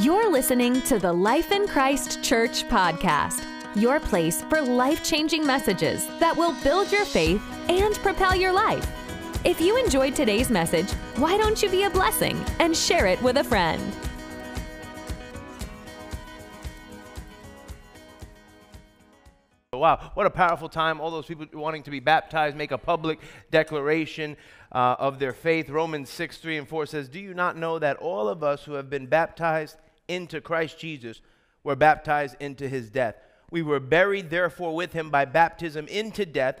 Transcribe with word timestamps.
You're 0.00 0.30
listening 0.30 0.80
to 0.82 0.98
the 0.98 1.12
Life 1.12 1.52
in 1.52 1.68
Christ 1.68 2.22
Church 2.24 2.66
podcast, 2.68 3.44
your 3.76 4.00
place 4.00 4.40
for 4.44 4.62
life 4.62 5.04
changing 5.04 5.44
messages 5.44 6.06
that 6.20 6.34
will 6.34 6.54
build 6.62 6.90
your 6.90 7.04
faith 7.04 7.42
and 7.68 7.94
propel 7.96 8.34
your 8.34 8.50
life. 8.50 8.90
If 9.44 9.60
you 9.60 9.76
enjoyed 9.76 10.16
today's 10.16 10.48
message, 10.48 10.90
why 11.16 11.36
don't 11.36 11.62
you 11.62 11.68
be 11.68 11.82
a 11.82 11.90
blessing 11.90 12.42
and 12.60 12.74
share 12.74 13.08
it 13.08 13.20
with 13.20 13.36
a 13.36 13.44
friend? 13.44 13.82
Wow, 19.74 20.12
what 20.14 20.24
a 20.24 20.30
powerful 20.30 20.70
time. 20.70 20.98
All 20.98 21.10
those 21.10 21.26
people 21.26 21.46
wanting 21.52 21.82
to 21.82 21.90
be 21.90 22.00
baptized 22.00 22.56
make 22.56 22.70
a 22.70 22.78
public 22.78 23.18
declaration 23.50 24.38
uh, 24.72 24.96
of 24.98 25.18
their 25.18 25.34
faith. 25.34 25.68
Romans 25.68 26.08
6, 26.08 26.38
3 26.38 26.56
and 26.56 26.68
4 26.68 26.86
says, 26.86 27.10
Do 27.10 27.20
you 27.20 27.34
not 27.34 27.58
know 27.58 27.78
that 27.78 27.98
all 27.98 28.28
of 28.28 28.42
us 28.42 28.64
who 28.64 28.72
have 28.72 28.88
been 28.88 29.06
baptized 29.06 29.76
into 30.10 30.40
Christ 30.40 30.78
Jesus 30.78 31.20
were 31.62 31.76
baptized 31.76 32.36
into 32.40 32.68
his 32.68 32.90
death? 32.90 33.16
We 33.50 33.62
were 33.62 33.80
buried, 33.80 34.30
therefore, 34.30 34.74
with 34.74 34.92
him 34.92 35.10
by 35.10 35.24
baptism 35.24 35.88
into 35.88 36.26
death, 36.26 36.60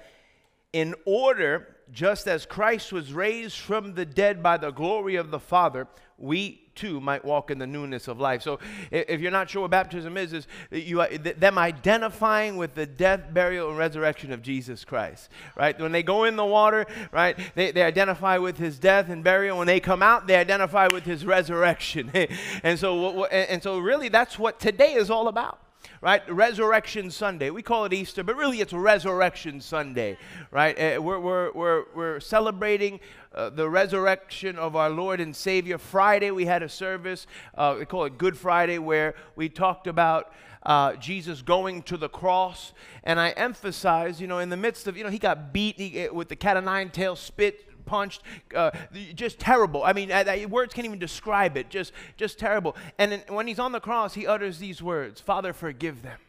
in 0.72 0.94
order, 1.04 1.76
just 1.92 2.28
as 2.28 2.46
Christ 2.46 2.92
was 2.92 3.12
raised 3.12 3.58
from 3.58 3.94
the 3.94 4.06
dead 4.06 4.42
by 4.42 4.56
the 4.56 4.70
glory 4.70 5.16
of 5.16 5.30
the 5.30 5.40
Father, 5.40 5.88
we 6.16 6.69
too 6.80 7.00
might 7.00 7.24
walk 7.24 7.50
in 7.50 7.58
the 7.58 7.66
newness 7.66 8.08
of 8.08 8.18
life. 8.18 8.40
So, 8.40 8.58
if 8.90 9.20
you're 9.20 9.30
not 9.30 9.50
sure 9.50 9.62
what 9.62 9.70
baptism 9.70 10.16
is, 10.16 10.32
is 10.32 10.46
you 10.70 11.02
uh, 11.02 11.08
them 11.36 11.58
identifying 11.58 12.56
with 12.56 12.74
the 12.74 12.86
death, 12.86 13.32
burial, 13.32 13.68
and 13.68 13.76
resurrection 13.76 14.32
of 14.32 14.40
Jesus 14.40 14.84
Christ. 14.84 15.28
Right? 15.56 15.78
When 15.78 15.92
they 15.92 16.02
go 16.02 16.24
in 16.24 16.36
the 16.36 16.44
water, 16.44 16.86
right, 17.12 17.38
they, 17.54 17.70
they 17.70 17.82
identify 17.82 18.38
with 18.38 18.56
his 18.56 18.78
death 18.78 19.10
and 19.10 19.22
burial. 19.22 19.58
When 19.58 19.66
they 19.66 19.80
come 19.80 20.02
out, 20.02 20.26
they 20.26 20.36
identify 20.36 20.88
with 20.90 21.04
his 21.04 21.26
resurrection. 21.26 22.10
and 22.62 22.78
so, 22.78 23.26
and 23.26 23.62
so, 23.62 23.78
really, 23.78 24.08
that's 24.08 24.38
what 24.38 24.58
today 24.58 24.94
is 24.94 25.10
all 25.10 25.28
about 25.28 25.60
right? 26.00 26.22
Resurrection 26.30 27.10
Sunday. 27.10 27.50
We 27.50 27.62
call 27.62 27.84
it 27.84 27.92
Easter, 27.92 28.22
but 28.22 28.36
really 28.36 28.60
it's 28.60 28.72
Resurrection 28.72 29.60
Sunday, 29.60 30.16
right? 30.50 30.78
Uh, 30.78 31.02
we're, 31.02 31.20
we're, 31.20 31.52
we're, 31.52 31.84
we're 31.94 32.20
celebrating 32.20 33.00
uh, 33.34 33.50
the 33.50 33.68
resurrection 33.68 34.56
of 34.56 34.76
our 34.76 34.88
Lord 34.88 35.20
and 35.20 35.36
Savior. 35.36 35.76
Friday 35.76 36.30
we 36.30 36.46
had 36.46 36.62
a 36.62 36.68
service, 36.68 37.26
uh, 37.54 37.76
we 37.78 37.84
call 37.84 38.04
it 38.04 38.16
Good 38.16 38.38
Friday, 38.38 38.78
where 38.78 39.14
we 39.36 39.48
talked 39.48 39.86
about 39.86 40.32
uh, 40.62 40.94
Jesus 40.94 41.42
going 41.42 41.82
to 41.82 41.96
the 41.96 42.08
cross. 42.08 42.72
And 43.04 43.20
I 43.20 43.30
emphasize, 43.30 44.20
you 44.20 44.26
know, 44.26 44.38
in 44.38 44.48
the 44.48 44.56
midst 44.56 44.86
of, 44.86 44.96
you 44.96 45.04
know, 45.04 45.10
he 45.10 45.18
got 45.18 45.52
beat 45.52 45.76
he, 45.76 46.08
with 46.08 46.28
the 46.28 46.36
cat 46.36 46.56
o' 46.56 46.60
nine 46.60 46.90
tails 46.90 47.20
spit 47.20 47.66
punched, 47.80 48.22
uh, 48.54 48.70
just 49.14 49.38
terrible. 49.38 49.82
I 49.82 49.92
mean, 49.92 50.10
uh, 50.12 50.24
words 50.48 50.74
can't 50.74 50.86
even 50.86 50.98
describe 50.98 51.56
it. 51.56 51.70
Just, 51.70 51.92
just 52.16 52.38
terrible. 52.38 52.76
And 52.98 53.12
then 53.12 53.22
when 53.28 53.46
he's 53.46 53.58
on 53.58 53.72
the 53.72 53.80
cross, 53.80 54.14
he 54.14 54.26
utters 54.26 54.58
these 54.58 54.82
words: 54.82 55.20
"Father, 55.20 55.52
forgive 55.52 56.02
them, 56.02 56.20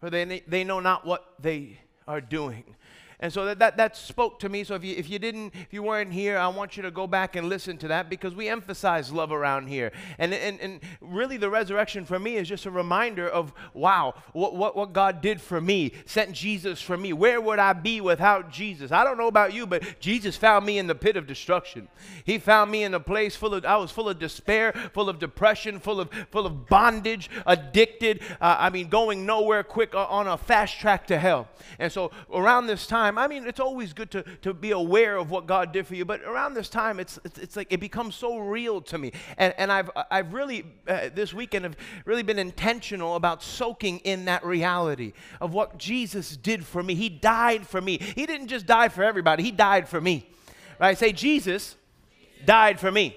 for 0.00 0.10
they 0.10 0.42
they 0.46 0.64
know 0.64 0.80
not 0.80 1.06
what 1.06 1.34
they 1.40 1.78
are 2.06 2.20
doing." 2.20 2.76
And 3.20 3.32
so 3.32 3.44
that, 3.44 3.58
that, 3.58 3.76
that 3.76 3.96
spoke 3.96 4.38
to 4.40 4.48
me. 4.48 4.64
So 4.64 4.74
if 4.74 4.82
you, 4.82 4.96
if 4.96 5.08
you 5.08 5.18
didn't, 5.18 5.54
if 5.54 5.72
you 5.72 5.82
weren't 5.82 6.12
here, 6.12 6.38
I 6.38 6.48
want 6.48 6.76
you 6.76 6.82
to 6.82 6.90
go 6.90 7.06
back 7.06 7.36
and 7.36 7.48
listen 7.48 7.76
to 7.78 7.88
that 7.88 8.08
because 8.10 8.34
we 8.34 8.48
emphasize 8.48 9.12
love 9.12 9.30
around 9.30 9.68
here. 9.68 9.92
And, 10.18 10.32
and, 10.32 10.58
and 10.60 10.80
really 11.00 11.36
the 11.36 11.50
resurrection 11.50 12.04
for 12.04 12.18
me 12.18 12.36
is 12.36 12.48
just 12.48 12.66
a 12.66 12.70
reminder 12.70 13.28
of, 13.28 13.52
wow, 13.74 14.14
what, 14.32 14.56
what, 14.56 14.74
what 14.74 14.92
God 14.92 15.20
did 15.20 15.40
for 15.40 15.60
me, 15.60 15.92
sent 16.06 16.32
Jesus 16.32 16.80
for 16.80 16.96
me. 16.96 17.12
Where 17.12 17.40
would 17.40 17.58
I 17.58 17.74
be 17.74 18.00
without 18.00 18.50
Jesus? 18.50 18.90
I 18.90 19.04
don't 19.04 19.18
know 19.18 19.28
about 19.28 19.52
you, 19.52 19.66
but 19.66 20.00
Jesus 20.00 20.36
found 20.36 20.64
me 20.64 20.78
in 20.78 20.86
the 20.86 20.94
pit 20.94 21.16
of 21.16 21.26
destruction. 21.26 21.88
He 22.24 22.38
found 22.38 22.70
me 22.70 22.84
in 22.84 22.94
a 22.94 23.00
place 23.00 23.36
full 23.36 23.54
of, 23.54 23.64
I 23.66 23.76
was 23.76 23.90
full 23.90 24.08
of 24.08 24.18
despair, 24.18 24.72
full 24.94 25.08
of 25.10 25.18
depression, 25.18 25.78
full 25.78 26.00
of, 26.00 26.10
full 26.30 26.46
of 26.46 26.66
bondage, 26.68 27.28
addicted. 27.46 28.22
Uh, 28.40 28.56
I 28.58 28.70
mean, 28.70 28.88
going 28.88 29.26
nowhere 29.26 29.62
quick 29.62 29.94
uh, 29.94 30.06
on 30.06 30.26
a 30.26 30.38
fast 30.38 30.78
track 30.78 31.06
to 31.08 31.18
hell. 31.18 31.48
And 31.78 31.92
so 31.92 32.10
around 32.32 32.66
this 32.66 32.86
time, 32.86 33.09
time, 33.10 33.18
I 33.18 33.28
mean, 33.28 33.46
it's 33.46 33.60
always 33.60 33.92
good 33.92 34.10
to, 34.12 34.22
to 34.42 34.54
be 34.54 34.70
aware 34.70 35.16
of 35.16 35.30
what 35.30 35.46
God 35.46 35.72
did 35.72 35.86
for 35.86 35.94
you, 35.94 36.04
but 36.04 36.22
around 36.22 36.54
this 36.54 36.68
time, 36.68 37.00
it's, 37.00 37.18
it's, 37.24 37.38
it's 37.38 37.56
like 37.56 37.72
it 37.72 37.80
becomes 37.80 38.14
so 38.14 38.38
real 38.38 38.80
to 38.82 38.98
me. 38.98 39.12
And, 39.36 39.54
and 39.58 39.72
I've, 39.72 39.90
I've 40.10 40.32
really, 40.32 40.64
uh, 40.86 41.10
this 41.14 41.34
weekend, 41.34 41.64
have 41.64 41.76
really 42.04 42.22
been 42.22 42.38
intentional 42.38 43.16
about 43.16 43.42
soaking 43.42 43.98
in 44.00 44.26
that 44.26 44.44
reality 44.44 45.12
of 45.40 45.52
what 45.52 45.78
Jesus 45.78 46.36
did 46.36 46.64
for 46.64 46.82
me. 46.82 46.94
He 46.94 47.08
died 47.08 47.66
for 47.66 47.80
me. 47.80 47.98
He 47.98 48.26
didn't 48.26 48.48
just 48.48 48.66
die 48.66 48.88
for 48.88 49.02
everybody, 49.02 49.42
He 49.42 49.50
died 49.50 49.88
for 49.88 50.00
me. 50.00 50.28
Right? 50.78 50.96
Say, 50.96 51.12
Jesus 51.12 51.76
died 52.44 52.80
for 52.80 52.90
me. 52.90 53.16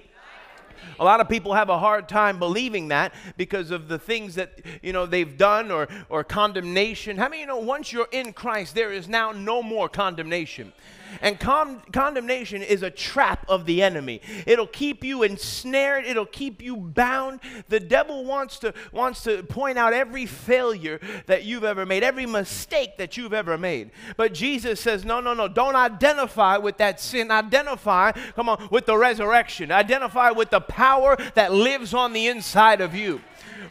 A 1.00 1.04
lot 1.04 1.20
of 1.20 1.30
people 1.30 1.54
have 1.54 1.70
a 1.70 1.80
hard 1.80 2.08
time 2.08 2.40
believing 2.40 2.90
that 2.90 3.14
because 3.38 3.72
of 3.72 3.88
the 3.88 4.00
things 4.00 4.36
that 4.36 4.60
you 4.82 4.94
know 4.94 5.06
they've 5.06 5.38
done 5.38 5.72
or 5.72 5.88
or 6.10 6.24
condemnation. 6.24 7.18
How 7.18 7.30
many 7.30 7.42
you 7.42 7.48
know 7.48 7.58
once 7.58 7.92
you're 7.92 8.08
in 8.12 8.34
Christ 8.34 8.76
there 8.76 8.92
is 8.92 9.08
now 9.08 9.32
no 9.32 9.64
more 9.64 9.90
condemnation. 9.90 10.74
And 11.22 11.40
con- 11.40 11.82
condemnation 11.92 12.62
is 12.62 12.84
a 12.84 12.90
trap 12.90 13.46
of 13.48 13.66
the 13.66 13.82
enemy. 13.82 14.22
It'll 14.46 14.68
keep 14.68 15.04
you 15.04 15.24
ensnared, 15.24 16.06
it'll 16.06 16.26
keep 16.26 16.62
you 16.62 16.76
bound. 16.78 17.40
The 17.70 17.80
devil 17.80 18.26
wants 18.26 18.60
to 18.60 18.74
wants 18.92 19.24
to 19.24 19.44
point 19.44 19.78
out 19.78 19.94
every 19.94 20.26
failure 20.26 21.00
that 21.28 21.44
you've 21.44 21.64
ever 21.64 21.86
made, 21.86 22.04
every 22.04 22.26
mistake 22.26 22.98
that 22.98 23.18
you've 23.18 23.34
ever 23.34 23.58
made. 23.58 23.92
But 24.18 24.34
Jesus 24.34 24.80
says, 24.80 25.06
"No, 25.06 25.20
no, 25.20 25.34
no, 25.34 25.48
don't 25.48 25.76
identify 25.76 26.58
with 26.58 26.78
that 26.78 27.00
sin. 27.00 27.32
Identify, 27.32 28.12
come 28.36 28.50
on, 28.50 28.68
with 28.72 28.86
the 28.86 28.98
resurrection. 28.98 29.72
Identify 29.72 30.32
with 30.32 30.50
the 30.50 30.62
power 30.62 31.18
that 31.36 31.54
lives 31.54 31.94
on 31.94 32.14
the 32.14 32.28
inside 32.28 32.82
of 32.82 32.96
you." 32.96 33.22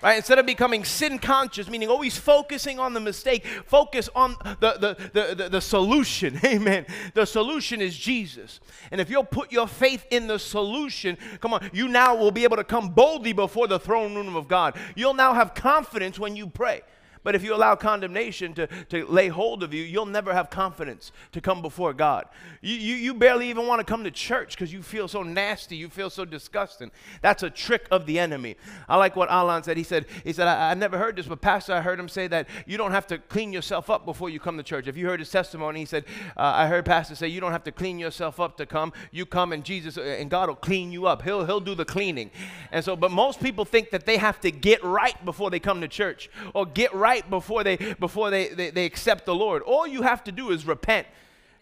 Right? 0.03 0.17
Instead 0.17 0.39
of 0.39 0.47
becoming 0.47 0.85
sin 0.85 1.19
conscious, 1.19 1.69
meaning 1.69 1.89
always 1.89 2.17
focusing 2.17 2.79
on 2.79 2.95
the 2.95 3.01
mistake, 3.01 3.45
focus 3.67 4.09
on 4.15 4.37
the, 4.61 4.73
the, 4.79 5.11
the, 5.13 5.35
the, 5.35 5.49
the 5.49 5.61
solution. 5.61 6.39
Amen. 6.45 6.87
The 7.15 7.27
solution 7.27 7.81
is 7.81 7.97
Jesus. 7.97 8.61
And 8.91 9.01
if 9.01 9.11
you'll 9.11 9.25
put 9.25 9.53
your 9.53 9.67
faith 9.67 10.07
in 10.11 10.27
the 10.27 10.39
solution, 10.39 11.19
come 11.41 11.55
on, 11.55 11.71
you 11.73 11.89
now 11.89 12.15
will 12.15 12.31
be 12.31 12.45
able 12.45 12.57
to 12.57 12.65
come 12.65 12.91
boldly 12.91 13.33
before 13.33 13.67
the 13.67 13.79
throne 13.79 14.15
room 14.15 14.37
of 14.37 14.49
God. 14.49 14.77
You'll 14.95 15.15
now 15.15 15.35
have 15.35 15.55
confidence 15.55 16.19
when 16.19 16.37
you 16.37 16.47
pray. 16.47 16.83
But 17.25 17.35
if 17.35 17.45
you 17.45 17.55
allow 17.55 17.77
condemnation 17.77 18.55
to, 18.55 18.67
to 18.89 19.07
lay 19.07 19.29
hold 19.29 19.63
of 19.63 19.73
you, 19.73 19.83
you'll 19.83 20.07
never 20.07 20.33
have 20.33 20.51
confidence 20.51 21.13
to 21.33 21.41
come 21.41 21.63
before 21.63 21.93
God. 21.93 22.27
You, 22.61 22.75
you, 22.75 22.95
you 22.97 23.15
barely 23.15 23.49
even 23.49 23.67
want 23.67 23.81
to 23.81 23.85
come 23.85 24.05
to 24.05 24.11
church 24.11 24.57
because 24.57 24.73
you 24.73 24.83
feel 24.83 25.07
so 25.07 25.23
nasty, 25.23 25.77
you 25.77 25.89
feel 25.89 26.11
so 26.11 26.25
disgusting. 26.25 26.91
That's 27.21 27.43
a 27.43 27.51
trick 27.51 27.87
of 27.91 28.07
the 28.07 28.19
enemy. 28.19 28.57
I 28.89 28.97
like 28.97 29.15
what 29.15 29.31
Alan 29.31 29.63
said. 29.63 29.77
He 29.77 29.83
said, 29.85 30.07
he 30.25 30.33
said 30.33 30.49
I, 30.49 30.73
I 30.73 30.75
never 30.75 30.99
heard 30.99 31.17
this, 31.17 31.27
but 31.27 31.41
Pastor, 31.41 31.75
I 31.75 31.81
heard 31.81 32.01
him 32.01 32.09
say 32.09 32.27
that 32.29 32.49
you 32.67 32.77
don't 32.77 32.93
have 32.93 33.07
to 33.09 33.19
clean 33.19 33.53
yourself 33.53 33.91
up 33.91 34.05
before 34.05 34.31
you 34.31 34.41
come 34.41 34.57
to 34.57 34.63
church. 34.63 34.89
If 34.89 34.97
you 34.97 35.07
heard 35.07 35.21
his 35.21 35.31
testimony, 35.31 35.81
he 35.81 35.87
said, 35.87 36.05
uh, 36.37 36.53
I 36.57 36.67
heard 36.67 36.85
Pastor 36.85 37.15
say, 37.15 37.29
you 37.29 37.41
don't 37.41 37.53
have 37.53 37.65
to 37.65 37.73
clean 37.73 37.99
yourself 37.99 38.41
up 38.41 38.57
to 38.57 38.67
come. 38.67 38.93
You 39.13 39.27
come 39.27 39.53
and 39.53 39.65
Jesus 39.65 39.97
uh, 39.97 40.03
and 40.03 40.31
God 40.31 40.49
will 40.49 40.57
clean 40.57 40.91
you 40.91 41.07
up. 41.07 41.23
He'll, 41.23 41.45
he'll 41.45 41.61
do 41.61 41.75
the 41.75 41.85
cleaning. 41.85 42.31
And 42.73 42.85
so, 42.85 42.97
but 42.97 43.11
most 43.11 43.41
people 43.41 43.65
think 43.65 43.91
that 43.91 44.07
they 44.07 44.17
have 44.17 44.41
to 44.41 44.51
get 44.51 44.83
right 44.83 45.23
before 45.25 45.51
they 45.51 45.61
come 45.61 45.81
to 45.83 45.89
church 45.89 46.31
or 46.55 46.67
get 46.67 46.93
right 46.95 47.12
right 47.13 47.29
before 47.29 47.63
they 47.63 47.77
before 47.77 48.31
they, 48.31 48.49
they, 48.49 48.71
they 48.71 48.85
accept 48.87 49.27
the 49.27 49.35
Lord. 49.35 49.63
All 49.63 49.87
you 49.87 50.03
have 50.03 50.25
to 50.25 50.33
do 50.33 50.51
is 50.51 50.67
repent. 50.67 51.07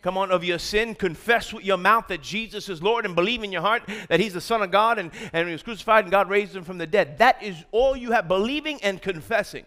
Come 0.02 0.16
on, 0.16 0.30
of 0.30 0.42
your 0.42 0.58
sin, 0.58 0.94
confess 0.94 1.52
with 1.52 1.62
your 1.62 1.76
mouth 1.76 2.08
that 2.08 2.22
Jesus 2.22 2.70
is 2.70 2.82
Lord 2.82 3.04
and 3.04 3.14
believe 3.14 3.42
in 3.42 3.52
your 3.52 3.60
heart 3.60 3.82
that 4.08 4.18
He's 4.18 4.32
the 4.32 4.40
Son 4.40 4.62
of 4.62 4.70
God 4.70 4.98
and, 4.98 5.10
and 5.34 5.46
He 5.46 5.52
was 5.52 5.62
crucified 5.62 6.04
and 6.04 6.10
God 6.10 6.30
raised 6.30 6.56
Him 6.56 6.64
from 6.64 6.78
the 6.78 6.86
dead. 6.86 7.18
That 7.18 7.42
is 7.42 7.56
all 7.70 7.94
you 7.94 8.12
have, 8.12 8.26
believing 8.26 8.82
and 8.82 9.02
confessing 9.02 9.66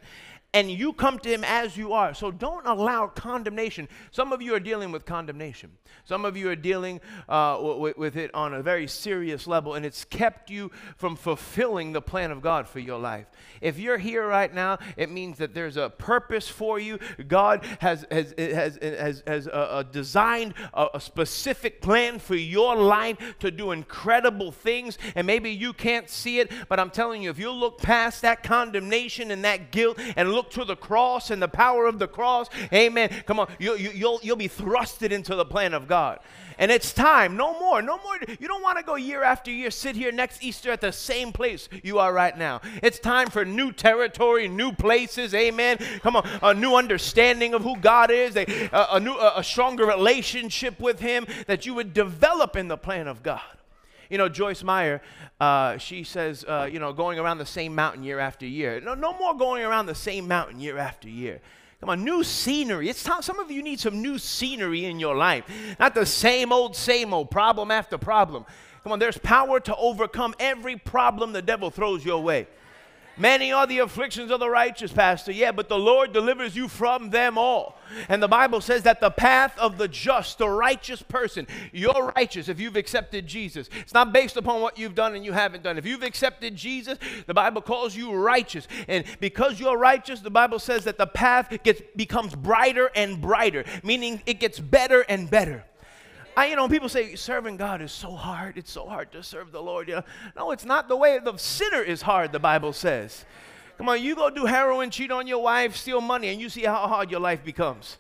and 0.54 0.70
you 0.70 0.94
come 0.94 1.18
to 1.20 1.30
him 1.30 1.44
as 1.44 1.76
you 1.76 1.94
are. 1.94 2.14
So 2.14 2.30
don't 2.30 2.66
allow 2.68 3.08
condemnation. 3.08 3.88
Some 4.12 4.32
of 4.32 4.42
you 4.42 4.54
are 4.54 4.60
dealing 4.60 4.92
with 4.92 5.06
condemnation. 5.06 5.72
Some 6.06 6.26
of 6.26 6.36
you 6.36 6.50
are 6.50 6.56
dealing 6.56 7.02
uh, 7.30 7.58
with, 7.62 7.98
with 7.98 8.18
it 8.18 8.34
on 8.36 8.54
a 8.54 8.62
very 8.62 8.88
serious 8.88 9.48
level, 9.48 9.74
and 9.74 9.86
it's 9.86 10.04
kept 10.04 10.50
you 10.50 10.70
from 10.98 11.16
fulfilling 11.16 11.94
the 11.94 12.02
plan 12.02 12.30
of 12.32 12.42
God 12.42 12.68
for 12.68 12.80
your 12.80 13.00
life. 13.00 13.28
If 13.62 13.80
you're 13.80 13.98
here 13.98 14.28
right 14.28 14.54
now, 14.54 14.80
it 14.98 15.10
means 15.10 15.38
that 15.38 15.54
there's 15.54 15.78
a 15.78 15.90
purpose 15.90 16.48
for 16.48 16.80
you. 16.80 17.00
God 17.28 17.66
has, 17.80 18.06
has, 18.12 18.34
has, 18.38 18.78
has, 18.82 19.24
has 19.26 19.48
uh, 19.48 19.52
uh, 19.52 19.84
designed 19.84 20.54
a, 20.74 20.88
a 20.96 21.00
specific 21.00 21.82
plan 21.82 22.20
for 22.20 22.36
your 22.36 22.76
life 22.76 23.18
to 23.40 23.50
do 23.50 23.72
incredible 23.72 24.52
things, 24.52 24.98
and 25.16 25.26
maybe 25.26 25.52
you 25.52 25.74
can't 25.74 26.10
see 26.10 26.40
it, 26.40 26.52
but 26.70 26.80
I'm 26.80 26.90
telling 26.90 27.24
you, 27.24 27.30
if 27.30 27.40
you 27.40 27.52
look 27.52 27.82
past 27.82 28.22
that 28.22 28.44
condemnation 28.44 29.32
and 29.32 29.44
that 29.46 29.72
guilt 29.72 29.98
and 30.16 30.32
look 30.32 30.43
look 30.44 30.52
to 30.52 30.66
the 30.66 30.76
cross 30.76 31.32
and 31.32 31.42
the 31.42 31.48
power 31.48 31.86
of 31.86 32.00
the 32.00 32.08
cross, 32.08 32.50
amen. 32.74 33.10
Come 33.26 33.40
on, 33.40 33.50
you, 33.60 33.76
you, 33.76 33.92
you'll, 33.92 34.20
you'll 34.24 34.36
be 34.36 34.50
thrusted 34.50 35.12
into 35.12 35.36
the 35.36 35.46
plan 35.46 35.74
of 35.74 35.88
God. 35.88 36.20
And 36.60 36.70
it's 36.70 36.94
time, 36.94 37.36
no 37.36 37.60
more, 37.60 37.82
no 37.82 37.98
more. 37.98 38.16
You 38.40 38.48
don't 38.48 38.62
want 38.62 38.78
to 38.78 38.84
go 38.84 38.96
year 38.96 39.24
after 39.24 39.50
year, 39.50 39.72
sit 39.72 39.96
here 39.96 40.12
next 40.12 40.44
Easter 40.44 40.72
at 40.72 40.82
the 40.82 40.92
same 40.92 41.32
place 41.32 41.68
you 41.82 41.98
are 41.98 42.14
right 42.14 42.38
now. 42.38 42.62
It's 42.84 43.00
time 43.00 43.30
for 43.30 43.44
new 43.44 43.72
territory, 43.72 44.48
new 44.48 44.72
places, 44.72 45.34
amen. 45.34 45.78
Come 46.02 46.18
on, 46.18 46.28
a 46.44 46.54
new 46.54 46.76
understanding 46.76 47.54
of 47.54 47.64
who 47.64 47.78
God 47.78 48.12
is, 48.12 48.36
a, 48.36 48.46
a, 48.92 49.00
new, 49.00 49.18
a 49.18 49.44
stronger 49.44 49.86
relationship 49.86 50.80
with 50.80 51.00
Him 51.00 51.26
that 51.48 51.66
you 51.66 51.74
would 51.74 51.94
develop 51.94 52.56
in 52.56 52.68
the 52.68 52.78
plan 52.78 53.08
of 53.08 53.24
God. 53.24 53.42
You 54.14 54.20
know, 54.20 54.30
Joyce 54.30 54.62
Meyer, 54.62 55.02
uh, 55.42 55.80
she 55.80 56.04
says, 56.04 56.46
uh, 56.48 56.70
you 56.72 56.78
know, 56.78 56.94
going 56.94 57.18
around 57.18 57.40
the 57.40 57.48
same 57.48 57.74
mountain 57.74 58.04
year 58.04 58.20
after 58.20 58.46
year. 58.46 58.80
No, 58.80 58.94
no 58.94 59.18
more 59.18 59.36
going 59.36 59.64
around 59.64 59.88
the 59.88 59.96
same 59.96 60.28
mountain 60.28 60.60
year 60.60 60.78
after 60.78 61.10
year. 61.10 61.42
Come 61.80 61.90
on, 61.90 62.04
new 62.04 62.24
scenery. 62.24 62.90
It's 62.90 63.02
time, 63.02 63.24
some 63.24 63.40
of 63.40 63.50
you 63.50 63.64
need 63.64 63.80
some 63.80 64.04
new 64.04 64.20
scenery 64.20 64.86
in 64.86 65.00
your 65.00 65.16
life. 65.16 65.46
Not 65.80 65.96
the 65.96 66.06
same 66.06 66.52
old, 66.52 66.76
same 66.76 67.12
old, 67.12 67.32
problem 67.32 67.72
after 67.72 67.98
problem. 67.98 68.46
Come 68.84 68.92
on, 68.92 69.00
there's 69.00 69.18
power 69.18 69.60
to 69.62 69.76
overcome 69.78 70.36
every 70.40 70.76
problem 70.76 71.34
the 71.34 71.42
devil 71.42 71.72
throws 71.72 72.06
your 72.06 72.22
way. 72.22 72.46
Many 73.16 73.52
are 73.52 73.68
the 73.68 73.80
afflictions 73.80 74.32
of 74.32 74.40
the 74.40 74.50
righteous, 74.50 74.92
Pastor. 74.92 75.32
Yeah, 75.32 75.52
but 75.52 75.70
the 75.70 75.78
Lord 75.78 76.14
delivers 76.14 76.56
you 76.56 76.68
from 76.68 77.12
them 77.12 77.38
all. 77.38 77.78
And 78.10 78.24
the 78.24 78.28
Bible 78.28 78.60
says 78.60 78.84
that 78.84 79.02
the 79.02 79.12
path 79.12 79.58
of 79.60 79.78
the 79.78 79.88
just, 79.88 80.40
the 80.40 80.50
righteous 80.50 81.04
person, 81.04 81.46
you're 81.72 82.12
righteous 82.16 82.50
if 82.50 82.60
you've 82.60 82.76
accepted 82.76 83.28
Jesus. 83.28 83.70
It's 83.82 83.94
not 83.94 84.14
based 84.14 84.36
upon 84.36 84.62
what 84.62 84.80
you've 84.80 84.96
done 84.96 85.14
and 85.14 85.24
you 85.24 85.32
haven't 85.32 85.64
done. 85.64 85.78
If 85.78 85.86
you've 85.86 86.02
accepted 86.02 86.56
Jesus, 86.56 86.98
the 87.28 87.34
Bible 87.36 87.62
calls 87.62 87.96
you 87.96 88.12
righteous. 88.14 88.68
And 88.88 89.06
because 89.20 89.60
you're 89.60 89.78
righteous, 89.78 90.22
the 90.22 90.32
Bible 90.32 90.58
says 90.58 90.84
that 90.86 90.98
the 90.98 91.08
path 91.08 91.56
gets 91.64 91.82
becomes 91.96 92.34
brighter 92.34 92.90
and 92.96 93.22
brighter, 93.22 93.64
meaning 93.84 94.24
it 94.26 94.40
gets 94.40 94.60
better 94.60 95.02
and 95.02 95.30
better. 95.30 95.66
I, 96.36 96.48
you 96.48 96.56
know, 96.56 96.68
people 96.68 96.90
say 96.90 97.16
serving 97.16 97.58
God 97.58 97.82
is 97.82 97.92
so 97.92 98.12
hard. 98.12 98.58
It's 98.58 98.72
so 98.72 98.88
hard 98.88 99.12
to 99.12 99.22
serve 99.22 99.52
the 99.52 99.62
Lord. 99.62 99.88
You 99.88 99.96
know? 99.96 100.04
No, 100.36 100.52
it's 100.52 100.66
not 100.66 100.88
the 100.88 100.96
way. 100.96 101.20
The 101.20 101.38
sinner 101.38 101.82
is 101.82 102.02
hard, 102.02 102.32
the 102.32 102.40
Bible 102.40 102.74
says. 102.74 103.26
Come 103.78 103.90
on, 103.90 104.02
you 104.02 104.16
go 104.16 104.30
do 104.30 104.46
heroin, 104.46 104.90
cheat 104.90 105.12
on 105.12 105.28
your 105.28 105.42
wife, 105.42 105.76
steal 105.76 106.02
money, 106.02 106.30
and 106.30 106.40
you 106.40 106.50
see 106.50 106.64
how 106.64 106.88
hard 106.88 107.10
your 107.10 107.20
life 107.20 107.44
becomes, 107.44 107.98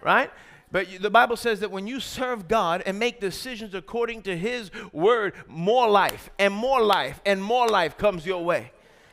right? 0.00 0.30
But 0.70 0.86
the 1.00 1.10
Bible 1.10 1.36
says 1.36 1.60
that 1.60 1.70
when 1.70 1.86
you 1.86 2.00
serve 2.00 2.48
God 2.48 2.82
and 2.86 2.98
make 2.98 3.20
decisions 3.20 3.74
according 3.74 4.22
to 4.22 4.36
His 4.36 4.70
word, 4.92 5.34
more 5.48 5.88
life 5.88 6.30
and 6.38 6.54
more 6.54 6.80
life 6.82 7.20
and 7.26 7.42
more 7.42 7.68
life 7.68 7.96
comes 7.98 8.24
your 8.24 8.44
way 8.44 8.72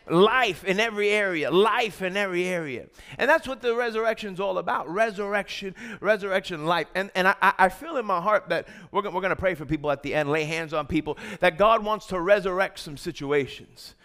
life 0.10 0.64
in 0.64 0.80
every 0.80 1.10
area, 1.10 1.50
life 1.52 2.02
in 2.02 2.18
every 2.18 2.46
area. 2.46 2.88
And 3.18 3.30
that's 3.30 3.48
what 3.48 3.62
the 3.62 3.76
resurrection 3.76 4.34
is 4.34 4.40
all 4.40 4.58
about 4.58 4.90
resurrection, 4.90 5.76
resurrection, 6.00 6.66
life. 6.66 6.88
And, 6.96 7.12
and 7.16 7.28
I, 7.28 7.36
I 7.42 7.70
feel 7.70 7.98
in 7.98 8.06
my 8.06 8.22
heart 8.22 8.50
that 8.50 8.68
we're, 8.92 9.02
we're 9.04 9.22
going 9.22 9.30
to 9.30 9.36
pray 9.36 9.56
for 9.56 9.66
people 9.66 9.92
at 9.92 10.04
the 10.04 10.14
end, 10.14 10.30
lay 10.30 10.44
hands 10.44 10.74
on 10.74 10.88
people, 10.88 11.18
that 11.40 11.58
God 11.58 11.84
wants 11.84 12.08
to 12.08 12.20
resurrect 12.20 12.80
some 12.80 12.98
situations. 12.98 13.96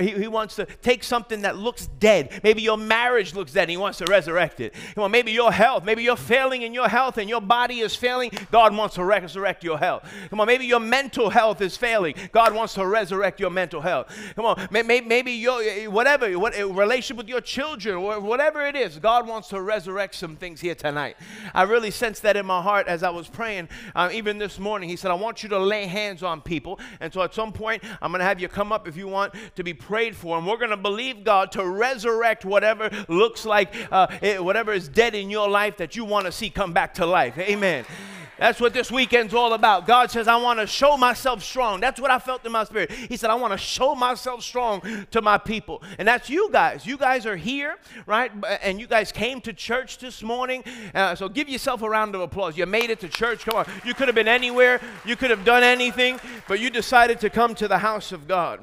He, 0.00 0.10
he 0.10 0.28
wants 0.28 0.56
to 0.56 0.66
take 0.66 1.04
something 1.04 1.42
that 1.42 1.56
looks 1.56 1.86
dead. 1.98 2.40
Maybe 2.42 2.62
your 2.62 2.76
marriage 2.76 3.34
looks 3.34 3.52
dead 3.52 3.62
and 3.62 3.70
he 3.70 3.76
wants 3.76 3.98
to 3.98 4.06
resurrect 4.06 4.60
it. 4.60 4.74
On, 4.96 5.10
maybe 5.10 5.32
your 5.32 5.52
health. 5.52 5.84
Maybe 5.84 6.02
you're 6.02 6.16
failing 6.16 6.62
in 6.62 6.74
your 6.74 6.88
health 6.88 7.18
and 7.18 7.28
your 7.28 7.40
body 7.40 7.80
is 7.80 7.94
failing. 7.94 8.30
God 8.50 8.76
wants 8.76 8.94
to 8.96 9.04
resurrect 9.04 9.62
your 9.64 9.78
health. 9.78 10.08
Come 10.30 10.40
on, 10.40 10.46
maybe 10.46 10.66
your 10.66 10.80
mental 10.80 11.30
health 11.30 11.60
is 11.60 11.76
failing. 11.76 12.14
God 12.32 12.54
wants 12.54 12.74
to 12.74 12.86
resurrect 12.86 13.40
your 13.40 13.50
mental 13.50 13.80
health. 13.80 14.14
Come 14.34 14.44
on, 14.44 14.68
maybe, 14.70 15.00
maybe 15.02 15.32
your 15.32 15.90
whatever, 15.90 16.38
what 16.38 16.56
relationship 16.56 17.16
with 17.16 17.28
your 17.28 17.40
children 17.40 18.02
whatever 18.02 18.66
it 18.66 18.76
is, 18.76 18.98
God 18.98 19.26
wants 19.26 19.48
to 19.48 19.60
resurrect 19.60 20.14
some 20.14 20.36
things 20.36 20.60
here 20.60 20.74
tonight. 20.74 21.16
I 21.54 21.62
really 21.62 21.90
sensed 21.90 22.22
that 22.22 22.36
in 22.36 22.46
my 22.46 22.62
heart 22.62 22.86
as 22.88 23.02
I 23.02 23.10
was 23.10 23.28
praying. 23.28 23.68
Uh, 23.94 24.10
even 24.12 24.38
this 24.38 24.58
morning, 24.58 24.88
He 24.88 24.96
said, 24.96 25.10
I 25.10 25.14
want 25.14 25.42
you 25.42 25.48
to 25.50 25.58
lay 25.58 25.86
hands 25.86 26.22
on 26.22 26.40
people. 26.40 26.78
And 27.00 27.12
so 27.12 27.22
at 27.22 27.34
some 27.34 27.52
point, 27.52 27.82
I'm 28.02 28.10
going 28.10 28.20
to 28.20 28.24
have 28.24 28.40
you 28.40 28.48
come 28.48 28.72
up 28.72 28.88
if 28.88 28.96
you 28.96 29.08
want 29.08 29.34
to 29.54 29.62
be 29.62 29.74
prayed 29.76 30.16
for. 30.16 30.36
And 30.36 30.46
we're 30.46 30.56
going 30.56 30.70
to 30.70 30.76
believe 30.76 31.22
God 31.22 31.52
to 31.52 31.64
resurrect 31.64 32.44
whatever 32.44 32.90
looks 33.08 33.44
like, 33.44 33.72
uh, 33.92 34.08
it, 34.20 34.42
whatever 34.42 34.72
is 34.72 34.88
dead 34.88 35.14
in 35.14 35.30
your 35.30 35.48
life 35.48 35.76
that 35.76 35.94
you 35.94 36.04
want 36.04 36.26
to 36.26 36.32
see 36.32 36.50
come 36.50 36.72
back 36.72 36.94
to 36.94 37.06
life. 37.06 37.38
Amen. 37.38 37.84
That's 38.38 38.60
what 38.60 38.74
this 38.74 38.92
weekend's 38.92 39.32
all 39.32 39.54
about. 39.54 39.86
God 39.86 40.10
says, 40.10 40.28
I 40.28 40.36
want 40.36 40.60
to 40.60 40.66
show 40.66 40.96
myself 40.96 41.42
strong. 41.42 41.80
That's 41.80 41.98
what 41.98 42.10
I 42.10 42.18
felt 42.18 42.44
in 42.44 42.52
my 42.52 42.64
spirit. 42.64 42.92
He 42.92 43.16
said, 43.16 43.30
I 43.30 43.34
want 43.34 43.52
to 43.52 43.58
show 43.58 43.94
myself 43.94 44.42
strong 44.42 45.06
to 45.10 45.22
my 45.22 45.38
people. 45.38 45.82
And 45.98 46.06
that's 46.06 46.28
you 46.28 46.50
guys. 46.52 46.84
You 46.84 46.98
guys 46.98 47.24
are 47.24 47.36
here, 47.36 47.76
right? 48.04 48.30
And 48.62 48.78
you 48.78 48.86
guys 48.86 49.10
came 49.10 49.40
to 49.42 49.54
church 49.54 49.98
this 49.98 50.22
morning. 50.22 50.64
Uh, 50.94 51.14
so 51.14 51.28
give 51.30 51.48
yourself 51.48 51.80
a 51.80 51.88
round 51.88 52.14
of 52.14 52.20
applause. 52.20 52.58
You 52.58 52.66
made 52.66 52.90
it 52.90 53.00
to 53.00 53.08
church. 53.08 53.46
Come 53.46 53.56
on. 53.56 53.66
You 53.84 53.94
could 53.94 54.08
have 54.08 54.14
been 54.14 54.28
anywhere, 54.28 54.80
you 55.06 55.16
could 55.16 55.30
have 55.30 55.44
done 55.44 55.62
anything, 55.62 56.20
but 56.46 56.60
you 56.60 56.68
decided 56.68 57.20
to 57.20 57.30
come 57.30 57.54
to 57.54 57.68
the 57.68 57.78
house 57.78 58.12
of 58.12 58.28
God. 58.28 58.60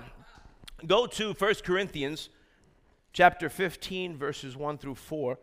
Go 0.85 1.05
to 1.05 1.33
1 1.33 1.53
Corinthians 1.63 2.27
chapter 3.13 3.47
15, 3.47 4.17
verses 4.17 4.57
1 4.57 4.77
through 4.77 4.95
4. 4.95 5.37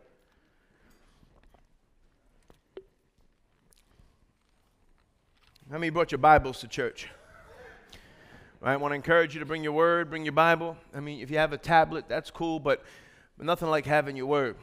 How 5.70 5.78
many 5.78 5.88
brought 5.88 6.12
your 6.12 6.18
Bibles 6.18 6.60
to 6.60 6.68
church? 6.68 7.08
Right, 8.60 8.72
I 8.72 8.76
want 8.76 8.92
to 8.92 8.96
encourage 8.96 9.32
you 9.32 9.40
to 9.40 9.46
bring 9.46 9.64
your 9.64 9.72
word, 9.72 10.10
bring 10.10 10.24
your 10.24 10.32
Bible. 10.32 10.76
I 10.94 11.00
mean, 11.00 11.22
if 11.22 11.30
you 11.30 11.38
have 11.38 11.54
a 11.54 11.58
tablet, 11.58 12.04
that's 12.06 12.30
cool, 12.30 12.60
but, 12.60 12.82
but 13.38 13.46
nothing 13.46 13.70
like 13.70 13.86
having 13.86 14.16
your 14.16 14.26
word. 14.26 14.56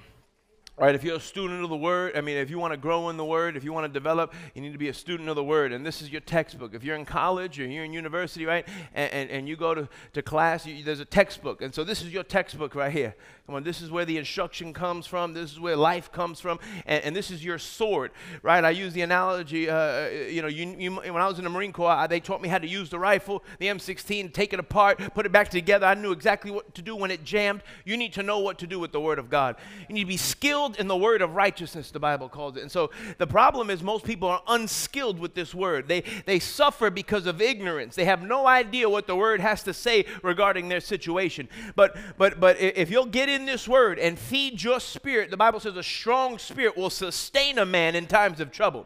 Right, 0.80 0.94
if 0.94 1.04
you're 1.04 1.16
a 1.16 1.20
student 1.20 1.64
of 1.64 1.72
the 1.72 1.76
Word, 1.76 2.16
I 2.16 2.22
mean, 2.22 2.38
if 2.38 2.52
you 2.52 2.60
want 2.60 2.72
to 2.72 2.78
grow 2.78 3.10
in 3.10 3.18
the 3.18 3.26
Word, 3.26 3.58
if 3.58 3.64
you 3.64 3.74
want 3.74 3.86
to 3.86 3.92
develop, 3.92 4.32
you 4.54 4.62
need 4.62 4.74
to 4.74 4.78
be 4.78 4.90
a 4.90 4.94
student 4.94 5.28
of 5.28 5.36
the 5.36 5.44
Word. 5.44 5.72
And 5.72 5.84
this 5.84 6.04
is 6.04 6.12
your 6.12 6.22
textbook. 6.22 6.76
If 6.76 6.84
you're 6.84 6.96
in 6.96 7.04
college 7.04 7.60
or 7.60 7.66
you're 7.66 7.84
in 7.84 7.94
university, 7.94 8.46
right, 8.46 8.64
and, 8.94 9.12
and, 9.12 9.30
and 9.32 9.50
you 9.50 9.56
go 9.56 9.74
to, 9.74 9.90
to 10.14 10.22
class, 10.22 10.68
you, 10.68 10.84
there's 10.84 11.00
a 11.00 11.06
textbook. 11.06 11.64
And 11.64 11.74
so 11.74 11.84
this 11.84 12.04
is 12.04 12.14
your 12.14 12.22
textbook 12.22 12.76
right 12.76 12.92
here. 12.92 13.16
Come 13.48 13.56
on, 13.56 13.64
this 13.64 13.82
is 13.82 13.90
where 13.90 14.06
the 14.06 14.18
instruction 14.18 14.72
comes 14.72 15.08
from. 15.08 15.34
This 15.34 15.52
is 15.52 15.60
where 15.60 15.76
life 15.76 16.12
comes 16.12 16.40
from. 16.40 16.60
And, 16.86 17.04
and 17.06 17.16
this 17.16 17.32
is 17.32 17.44
your 17.44 17.58
sword, 17.58 18.12
right? 18.44 18.64
I 18.64 18.70
use 18.70 18.94
the 18.94 19.02
analogy, 19.02 19.70
uh, 19.70 19.76
uh 19.76 20.10
you 20.30 20.44
know, 20.44 20.48
you, 20.48 20.76
you, 20.78 20.92
when 20.92 21.16
I 21.16 21.28
was 21.28 21.40
in 21.40 21.44
the 21.44 21.50
Marine 21.50 21.74
Corps, 21.74 21.90
I, 21.90 22.06
they 22.06 22.20
taught 22.20 22.42
me 22.42 22.50
how 22.50 22.60
to 22.60 22.68
use 22.68 22.92
the 22.92 23.00
rifle, 23.00 23.44
the 23.58 23.66
M16, 23.66 24.32
take 24.32 24.54
it 24.54 24.60
apart, 24.60 25.00
put 25.16 25.26
it 25.26 25.32
back 25.32 25.50
together. 25.50 25.88
I 25.88 25.96
knew 25.96 26.12
exactly 26.12 26.52
what 26.52 26.76
to 26.76 26.84
do 26.84 26.96
when 26.96 27.10
it 27.10 27.24
jammed. 27.24 27.64
You 27.84 27.98
need 27.98 28.14
to 28.14 28.22
know 28.22 28.40
what 28.40 28.60
to 28.60 28.68
do 28.68 28.80
with 28.80 28.92
the 28.92 29.02
Word 29.02 29.18
of 29.18 29.30
God. 29.30 29.56
You 29.88 29.96
need 29.96 30.02
to 30.02 30.08
be 30.08 30.18
skilled 30.18 30.67
in 30.76 30.88
the 30.88 30.98
Word 30.98 31.22
of 31.22 31.36
righteousness, 31.36 31.92
the 31.92 32.00
Bible 32.00 32.30
calls 32.30 32.58
it. 32.58 32.62
And 32.62 32.72
so 32.72 32.92
the 33.18 33.26
problem 33.26 33.70
is 33.70 33.82
most 33.82 34.04
people 34.04 34.28
are 34.28 34.42
unskilled 34.48 35.20
with 35.20 35.34
this 35.34 35.56
Word. 35.56 35.88
They, 35.88 36.04
they 36.26 36.40
suffer 36.40 36.90
because 36.90 37.26
of 37.26 37.42
ignorance. 37.42 37.96
They 37.96 38.06
have 38.06 38.22
no 38.22 38.46
idea 38.46 38.90
what 38.90 39.08
the 39.08 39.16
Word 39.16 39.40
has 39.40 39.64
to 39.64 39.74
say 39.74 40.06
regarding 40.22 40.68
their 40.68 40.82
situation. 40.82 41.48
But, 41.76 41.96
but, 42.18 42.40
but 42.40 42.60
if 42.60 42.92
you'll 42.92 43.06
get 43.06 43.30
in 43.30 43.46
this 43.46 43.68
word 43.68 44.00
and 44.00 44.20
feed 44.20 44.62
your 44.62 44.80
spirit, 44.80 45.32
the 45.32 45.38
Bible 45.38 45.60
says 45.60 45.78
a 45.78 45.84
strong 45.84 46.38
spirit 46.38 46.76
will 46.76 46.90
sustain 46.90 47.58
a 47.58 47.66
man 47.66 47.96
in 47.96 48.08
times 48.08 48.40
of 48.40 48.52
trouble. 48.52 48.86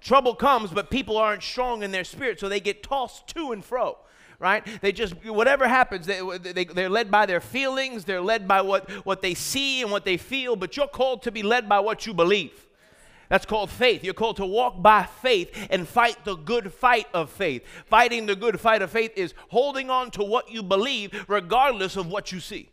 Trouble 0.00 0.34
comes, 0.34 0.70
but 0.70 0.90
people 0.90 1.16
aren't 1.16 1.42
strong 1.42 1.82
in 1.82 1.92
their 1.92 2.04
spirit, 2.04 2.40
so 2.40 2.48
they 2.48 2.60
get 2.60 2.82
tossed 2.82 3.28
to 3.28 3.52
and 3.52 3.64
fro 3.64 3.98
right? 4.40 4.66
They 4.80 4.90
just, 4.90 5.14
whatever 5.24 5.68
happens, 5.68 6.06
they, 6.06 6.20
they, 6.38 6.64
they're 6.64 6.88
led 6.88 7.10
by 7.10 7.26
their 7.26 7.40
feelings, 7.40 8.04
they're 8.04 8.22
led 8.22 8.48
by 8.48 8.62
what, 8.62 8.90
what 9.06 9.22
they 9.22 9.34
see 9.34 9.82
and 9.82 9.92
what 9.92 10.04
they 10.04 10.16
feel, 10.16 10.56
but 10.56 10.76
you're 10.76 10.88
called 10.88 11.22
to 11.22 11.30
be 11.30 11.44
led 11.44 11.68
by 11.68 11.78
what 11.78 12.06
you 12.06 12.14
believe. 12.14 12.66
That's 13.28 13.46
called 13.46 13.70
faith. 13.70 14.02
You're 14.02 14.14
called 14.14 14.38
to 14.38 14.46
walk 14.46 14.82
by 14.82 15.04
faith 15.04 15.56
and 15.70 15.86
fight 15.86 16.24
the 16.24 16.34
good 16.34 16.72
fight 16.72 17.06
of 17.14 17.30
faith. 17.30 17.64
Fighting 17.86 18.26
the 18.26 18.34
good 18.34 18.58
fight 18.58 18.82
of 18.82 18.90
faith 18.90 19.12
is 19.14 19.34
holding 19.50 19.88
on 19.88 20.10
to 20.12 20.24
what 20.24 20.50
you 20.50 20.64
believe 20.64 21.26
regardless 21.28 21.96
of 21.96 22.08
what 22.08 22.32
you 22.32 22.40
see 22.40 22.68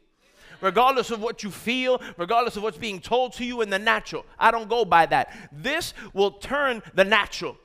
regardless 0.60 1.12
of 1.12 1.22
what 1.22 1.44
you 1.44 1.52
feel, 1.52 2.02
regardless 2.18 2.58
of 2.58 2.64
what's 2.64 2.80
being 2.80 3.00
told 3.00 3.32
to 3.32 3.46
you 3.46 3.62
in 3.62 3.70
the 3.70 3.78
natural. 3.78 4.26
I 4.40 4.50
don't 4.50 4.68
go 4.68 4.86
by 4.86 5.06
that. 5.06 5.32
This 5.52 5.94
will 6.14 6.32
turn 6.32 6.82
the 6.96 7.04
natural. 7.04 7.58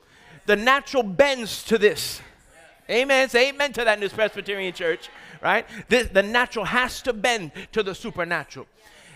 The 0.45 0.55
natural 0.55 1.01
bends 1.01 1.63
to 1.65 1.79
this. 1.79 2.21
Amen. 2.89 3.29
Say 3.29 3.49
amen 3.49 3.73
to 3.73 3.83
that 3.85 3.99
New 3.99 4.09
Presbyterian 4.09 4.73
church, 4.73 5.09
right? 5.41 5.65
The 5.89 6.23
natural 6.23 6.65
has 6.65 7.01
to 7.03 7.13
bend 7.13 7.51
to 7.71 7.83
the 7.83 7.95
supernatural. 7.95 8.67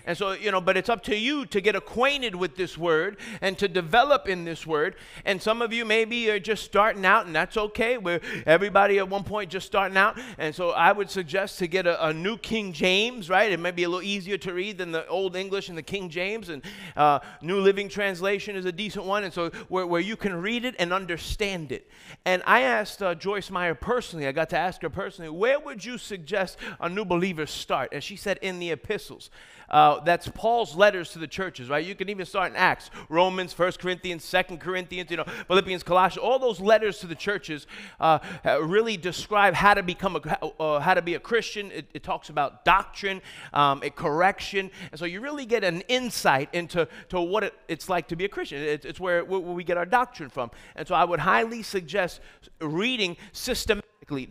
And 0.08 0.18
so, 0.18 0.32
you 0.32 0.52
know, 0.52 0.62
but 0.62 0.78
it's 0.78 0.88
up 0.88 1.04
to 1.04 1.16
you 1.16 1.46
to 1.48 1.60
get 1.60 1.76
acquainted 1.76 2.34
with 2.34 2.56
this 2.56 2.78
word 2.78 3.18
and 3.42 3.58
to 3.60 3.68
develop 3.68 4.28
in 4.28 4.46
this 4.46 4.66
word. 4.66 4.96
And 5.26 5.42
some 5.42 5.62
of 5.62 5.74
you 5.74 5.84
maybe 5.84 6.32
are 6.32 6.40
just 6.40 6.64
starting 6.64 7.06
out, 7.06 7.26
and 7.26 7.36
that's 7.36 7.58
okay. 7.58 7.98
We're 7.98 8.22
everybody 8.46 9.00
at 9.00 9.10
one 9.10 9.26
point 9.26 9.52
just 9.52 9.68
starting 9.68 9.98
out. 9.98 10.18
And 10.38 10.56
so 10.56 10.72
I 10.72 10.94
would 10.94 11.12
suggest 11.12 11.60
to 11.60 11.68
get 11.68 11.86
a, 11.86 12.08
a 12.08 12.14
new 12.14 12.38
King 12.38 12.72
James, 12.72 13.30
right? 13.30 13.52
It 13.52 13.60
might 13.60 13.76
be 13.76 13.84
a 13.84 13.90
little 13.90 14.02
easier 14.02 14.38
to 14.38 14.54
read 14.54 14.78
than 14.78 14.94
the 14.94 15.06
Old 15.08 15.36
English 15.36 15.68
and 15.70 15.78
the 15.78 15.84
King 15.84 16.10
James. 16.10 16.48
And 16.48 16.64
uh, 16.96 17.20
New 17.42 17.60
Living 17.60 17.90
Translation 17.90 18.56
is 18.56 18.64
a 18.64 18.72
decent 18.72 19.04
one. 19.04 19.26
And 19.26 19.34
so 19.34 19.50
where, 19.68 19.86
where 19.86 20.02
you 20.02 20.16
can 20.16 20.42
read 20.42 20.64
it 20.64 20.74
and 20.80 20.94
understand 20.94 21.74
it. 21.74 21.90
And 22.24 22.42
I 22.48 22.62
asked 22.62 23.04
uh, 23.04 23.14
Joyce 23.14 23.52
Meyer 23.52 23.76
personally, 23.76 24.26
I 24.26 24.32
got 24.32 24.50
to 24.52 24.58
ask 24.58 24.82
her 24.84 24.90
personally, 24.90 25.30
where 25.30 25.60
would 25.60 25.84
you 25.84 25.98
suggest 25.98 26.58
a 26.80 26.88
new 26.88 27.04
believer 27.04 27.46
start? 27.46 27.90
And 27.92 28.02
she 28.02 28.16
said, 28.16 28.40
in 28.42 28.60
the 28.60 28.72
epistles. 28.72 29.30
Uh, 29.70 30.00
that's 30.02 30.28
Paul's 30.30 30.76
letters 30.76 31.12
to 31.12 31.20
the 31.20 31.28
churches, 31.28 31.70
right? 31.70 31.86
You 31.86 31.96
can 31.96 32.10
even 32.10 32.26
start 32.26 32.52
in 32.52 32.58
Acts, 32.58 32.90
Romans, 33.10 33.54
First 33.54 33.80
Corinthians, 33.80 34.24
Second 34.24 34.60
Corinthians, 34.60 35.12
you 35.12 35.18
know, 35.18 35.26
Philippians, 35.48 35.84
Colossians. 35.84 36.24
All 36.24 36.40
those 36.40 36.60
letters 36.60 37.00
to 37.00 37.08
the 37.08 37.16
churches 37.16 37.68
uh, 38.00 38.20
really 38.62 38.98
describe 38.98 39.54
how 39.54 39.74
to 39.74 39.84
become 39.84 40.16
a, 40.16 40.52
uh, 40.62 40.80
how 40.80 40.94
to 40.94 41.02
be 41.02 41.16
a 41.16 41.20
Christian. 41.20 41.72
It, 41.72 41.88
it 41.94 42.04
talks 42.04 42.30
about 42.30 42.66
doctrine, 42.66 43.22
um, 43.54 43.82
correction, 43.96 44.72
and 44.92 45.00
so 45.00 45.06
you 45.06 45.22
really 45.22 45.46
get 45.46 45.64
an 45.64 45.82
insight 45.82 46.50
into 46.54 46.88
to 47.10 47.22
what 47.22 47.44
it, 47.44 47.54
it's 47.68 47.90
like 47.90 48.08
to 48.10 48.16
be 48.16 48.26
a 48.26 48.30
Christian. 48.30 48.62
It, 48.62 48.86
it's 48.86 49.00
where, 49.00 49.24
where 49.26 49.40
we 49.40 49.64
get 49.64 49.78
our 49.78 49.86
doctrine 49.86 50.30
from, 50.30 50.52
and 50.76 50.88
so 50.88 50.96
I 50.96 51.04
would 51.04 51.20
highly 51.20 51.64
suggest 51.64 52.22
reading 52.62 53.18
systematically 53.32 53.87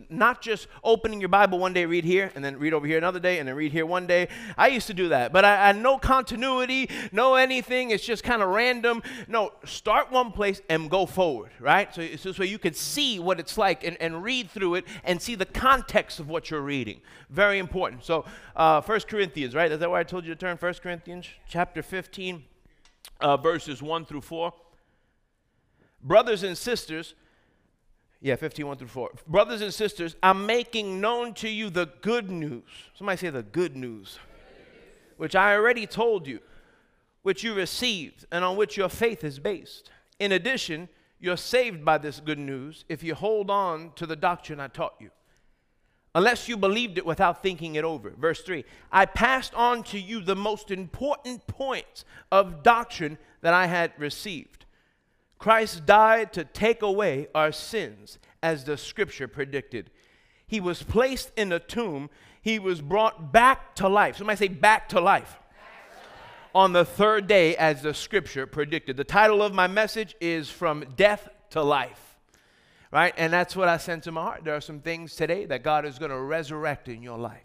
not 0.09 0.41
just 0.41 0.67
opening 0.83 1.19
your 1.19 1.29
Bible 1.29 1.59
one 1.59 1.73
day, 1.73 1.85
read 1.85 2.03
here, 2.03 2.31
and 2.35 2.43
then 2.43 2.57
read 2.57 2.73
over 2.73 2.87
here 2.87 2.97
another 2.97 3.19
day, 3.19 3.39
and 3.39 3.47
then 3.47 3.55
read 3.55 3.71
here 3.71 3.85
one 3.85 4.07
day. 4.07 4.27
I 4.57 4.67
used 4.67 4.87
to 4.87 4.93
do 4.93 5.09
that, 5.09 5.31
but 5.31 5.45
I, 5.45 5.71
no 5.73 5.97
continuity, 5.97 6.89
no 7.11 7.35
anything. 7.35 7.91
It's 7.91 8.05
just 8.05 8.23
kind 8.23 8.41
of 8.41 8.49
random. 8.49 9.03
No, 9.27 9.51
start 9.65 10.11
one 10.11 10.31
place 10.31 10.61
and 10.69 10.89
go 10.89 11.05
forward, 11.05 11.51
right? 11.59 11.93
So, 11.93 12.07
so, 12.15 12.31
so 12.31 12.43
you 12.43 12.57
can 12.57 12.73
see 12.73 13.19
what 13.19 13.39
it's 13.39 13.57
like 13.57 13.83
and, 13.83 13.97
and 14.01 14.23
read 14.23 14.49
through 14.49 14.75
it 14.75 14.85
and 15.03 15.21
see 15.21 15.35
the 15.35 15.45
context 15.45 16.19
of 16.19 16.27
what 16.27 16.49
you're 16.49 16.61
reading. 16.61 17.01
Very 17.29 17.59
important. 17.59 18.03
So, 18.03 18.25
uh, 18.55 18.81
1 18.81 18.99
Corinthians, 19.01 19.53
right? 19.53 19.71
Is 19.71 19.79
that 19.79 19.89
why 19.89 19.99
I 19.99 20.03
told 20.03 20.25
you 20.25 20.33
to 20.33 20.39
turn? 20.39 20.57
1 20.57 20.73
Corinthians 20.75 21.27
chapter 21.47 21.83
15, 21.83 22.43
uh, 23.21 23.37
verses 23.37 23.81
1 23.81 24.05
through 24.05 24.21
4. 24.21 24.53
Brothers 26.01 26.43
and 26.43 26.57
sisters, 26.57 27.15
yeah, 28.21 28.35
15, 28.35 28.65
1 28.65 28.77
through 28.77 28.87
4. 28.87 29.11
Brothers 29.27 29.61
and 29.61 29.73
sisters, 29.73 30.15
I'm 30.23 30.45
making 30.45 30.99
known 30.99 31.33
to 31.35 31.49
you 31.49 31.69
the 31.69 31.89
good 32.01 32.31
news. 32.31 32.63
Somebody 32.95 33.17
say 33.17 33.29
the 33.29 33.43
good 33.43 33.75
news, 33.75 34.17
which 35.17 35.35
I 35.35 35.53
already 35.53 35.85
told 35.85 36.25
you, 36.25 36.39
which 37.21 37.43
you 37.43 37.53
received, 37.53 38.25
and 38.31 38.43
on 38.43 38.57
which 38.57 38.75
your 38.75 38.89
faith 38.89 39.23
is 39.23 39.37
based. 39.39 39.91
In 40.19 40.31
addition, 40.31 40.89
you're 41.19 41.37
saved 41.37 41.85
by 41.85 41.97
this 41.97 42.19
good 42.19 42.39
news 42.39 42.85
if 42.89 43.03
you 43.03 43.13
hold 43.13 43.49
on 43.49 43.91
to 43.95 44.05
the 44.05 44.15
doctrine 44.15 44.59
I 44.59 44.67
taught 44.67 44.95
you. 44.99 45.11
Unless 46.15 46.47
you 46.47 46.57
believed 46.57 46.97
it 46.97 47.05
without 47.05 47.43
thinking 47.43 47.75
it 47.75 47.83
over. 47.83 48.09
Verse 48.17 48.41
3 48.41 48.65
I 48.91 49.05
passed 49.05 49.53
on 49.53 49.83
to 49.83 49.99
you 49.99 50.21
the 50.21 50.35
most 50.35 50.71
important 50.71 51.45
points 51.45 52.05
of 52.31 52.63
doctrine 52.63 53.19
that 53.41 53.53
I 53.53 53.67
had 53.67 53.91
received 53.99 54.56
Christ 55.37 55.85
died 55.85 56.33
to 56.33 56.43
take 56.43 56.81
away 56.81 57.27
our 57.35 57.51
sins, 57.51 58.17
as 58.41 58.63
the 58.63 58.77
scripture 58.77 59.27
predicted. 59.27 59.89
He 60.47 60.59
was 60.59 60.81
placed 60.81 61.31
in 61.35 61.51
a 61.51 61.59
tomb. 61.59 62.09
He 62.41 62.59
was 62.59 62.81
brought 62.81 63.31
back 63.31 63.75
to 63.75 63.87
life. 63.87 64.17
Somebody 64.17 64.37
say, 64.37 64.47
back 64.47 64.89
to 64.89 65.01
life. 65.01 65.37
On 66.55 66.73
the 66.73 66.85
third 66.85 67.27
day, 67.27 67.55
as 67.55 67.81
the 67.81 67.93
scripture 67.93 68.47
predicted. 68.47 68.97
The 68.97 69.03
title 69.03 69.43
of 69.43 69.53
my 69.53 69.67
message 69.67 70.15
is 70.21 70.49
From 70.49 70.85
Death 70.95 71.27
to 71.51 71.61
Life. 71.61 72.15
Right? 72.91 73.13
And 73.17 73.33
that's 73.33 73.55
what 73.55 73.67
I 73.67 73.77
sense 73.77 74.07
in 74.07 74.13
my 74.13 74.23
heart. 74.23 74.45
There 74.45 74.55
are 74.55 74.61
some 74.61 74.79
things 74.79 75.15
today 75.15 75.45
that 75.45 75.61
God 75.61 75.85
is 75.85 75.99
going 75.99 76.11
to 76.11 76.19
resurrect 76.19 76.87
in 76.87 77.03
your 77.03 77.17
life. 77.17 77.43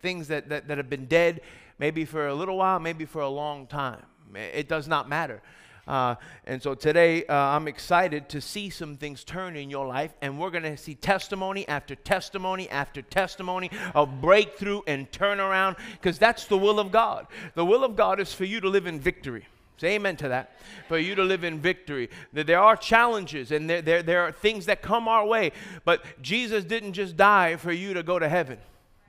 Things 0.00 0.28
that, 0.28 0.50
that, 0.50 0.68
that 0.68 0.76
have 0.76 0.90
been 0.90 1.06
dead, 1.06 1.40
maybe 1.78 2.04
for 2.04 2.28
a 2.28 2.34
little 2.34 2.58
while, 2.58 2.78
maybe 2.78 3.06
for 3.06 3.22
a 3.22 3.28
long 3.28 3.66
time. 3.66 4.04
It 4.34 4.68
does 4.68 4.86
not 4.86 5.08
matter. 5.08 5.42
Uh, 5.86 6.14
and 6.46 6.62
so 6.62 6.74
today 6.74 7.24
uh, 7.26 7.34
I'm 7.34 7.68
excited 7.68 8.28
to 8.30 8.40
see 8.40 8.70
some 8.70 8.96
things 8.96 9.24
turn 9.24 9.56
in 9.56 9.70
your 9.70 9.86
life, 9.86 10.14
and 10.22 10.38
we're 10.38 10.50
going 10.50 10.64
to 10.64 10.76
see 10.76 10.94
testimony 10.94 11.66
after 11.68 11.94
testimony 11.94 12.68
after 12.70 13.02
testimony 13.02 13.70
of 13.94 14.20
breakthrough 14.20 14.80
and 14.86 15.10
turnaround 15.10 15.76
because 15.92 16.18
that's 16.18 16.46
the 16.46 16.58
will 16.58 16.80
of 16.80 16.90
God. 16.90 17.26
The 17.54 17.64
will 17.64 17.84
of 17.84 17.96
God 17.96 18.20
is 18.20 18.32
for 18.32 18.44
you 18.44 18.60
to 18.60 18.68
live 18.68 18.86
in 18.86 19.00
victory. 19.00 19.46
Say 19.76 19.96
amen 19.96 20.16
to 20.18 20.28
that. 20.28 20.60
For 20.88 20.98
you 20.98 21.14
to 21.16 21.24
live 21.24 21.42
in 21.42 21.60
victory. 21.60 22.08
There 22.32 22.60
are 22.60 22.76
challenges 22.76 23.50
and 23.50 23.68
there, 23.68 23.82
there, 23.82 24.02
there 24.02 24.20
are 24.22 24.32
things 24.32 24.66
that 24.66 24.82
come 24.82 25.08
our 25.08 25.26
way, 25.26 25.52
but 25.84 26.04
Jesus 26.22 26.64
didn't 26.64 26.92
just 26.92 27.16
die 27.16 27.56
for 27.56 27.72
you 27.72 27.94
to 27.94 28.02
go 28.02 28.18
to 28.18 28.28
heaven. 28.28 28.58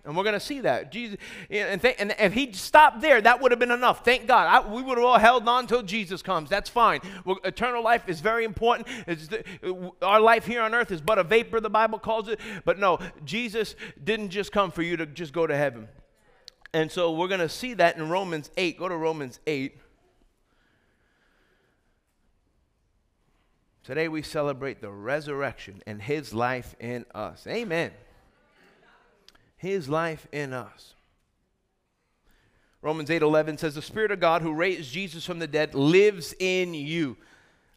And 0.05 0.15
we're 0.15 0.23
going 0.23 0.33
to 0.33 0.39
see 0.39 0.61
that. 0.61 0.91
Jesus, 0.91 1.17
and, 1.49 1.81
th- 1.81 1.95
and, 1.97 2.15
if 2.19 2.33
he 2.33 2.53
stopped 2.53 3.01
there, 3.01 3.19
that 3.19 3.41
would 3.41 3.51
have 3.51 3.59
been 3.59 3.71
enough. 3.71 4.05
Thank 4.05 4.27
God. 4.27 4.45
I, 4.47 4.67
we 4.67 4.83
would 4.83 4.99
have 4.99 5.05
all 5.05 5.17
held 5.17 5.47
on 5.47 5.63
until 5.63 5.81
Jesus 5.81 6.21
comes. 6.21 6.47
That's 6.47 6.69
fine. 6.69 7.01
Eternal 7.43 7.83
life 7.83 8.07
is 8.07 8.21
very 8.21 8.45
important. 8.45 8.87
The, 9.07 9.43
our 10.03 10.19
life 10.19 10.45
here 10.45 10.61
on 10.61 10.75
earth 10.75 10.91
is 10.91 11.01
but 11.01 11.17
a 11.17 11.23
vapor, 11.23 11.59
the 11.59 11.71
Bible 11.71 11.97
calls 11.97 12.27
it. 12.27 12.39
But 12.65 12.77
no, 12.77 12.99
Jesus 13.25 13.75
didn't 14.03 14.29
just 14.29 14.51
come 14.51 14.69
for 14.69 14.83
you 14.83 14.95
to 14.97 15.07
just 15.07 15.33
go 15.33 15.47
to 15.47 15.57
heaven. 15.57 15.87
And 16.71 16.91
so 16.91 17.11
we're 17.11 17.27
going 17.27 17.39
to 17.39 17.49
see 17.49 17.73
that 17.73 17.97
in 17.97 18.07
Romans 18.07 18.51
8. 18.57 18.77
Go 18.77 18.87
to 18.87 18.95
Romans 18.95 19.39
8. 19.47 19.79
Today 23.83 24.07
we 24.07 24.21
celebrate 24.21 24.81
the 24.81 24.91
resurrection 24.91 25.81
and 25.87 26.01
his 26.01 26.33
life 26.33 26.75
in 26.79 27.05
us. 27.15 27.47
Amen 27.47 27.91
his 29.65 29.89
life 29.89 30.27
in 30.31 30.53
us. 30.53 30.93
Romans 32.81 33.09
8:11 33.09 33.57
says 33.57 33.75
the 33.75 33.81
spirit 33.81 34.11
of 34.11 34.19
God 34.19 34.43
who 34.43 34.53
raised 34.53 34.93
Jesus 34.93 35.25
from 35.25 35.39
the 35.39 35.47
dead 35.47 35.73
lives 35.73 36.35
in 36.39 36.73
you. 36.73 37.17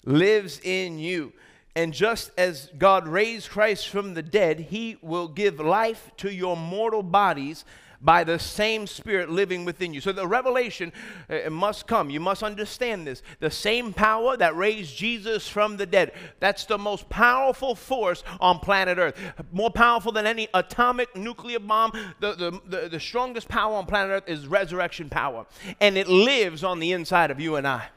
Lives 0.04 0.60
in 0.62 0.98
you. 0.98 1.32
And 1.74 1.94
just 1.94 2.30
as 2.36 2.70
God 2.76 3.08
raised 3.08 3.48
Christ 3.48 3.88
from 3.88 4.14
the 4.14 4.22
dead, 4.22 4.60
he 4.60 4.98
will 5.00 5.28
give 5.28 5.60
life 5.60 6.10
to 6.18 6.32
your 6.32 6.56
mortal 6.56 7.02
bodies 7.02 7.64
by 8.00 8.24
the 8.24 8.38
same 8.38 8.86
Spirit 8.86 9.30
living 9.30 9.64
within 9.64 9.92
you. 9.92 10.00
So 10.00 10.12
the 10.12 10.26
revelation 10.26 10.92
uh, 11.28 11.50
must 11.50 11.86
come. 11.86 12.10
You 12.10 12.20
must 12.20 12.42
understand 12.42 13.06
this. 13.06 13.22
The 13.40 13.50
same 13.50 13.92
power 13.92 14.36
that 14.36 14.56
raised 14.56 14.96
Jesus 14.96 15.48
from 15.48 15.76
the 15.76 15.86
dead, 15.86 16.12
that's 16.40 16.64
the 16.64 16.78
most 16.78 17.08
powerful 17.08 17.74
force 17.74 18.22
on 18.40 18.60
planet 18.60 18.98
Earth. 18.98 19.18
More 19.52 19.70
powerful 19.70 20.12
than 20.12 20.26
any 20.26 20.48
atomic 20.54 21.14
nuclear 21.16 21.58
bomb. 21.58 21.92
The, 22.20 22.34
the, 22.34 22.60
the, 22.66 22.88
the 22.88 23.00
strongest 23.00 23.48
power 23.48 23.74
on 23.74 23.86
planet 23.86 24.10
Earth 24.10 24.28
is 24.28 24.46
resurrection 24.46 25.08
power. 25.08 25.46
And 25.80 25.98
it 25.98 26.08
lives 26.08 26.62
on 26.64 26.78
the 26.78 26.92
inside 26.92 27.30
of 27.30 27.40
you 27.40 27.56
and 27.56 27.66
I. 27.66 27.88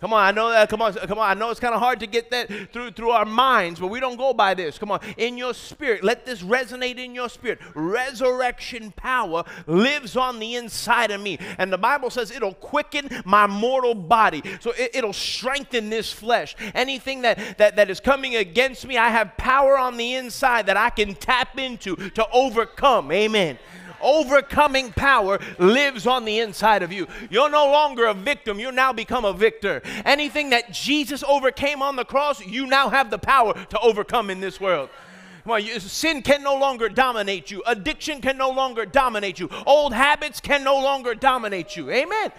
Come 0.00 0.14
on, 0.14 0.24
I 0.24 0.30
know 0.30 0.50
that. 0.50 0.68
Come 0.70 0.80
on, 0.80 0.94
come 0.94 1.18
on. 1.18 1.30
I 1.30 1.34
know 1.34 1.50
it's 1.50 1.60
kind 1.60 1.74
of 1.74 1.80
hard 1.80 2.00
to 2.00 2.06
get 2.06 2.30
that 2.30 2.72
through 2.72 2.92
through 2.92 3.10
our 3.10 3.26
minds, 3.26 3.78
but 3.78 3.88
we 3.88 4.00
don't 4.00 4.16
go 4.16 4.32
by 4.32 4.54
this. 4.54 4.78
Come 4.78 4.90
on, 4.90 5.00
in 5.18 5.36
your 5.36 5.52
spirit, 5.52 6.02
let 6.02 6.24
this 6.24 6.42
resonate 6.42 6.96
in 6.98 7.14
your 7.14 7.28
spirit. 7.28 7.58
Resurrection 7.74 8.92
power 8.92 9.44
lives 9.66 10.16
on 10.16 10.38
the 10.38 10.56
inside 10.56 11.10
of 11.10 11.20
me, 11.20 11.38
and 11.58 11.70
the 11.70 11.78
Bible 11.78 12.08
says 12.08 12.30
it'll 12.30 12.54
quicken 12.54 13.10
my 13.26 13.46
mortal 13.46 13.94
body, 13.94 14.42
so 14.60 14.72
it, 14.76 15.04
will 15.04 15.12
strengthen 15.12 15.90
this 15.90 16.10
flesh. 16.10 16.56
Anything 16.74 17.22
that, 17.22 17.58
that 17.58 17.76
that 17.76 17.90
is 17.90 18.00
coming 18.00 18.36
against 18.36 18.86
me, 18.86 18.96
I 18.96 19.10
have 19.10 19.36
power 19.36 19.76
on 19.76 19.98
the 19.98 20.14
inside 20.14 20.66
that 20.66 20.78
I 20.78 20.88
can 20.88 21.14
tap 21.14 21.58
into 21.58 21.96
to 22.10 22.26
overcome. 22.32 23.12
Amen 23.12 23.58
overcoming 24.02 24.92
power 24.92 25.38
lives 25.58 26.06
on 26.06 26.24
the 26.24 26.38
inside 26.38 26.82
of 26.82 26.92
you. 26.92 27.06
You're 27.30 27.50
no 27.50 27.66
longer 27.66 28.06
a 28.06 28.14
victim, 28.14 28.58
you 28.58 28.72
now 28.72 28.92
become 28.92 29.24
a 29.24 29.32
victor. 29.32 29.82
Anything 30.04 30.50
that 30.50 30.72
Jesus 30.72 31.22
overcame 31.26 31.82
on 31.82 31.96
the 31.96 32.04
cross, 32.04 32.44
you 32.44 32.66
now 32.66 32.88
have 32.88 33.10
the 33.10 33.18
power 33.18 33.54
to 33.54 33.78
overcome 33.80 34.30
in 34.30 34.40
this 34.40 34.60
world. 34.60 34.90
Well, 35.44 35.60
sin 35.78 36.22
can 36.22 36.42
no 36.42 36.56
longer 36.56 36.88
dominate 36.88 37.50
you. 37.50 37.62
Addiction 37.66 38.20
can 38.20 38.36
no 38.36 38.50
longer 38.50 38.84
dominate 38.84 39.38
you. 39.38 39.48
Old 39.66 39.94
habits 39.94 40.40
can 40.40 40.62
no 40.62 40.76
longer 40.76 41.14
dominate 41.14 41.76
you. 41.76 41.90
Amen. 41.90 42.30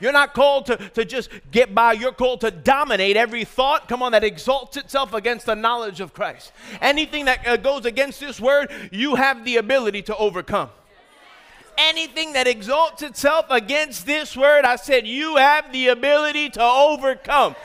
You're 0.00 0.12
not 0.12 0.34
called 0.34 0.66
to, 0.66 0.76
to 0.76 1.04
just 1.04 1.30
get 1.50 1.74
by. 1.74 1.92
You're 1.92 2.12
called 2.12 2.42
to 2.42 2.50
dominate 2.50 3.16
every 3.16 3.44
thought, 3.44 3.88
come 3.88 4.02
on, 4.02 4.12
that 4.12 4.24
exalts 4.24 4.76
itself 4.76 5.14
against 5.14 5.46
the 5.46 5.54
knowledge 5.54 6.00
of 6.00 6.12
Christ. 6.12 6.52
Anything 6.80 7.24
that 7.24 7.46
uh, 7.46 7.56
goes 7.56 7.86
against 7.86 8.20
this 8.20 8.40
word, 8.40 8.70
you 8.90 9.14
have 9.14 9.44
the 9.44 9.56
ability 9.56 10.02
to 10.02 10.16
overcome 10.16 10.70
anything 11.78 12.32
that 12.34 12.46
exalts 12.46 13.02
itself 13.02 13.46
against 13.50 14.06
this 14.06 14.36
word, 14.36 14.64
I 14.64 14.76
said, 14.76 15.06
you 15.06 15.36
have 15.36 15.72
the 15.72 15.88
ability 15.88 16.50
to 16.50 16.62
overcome. 16.62 17.56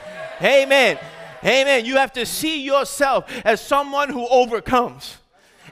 Amen. 0.42 0.98
Amen. 1.42 1.84
You 1.84 1.96
have 1.96 2.12
to 2.14 2.26
see 2.26 2.62
yourself 2.62 3.30
as 3.44 3.60
someone 3.60 4.08
who 4.10 4.26
overcomes. 4.28 5.16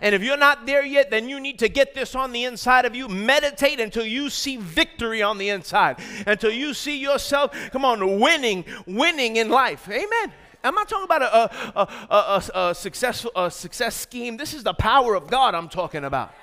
And 0.00 0.14
if 0.14 0.22
you're 0.22 0.36
not 0.36 0.64
there 0.66 0.84
yet, 0.84 1.10
then 1.10 1.28
you 1.28 1.40
need 1.40 1.58
to 1.58 1.68
get 1.68 1.94
this 1.94 2.14
on 2.14 2.32
the 2.32 2.44
inside 2.44 2.84
of 2.84 2.94
you. 2.94 3.08
Meditate 3.08 3.80
until 3.80 4.04
you 4.04 4.30
see 4.30 4.56
victory 4.56 5.22
on 5.22 5.38
the 5.38 5.48
inside, 5.48 5.98
until 6.26 6.50
you 6.50 6.72
see 6.72 6.98
yourself, 6.98 7.52
come 7.72 7.84
on, 7.84 8.20
winning, 8.20 8.64
winning 8.86 9.36
in 9.36 9.48
life. 9.48 9.88
Amen. 9.88 10.32
I'm 10.62 10.74
not 10.74 10.88
talking 10.88 11.04
about 11.04 11.22
a, 11.22 11.34
a, 11.34 11.80
a, 11.80 12.42
a, 12.54 12.68
a 12.70 12.74
successful 12.74 13.30
a 13.36 13.50
success 13.50 13.94
scheme. 13.94 14.36
This 14.36 14.54
is 14.54 14.62
the 14.62 14.74
power 14.74 15.14
of 15.14 15.28
God 15.28 15.54
I'm 15.54 15.68
talking 15.68 16.04
about. 16.04 16.34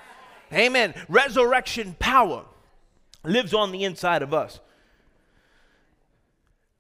Amen. 0.53 0.93
Resurrection 1.09 1.95
power 1.99 2.45
lives 3.23 3.53
on 3.53 3.71
the 3.71 3.83
inside 3.83 4.21
of 4.21 4.33
us. 4.33 4.59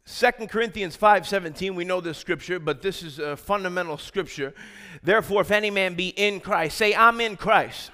Second 0.07 0.49
Corinthians 0.49 0.95
5:17 0.95 1.73
we 1.73 1.83
know 1.83 1.99
this 1.99 2.19
scripture 2.19 2.59
but 2.59 2.83
this 2.83 3.01
is 3.01 3.17
a 3.17 3.35
fundamental 3.35 3.97
scripture. 3.97 4.53
Therefore 5.01 5.41
if 5.41 5.49
any 5.49 5.71
man 5.71 5.95
be 5.95 6.09
in 6.09 6.39
Christ 6.39 6.77
say 6.77 6.93
I'm 6.93 7.19
in 7.19 7.35
Christ. 7.37 7.89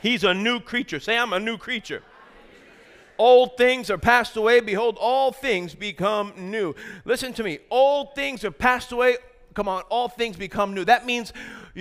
He's 0.00 0.22
a 0.22 0.32
new 0.32 0.60
creature. 0.60 1.00
Say 1.00 1.18
I'm 1.18 1.32
a 1.32 1.40
new 1.40 1.58
creature. 1.58 2.04
Old 3.18 3.56
things 3.56 3.90
are 3.90 3.98
passed 3.98 4.36
away 4.36 4.60
behold 4.60 4.96
all 5.00 5.32
things 5.32 5.74
become 5.74 6.32
new. 6.36 6.76
Listen 7.04 7.32
to 7.32 7.42
me. 7.42 7.58
Old 7.68 8.14
things 8.14 8.44
are 8.44 8.52
passed 8.52 8.92
away 8.92 9.16
come 9.58 9.68
on 9.68 9.82
all 9.88 10.08
things 10.08 10.36
become 10.36 10.72
new. 10.72 10.84
That 10.84 11.04
means 11.04 11.32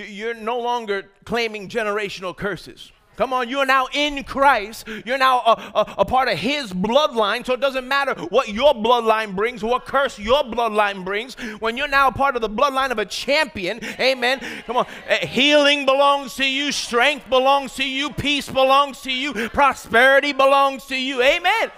you're 0.05 0.33
no 0.33 0.59
longer 0.59 1.09
claiming 1.25 1.69
generational 1.69 2.35
curses. 2.35 2.91
Come 3.17 3.33
on, 3.33 3.49
you 3.49 3.57
are 3.57 3.65
now 3.65 3.87
in 3.93 4.23
Christ. 4.23 4.87
You're 5.03 5.17
now 5.17 5.39
a, 5.39 5.71
a, 5.73 5.95
a, 5.99 6.05
part 6.05 6.27
of 6.29 6.37
His 6.37 6.71
bloodline. 6.71 7.43
So 7.43 7.53
it 7.53 7.59
doesn't 7.59 7.87
matter 7.87 8.13
what 8.25 8.49
your 8.49 8.75
bloodline 8.75 9.35
brings, 9.35 9.63
what 9.63 9.85
curse 9.85 10.19
your 10.19 10.43
bloodline 10.43 11.03
brings. 11.03 11.33
When 11.59 11.77
you're 11.77 11.87
now 11.87 12.11
part 12.11 12.35
of 12.35 12.43
the 12.43 12.49
bloodline 12.49 12.91
of 12.91 12.99
a 12.99 13.05
champion, 13.05 13.83
amen. 13.99 14.39
Come 14.67 14.77
on, 14.77 14.85
eh, 15.07 15.25
healing 15.25 15.87
belongs 15.87 16.35
to 16.35 16.47
you, 16.47 16.71
strength 16.71 17.27
belongs 17.27 17.73
to 17.75 17.89
you, 17.89 18.11
peace 18.11 18.49
belongs 18.49 19.01
to 19.01 19.11
you, 19.11 19.49
prosperity 19.49 20.31
belongs 20.31 20.85
to 20.85 20.95
you. 20.95 21.23
Amen. 21.23 21.71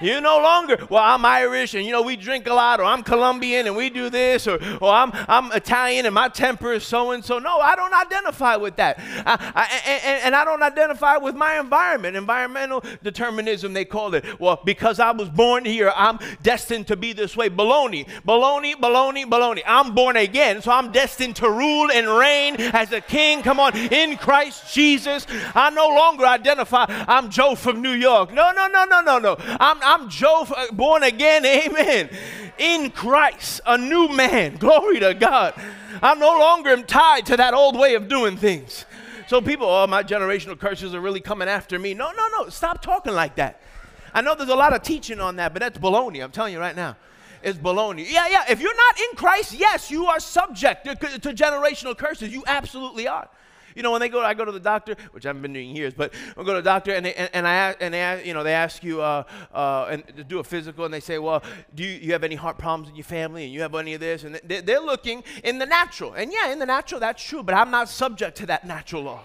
You 0.00 0.20
no 0.20 0.38
longer, 0.38 0.78
well, 0.88 1.02
I'm 1.02 1.24
Irish 1.24 1.74
and 1.74 1.84
you 1.84 1.92
know 1.92 2.02
we 2.02 2.16
drink 2.16 2.46
a 2.46 2.54
lot, 2.54 2.80
or 2.80 2.84
I'm 2.84 3.02
Colombian 3.02 3.66
and 3.66 3.76
we 3.76 3.90
do 3.90 4.08
this, 4.08 4.46
or, 4.46 4.58
or 4.80 4.90
I'm, 4.90 5.12
I'm 5.28 5.52
Italian 5.52 6.06
and 6.06 6.14
my 6.14 6.28
temper 6.28 6.72
is 6.72 6.84
so 6.84 7.10
and 7.10 7.24
so. 7.24 7.38
No, 7.38 7.58
I 7.58 7.76
don't 7.76 7.92
identify 7.92 8.56
with 8.56 8.76
that. 8.76 8.98
I, 8.98 9.52
I, 9.54 9.90
and, 10.04 10.22
and 10.24 10.36
I 10.36 10.44
don't 10.44 10.62
identify 10.62 11.16
with 11.18 11.34
my 11.34 11.58
environment. 11.58 12.16
Environmental 12.16 12.82
determinism, 13.02 13.72
they 13.72 13.84
call 13.84 14.14
it. 14.14 14.24
Well, 14.40 14.60
because 14.64 15.00
I 15.00 15.10
was 15.10 15.28
born 15.28 15.64
here, 15.64 15.92
I'm 15.94 16.18
destined 16.42 16.86
to 16.88 16.96
be 16.96 17.12
this 17.12 17.36
way. 17.36 17.50
Baloney, 17.50 18.06
baloney, 18.26 18.74
baloney, 18.74 19.24
baloney. 19.24 19.62
I'm 19.66 19.94
born 19.94 20.16
again, 20.16 20.62
so 20.62 20.72
I'm 20.72 20.92
destined 20.92 21.36
to 21.36 21.50
rule 21.50 21.90
and 21.90 22.08
reign 22.08 22.56
as 22.58 22.92
a 22.92 23.00
king. 23.00 23.42
Come 23.42 23.60
on, 23.60 23.76
in 23.76 24.16
Christ 24.16 24.72
Jesus. 24.72 25.26
I 25.54 25.70
no 25.70 25.88
longer 25.88 26.24
identify, 26.24 26.86
I'm 26.88 27.30
Joe 27.30 27.54
from 27.54 27.82
New 27.82 27.92
York. 27.92 28.32
No, 28.32 28.52
no, 28.52 28.66
no, 28.66 28.84
no, 28.84 29.00
no, 29.00 29.18
no. 29.18 29.36
I'm, 29.60 29.78
I'm 29.90 30.08
Joe, 30.08 30.46
uh, 30.56 30.70
born 30.70 31.02
again, 31.02 31.44
amen. 31.66 32.10
In 32.58 32.92
Christ, 32.92 33.60
a 33.66 33.76
new 33.76 34.06
man. 34.06 34.54
Glory 34.58 35.00
to 35.00 35.14
God. 35.14 35.54
I 36.00 36.14
no 36.14 36.38
longer 36.38 36.70
am 36.70 36.84
tied 36.84 37.26
to 37.26 37.36
that 37.36 37.54
old 37.54 37.76
way 37.76 37.96
of 37.96 38.06
doing 38.06 38.36
things. 38.36 38.84
So 39.26 39.40
people, 39.40 39.66
oh, 39.66 39.88
my 39.88 40.04
generational 40.04 40.56
curses 40.56 40.94
are 40.94 41.00
really 41.00 41.18
coming 41.18 41.48
after 41.48 41.76
me. 41.76 41.94
No, 41.94 42.12
no, 42.12 42.28
no. 42.38 42.48
Stop 42.50 42.82
talking 42.82 43.14
like 43.14 43.34
that. 43.34 43.62
I 44.14 44.20
know 44.20 44.36
there's 44.36 44.48
a 44.48 44.54
lot 44.54 44.72
of 44.74 44.82
teaching 44.82 45.20
on 45.20 45.34
that, 45.36 45.52
but 45.52 45.58
that's 45.58 45.78
baloney. 45.78 46.22
I'm 46.22 46.30
telling 46.30 46.52
you 46.52 46.60
right 46.60 46.76
now. 46.76 46.96
It's 47.42 47.58
baloney. 47.58 48.08
Yeah, 48.08 48.28
yeah. 48.28 48.44
If 48.48 48.60
you're 48.60 48.76
not 48.76 49.00
in 49.00 49.16
Christ, 49.16 49.54
yes, 49.54 49.90
you 49.90 50.06
are 50.06 50.20
subject 50.20 50.84
to, 50.84 50.94
to 50.94 51.34
generational 51.34 51.98
curses. 51.98 52.32
You 52.32 52.44
absolutely 52.46 53.08
are. 53.08 53.28
You 53.74 53.82
know, 53.82 53.92
when 53.92 54.00
they 54.00 54.08
go, 54.08 54.24
I 54.24 54.34
go 54.34 54.44
to 54.44 54.52
the 54.52 54.60
doctor, 54.60 54.96
which 55.12 55.26
I 55.26 55.28
haven't 55.28 55.42
been 55.42 55.52
doing 55.52 55.74
years, 55.74 55.94
but 55.94 56.12
I 56.36 56.42
go 56.42 56.54
to 56.54 56.54
the 56.54 56.62
doctor 56.62 56.92
and 56.92 57.06
they, 57.06 57.14
and, 57.14 57.30
and 57.32 57.46
I 57.46 57.74
and 57.80 57.94
they 57.94 58.22
you 58.24 58.34
know 58.34 58.42
they 58.42 58.52
ask 58.52 58.82
you 58.82 59.00
uh, 59.00 59.24
uh, 59.52 59.88
and 59.90 60.06
to 60.16 60.24
do 60.24 60.38
a 60.38 60.44
physical 60.44 60.84
and 60.84 60.92
they 60.92 61.00
say, 61.00 61.18
well, 61.18 61.42
do 61.74 61.84
you, 61.84 61.90
you 61.90 62.12
have 62.12 62.24
any 62.24 62.34
heart 62.34 62.58
problems 62.58 62.88
in 62.88 62.96
your 62.96 63.04
family 63.04 63.44
and 63.44 63.52
you 63.52 63.60
have 63.62 63.74
any 63.74 63.94
of 63.94 64.00
this 64.00 64.24
and 64.24 64.40
they, 64.44 64.60
they're 64.60 64.80
looking 64.80 65.22
in 65.44 65.58
the 65.58 65.66
natural 65.66 66.12
and 66.14 66.32
yeah, 66.32 66.52
in 66.52 66.58
the 66.58 66.66
natural 66.66 67.00
that's 67.00 67.22
true, 67.22 67.42
but 67.42 67.54
I'm 67.54 67.70
not 67.70 67.88
subject 67.88 68.36
to 68.38 68.46
that 68.46 68.66
natural 68.66 69.02
law, 69.02 69.24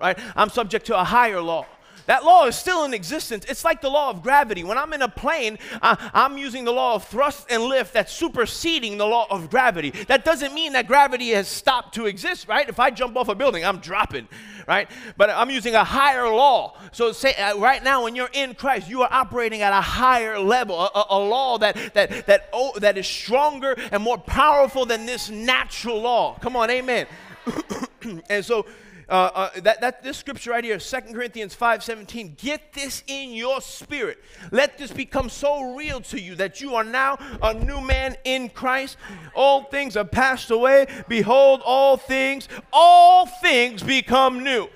right? 0.00 0.18
I'm 0.36 0.50
subject 0.50 0.86
to 0.86 0.98
a 0.98 1.04
higher 1.04 1.40
law. 1.40 1.66
That 2.06 2.24
law 2.24 2.46
is 2.46 2.56
still 2.56 2.84
in 2.84 2.94
existence. 2.94 3.44
It's 3.48 3.64
like 3.64 3.80
the 3.80 3.88
law 3.88 4.10
of 4.10 4.22
gravity. 4.22 4.64
When 4.64 4.78
I'm 4.78 4.92
in 4.92 5.02
a 5.02 5.08
plane, 5.08 5.58
uh, 5.80 5.96
I'm 6.12 6.36
using 6.36 6.64
the 6.64 6.72
law 6.72 6.94
of 6.94 7.04
thrust 7.04 7.46
and 7.50 7.62
lift 7.62 7.94
that's 7.94 8.12
superseding 8.12 8.98
the 8.98 9.06
law 9.06 9.26
of 9.30 9.50
gravity. 9.50 9.90
That 9.90 10.24
doesn't 10.24 10.54
mean 10.54 10.72
that 10.74 10.86
gravity 10.86 11.30
has 11.30 11.48
stopped 11.48 11.94
to 11.94 12.06
exist, 12.06 12.48
right? 12.48 12.68
If 12.68 12.78
I 12.78 12.90
jump 12.90 13.16
off 13.16 13.28
a 13.28 13.34
building, 13.34 13.64
I'm 13.64 13.78
dropping, 13.78 14.28
right? 14.68 14.90
But 15.16 15.30
I'm 15.30 15.50
using 15.50 15.74
a 15.74 15.84
higher 15.84 16.28
law. 16.28 16.76
So 16.92 17.12
say 17.12 17.34
uh, 17.34 17.58
right 17.58 17.82
now, 17.82 18.04
when 18.04 18.14
you're 18.14 18.30
in 18.32 18.54
Christ, 18.54 18.88
you 18.88 19.02
are 19.02 19.08
operating 19.10 19.62
at 19.62 19.72
a 19.72 19.80
higher 19.80 20.38
level, 20.38 20.78
a, 20.78 20.90
a, 20.94 21.06
a 21.10 21.18
law 21.18 21.58
that 21.58 21.76
that 21.94 22.26
that 22.26 22.48
oh, 22.52 22.78
that 22.78 22.98
is 22.98 23.06
stronger 23.06 23.76
and 23.92 24.02
more 24.02 24.18
powerful 24.18 24.84
than 24.84 25.06
this 25.06 25.30
natural 25.30 26.00
law. 26.00 26.38
Come 26.40 26.56
on, 26.56 26.70
amen. 26.70 27.06
and 28.30 28.44
so 28.44 28.66
uh, 29.08 29.12
uh, 29.34 29.50
that, 29.60 29.80
that 29.80 30.02
this 30.02 30.16
scripture 30.16 30.50
right 30.50 30.64
here, 30.64 30.78
2 30.78 31.00
Corinthians 31.12 31.54
5:17, 31.54 32.36
get 32.36 32.72
this 32.72 33.02
in 33.06 33.32
your 33.32 33.60
spirit. 33.60 34.18
Let 34.50 34.78
this 34.78 34.90
become 34.90 35.28
so 35.28 35.74
real 35.74 36.00
to 36.02 36.20
you 36.20 36.34
that 36.36 36.60
you 36.60 36.74
are 36.74 36.84
now 36.84 37.18
a 37.42 37.54
new 37.54 37.80
man 37.80 38.16
in 38.24 38.48
Christ. 38.48 38.96
All 39.34 39.64
things 39.64 39.96
are 39.96 40.04
passed 40.04 40.50
away. 40.50 40.86
Behold, 41.08 41.62
all 41.64 41.96
things, 41.96 42.48
all 42.72 43.26
things 43.26 43.82
become 43.82 44.42
new. 44.42 44.68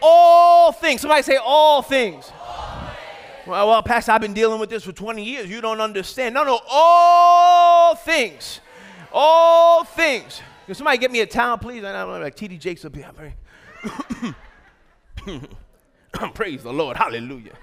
All 0.00 0.72
things. 0.72 1.00
Somebody 1.00 1.22
say 1.22 1.36
all 1.36 1.82
things. 1.82 2.30
Well, 3.46 3.68
well, 3.68 3.82
Pastor, 3.82 4.12
I've 4.12 4.20
been 4.20 4.34
dealing 4.34 4.60
with 4.60 4.70
this 4.70 4.84
for 4.84 4.92
20 4.92 5.24
years. 5.24 5.50
You 5.50 5.60
don't 5.60 5.80
understand. 5.80 6.34
No, 6.34 6.44
no, 6.44 6.60
all 6.70 7.94
things. 7.96 8.60
All 9.12 9.84
things. 9.84 10.40
Can 10.66 10.74
somebody 10.74 10.98
get 10.98 11.10
me 11.10 11.20
a 11.20 11.26
towel, 11.26 11.58
please? 11.58 11.84
I 11.84 11.92
don't 11.92 12.08
know, 12.08 12.20
like 12.20 12.36
TD 12.36 12.58
Jakes 12.58 12.84
will 12.84 12.90
be 12.90 13.04
up 13.04 13.18
here. 13.18 13.34
praise 16.34 16.62
the 16.62 16.72
Lord. 16.72 16.96
Hallelujah. 16.96 17.54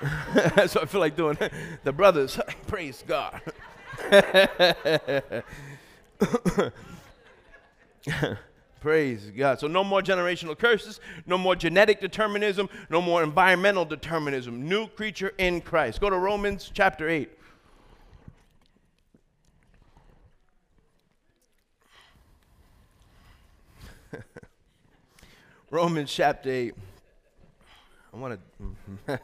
That's 0.34 0.74
what 0.74 0.84
I 0.84 0.86
feel 0.86 1.00
like 1.00 1.16
doing. 1.16 1.36
The 1.82 1.92
brothers, 1.92 2.38
praise 2.66 3.04
God. 3.06 3.40
praise 8.80 9.30
God. 9.36 9.60
So, 9.60 9.66
no 9.66 9.84
more 9.84 10.02
generational 10.02 10.58
curses, 10.58 11.00
no 11.26 11.38
more 11.38 11.56
genetic 11.56 12.00
determinism, 12.00 12.68
no 12.90 13.00
more 13.00 13.22
environmental 13.22 13.84
determinism. 13.84 14.68
New 14.68 14.88
creature 14.88 15.32
in 15.38 15.60
Christ. 15.60 16.00
Go 16.00 16.10
to 16.10 16.18
Romans 16.18 16.70
chapter 16.72 17.08
8. 17.08 17.30
Romans 25.74 26.14
chapter 26.14 26.50
8. 26.52 26.74
I 28.12 28.16
want 28.16 28.38
to. 29.08 29.20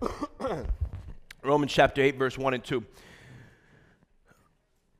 Romans 1.42 1.72
chapter 1.72 2.00
8, 2.00 2.16
verse 2.16 2.38
1 2.38 2.54
and 2.54 2.62
2. 2.62 2.84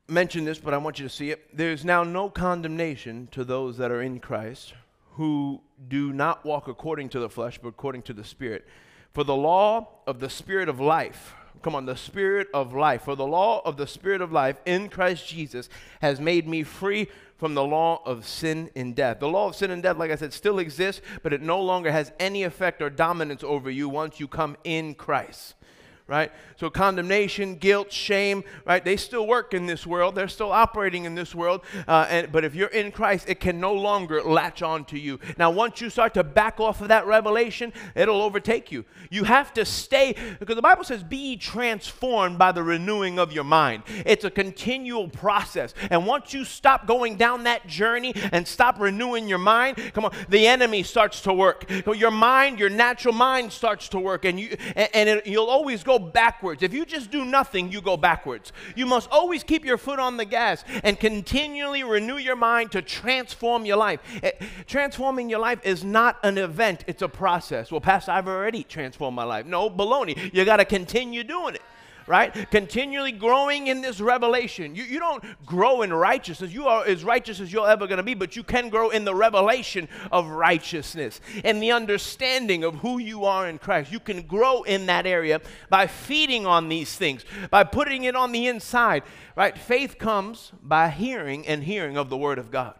Mention 0.09 0.43
this, 0.43 0.59
but 0.59 0.73
I 0.73 0.77
want 0.77 0.99
you 0.99 1.07
to 1.07 1.09
see 1.09 1.31
it. 1.31 1.55
There's 1.55 1.85
now 1.85 2.03
no 2.03 2.29
condemnation 2.29 3.29
to 3.31 3.45
those 3.45 3.77
that 3.77 3.91
are 3.91 4.01
in 4.01 4.19
Christ 4.19 4.73
who 5.13 5.61
do 5.87 6.11
not 6.11 6.43
walk 6.43 6.67
according 6.67 7.07
to 7.11 7.21
the 7.21 7.29
flesh, 7.29 7.57
but 7.63 7.69
according 7.69 8.01
to 8.01 8.13
the 8.13 8.25
Spirit. 8.25 8.67
For 9.13 9.23
the 9.23 9.37
law 9.37 9.87
of 10.05 10.19
the 10.19 10.29
Spirit 10.29 10.67
of 10.67 10.81
life, 10.81 11.33
come 11.61 11.75
on, 11.75 11.85
the 11.85 11.95
Spirit 11.95 12.49
of 12.53 12.73
life, 12.73 13.03
for 13.03 13.15
the 13.15 13.25
law 13.25 13.61
of 13.63 13.77
the 13.77 13.87
Spirit 13.87 14.19
of 14.19 14.33
life 14.33 14.57
in 14.65 14.89
Christ 14.89 15.25
Jesus 15.29 15.69
has 16.01 16.19
made 16.19 16.45
me 16.45 16.63
free 16.63 17.07
from 17.43 17.55
the 17.55 17.65
law 17.65 18.01
of 18.05 18.25
sin 18.25 18.69
and 18.73 18.95
death. 18.95 19.19
The 19.19 19.27
law 19.27 19.49
of 19.49 19.55
sin 19.57 19.69
and 19.69 19.83
death, 19.83 19.97
like 19.97 20.11
I 20.11 20.15
said, 20.15 20.31
still 20.31 20.59
exists, 20.59 21.01
but 21.23 21.33
it 21.33 21.41
no 21.41 21.59
longer 21.59 21.91
has 21.91 22.13
any 22.17 22.43
effect 22.43 22.81
or 22.81 22.89
dominance 22.89 23.43
over 23.43 23.69
you 23.69 23.89
once 23.89 24.17
you 24.17 24.29
come 24.29 24.55
in 24.63 24.95
Christ 24.95 25.55
right? 26.07 26.31
So 26.57 26.69
condemnation, 26.69 27.55
guilt, 27.55 27.91
shame, 27.91 28.43
right? 28.65 28.83
They 28.83 28.97
still 28.97 29.25
work 29.25 29.53
in 29.53 29.65
this 29.65 29.87
world. 29.87 30.15
They're 30.15 30.27
still 30.27 30.51
operating 30.51 31.05
in 31.05 31.15
this 31.15 31.33
world. 31.33 31.61
Uh, 31.87 32.05
and, 32.09 32.31
but 32.31 32.43
if 32.43 32.55
you're 32.55 32.67
in 32.67 32.91
Christ, 32.91 33.29
it 33.29 33.39
can 33.39 33.59
no 33.59 33.73
longer 33.73 34.21
latch 34.21 34.61
on 34.61 34.85
to 34.85 34.99
you. 34.99 35.19
Now, 35.37 35.49
once 35.49 35.79
you 35.79 35.89
start 35.89 36.13
to 36.15 36.23
back 36.23 36.59
off 36.59 36.81
of 36.81 36.89
that 36.89 37.07
revelation, 37.07 37.71
it'll 37.95 38.21
overtake 38.21 38.71
you. 38.71 38.85
You 39.09 39.23
have 39.23 39.53
to 39.53 39.65
stay, 39.65 40.15
because 40.39 40.55
the 40.55 40.61
Bible 40.61 40.83
says, 40.83 41.03
be 41.03 41.37
transformed 41.37 42.37
by 42.37 42.51
the 42.51 42.63
renewing 42.63 43.17
of 43.17 43.31
your 43.31 43.45
mind. 43.45 43.83
It's 44.05 44.25
a 44.25 44.31
continual 44.31 45.07
process. 45.07 45.73
And 45.89 46.05
once 46.05 46.33
you 46.33 46.43
stop 46.43 46.85
going 46.85 47.15
down 47.15 47.43
that 47.45 47.65
journey 47.65 48.13
and 48.31 48.47
stop 48.47 48.79
renewing 48.79 49.27
your 49.27 49.37
mind, 49.37 49.77
come 49.93 50.05
on, 50.05 50.13
the 50.27 50.47
enemy 50.47 50.83
starts 50.83 51.21
to 51.21 51.33
work. 51.33 51.69
Your 51.95 52.11
mind, 52.11 52.59
your 52.59 52.69
natural 52.69 53.13
mind 53.13 53.51
starts 53.53 53.87
to 53.89 53.99
work. 53.99 54.25
And, 54.25 54.39
you, 54.39 54.57
and, 54.75 54.89
and 54.93 55.09
it, 55.09 55.27
you'll 55.27 55.47
always 55.47 55.83
go 55.83 55.92
go 55.93 55.99
backwards. 55.99 56.63
If 56.63 56.73
you 56.73 56.85
just 56.85 57.11
do 57.11 57.25
nothing, 57.25 57.71
you 57.71 57.81
go 57.81 57.97
backwards. 57.97 58.51
You 58.75 58.85
must 58.85 59.09
always 59.11 59.43
keep 59.43 59.63
your 59.65 59.77
foot 59.77 59.99
on 59.99 60.17
the 60.17 60.25
gas 60.25 60.63
and 60.83 60.99
continually 60.99 61.83
renew 61.83 62.17
your 62.17 62.35
mind 62.35 62.71
to 62.71 62.81
transform 62.81 63.65
your 63.65 63.77
life. 63.77 63.99
Eh, 64.23 64.31
transforming 64.65 65.29
your 65.29 65.39
life 65.39 65.59
is 65.63 65.83
not 65.83 66.17
an 66.23 66.37
event, 66.37 66.83
it's 66.87 67.01
a 67.01 67.09
process. 67.09 67.71
Well, 67.71 67.81
Pastor, 67.81 68.11
I've 68.11 68.27
already 68.27 68.63
transformed 68.63 69.15
my 69.15 69.23
life. 69.23 69.45
No, 69.45 69.69
baloney. 69.69 70.33
You 70.33 70.45
got 70.45 70.57
to 70.57 70.65
continue 70.65 71.23
doing 71.23 71.55
it 71.55 71.61
right? 72.07 72.49
Continually 72.51 73.11
growing 73.11 73.67
in 73.67 73.81
this 73.81 73.99
revelation. 73.99 74.75
You, 74.75 74.83
you 74.83 74.99
don't 74.99 75.23
grow 75.45 75.81
in 75.81 75.93
righteousness. 75.93 76.51
You 76.51 76.67
are 76.67 76.85
as 76.85 77.03
righteous 77.03 77.39
as 77.39 77.51
you're 77.51 77.69
ever 77.69 77.87
going 77.87 77.97
to 77.97 78.03
be, 78.03 78.13
but 78.13 78.35
you 78.35 78.43
can 78.43 78.69
grow 78.69 78.89
in 78.89 79.05
the 79.05 79.15
revelation 79.15 79.87
of 80.11 80.27
righteousness 80.27 81.21
and 81.43 81.61
the 81.61 81.71
understanding 81.71 82.63
of 82.63 82.75
who 82.75 82.97
you 82.97 83.25
are 83.25 83.47
in 83.47 83.57
Christ. 83.57 83.91
You 83.91 83.99
can 83.99 84.23
grow 84.23 84.63
in 84.63 84.85
that 84.87 85.05
area 85.05 85.41
by 85.69 85.87
feeding 85.87 86.45
on 86.45 86.69
these 86.69 86.95
things, 86.95 87.25
by 87.49 87.63
putting 87.63 88.03
it 88.03 88.15
on 88.15 88.31
the 88.31 88.47
inside, 88.47 89.03
right? 89.35 89.57
Faith 89.57 89.97
comes 89.97 90.51
by 90.61 90.89
hearing 90.89 91.47
and 91.47 91.63
hearing 91.63 91.97
of 91.97 92.09
the 92.09 92.17
Word 92.17 92.39
of 92.39 92.51
God. 92.51 92.75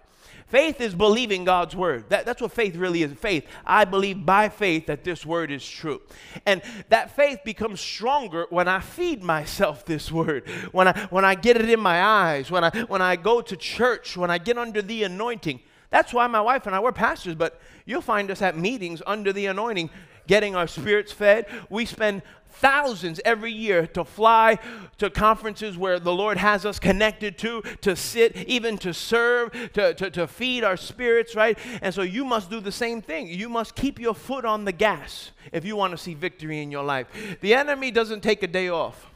Faith 0.54 0.82
is 0.82 0.94
believing 0.94 1.46
God's 1.46 1.76
word. 1.76 2.08
That, 2.10 2.28
that's 2.28 2.40
what 2.40 2.52
faith 2.52 2.76
really 2.76 3.02
is. 3.02 3.12
Faith. 3.14 3.48
I 3.66 3.86
believe 3.86 4.24
by 4.24 4.50
faith 4.50 4.86
that 4.86 5.04
this 5.04 5.26
word 5.26 5.50
is 5.50 5.68
true. 5.68 6.00
And 6.46 6.62
that 6.90 7.16
faith 7.16 7.40
becomes 7.44 7.82
stronger 7.82 8.46
when 8.52 8.68
I 8.68 8.80
feed 8.80 9.24
myself 9.24 9.84
this 9.84 10.12
word. 10.12 10.48
When 10.72 10.88
I 10.88 11.08
when 11.10 11.26
I 11.26 11.34
get 11.34 11.58
it 11.58 11.68
in 11.72 11.80
my 11.80 12.04
eyes, 12.04 12.52
when 12.52 12.64
I 12.64 12.70
when 12.84 13.02
I 13.02 13.16
go 13.16 13.42
to 13.42 13.58
church, 13.58 14.16
when 14.16 14.30
I 14.30 14.38
get 14.38 14.60
under 14.60 14.84
the 14.84 15.02
anointing. 15.06 15.60
That's 15.90 16.14
why 16.14 16.28
my 16.28 16.42
wife 16.42 16.68
and 16.68 16.76
I, 16.76 16.80
we're 16.80 16.92
pastors, 16.92 17.34
but 17.34 17.60
you'll 17.88 18.02
find 18.02 18.30
us 18.30 18.44
at 18.44 18.56
meetings 18.56 19.02
under 19.08 19.34
the 19.34 19.48
anointing, 19.48 19.90
getting 20.28 20.56
our 20.56 20.68
spirits 20.68 21.12
fed. 21.12 21.46
We 21.70 21.86
spend 21.86 22.22
thousands 22.54 23.20
every 23.26 23.52
year 23.52 23.86
to 23.88 24.06
fly 24.06 24.58
to 24.98 25.10
conferences 25.10 25.78
where 25.78 26.00
the 26.00 26.14
Lord 26.14 26.38
has 26.38 26.66
us 26.66 26.80
connected 26.80 27.38
to, 27.40 27.62
to 27.82 27.96
sit, 27.96 28.38
even 28.38 28.78
to 28.80 28.94
serve, 28.94 29.52
to, 29.74 29.94
to, 29.96 30.10
to 30.12 30.28
feed 30.28 30.64
our 30.64 30.78
spirits, 30.78 31.36
right? 31.36 31.58
And 31.82 31.94
so 31.94 32.04
you 32.04 32.24
must 32.24 32.50
do 32.50 32.60
the 32.60 32.72
same 32.72 33.02
thing. 33.02 33.28
You 33.28 33.50
must 33.50 33.76
keep 33.76 34.00
your 34.00 34.14
foot 34.14 34.46
on 34.46 34.66
the 34.66 34.72
gas 34.72 35.32
if 35.52 35.66
you 35.66 35.76
want 35.76 35.92
to 35.92 35.98
see 35.98 36.14
victory 36.14 36.62
in 36.62 36.72
your 36.72 36.84
life. 36.84 37.08
The 37.42 37.54
enemy 37.54 37.92
doesn't 37.92 38.22
take 38.22 38.44
a 38.44 38.48
day 38.48 38.70
off. 38.70 39.13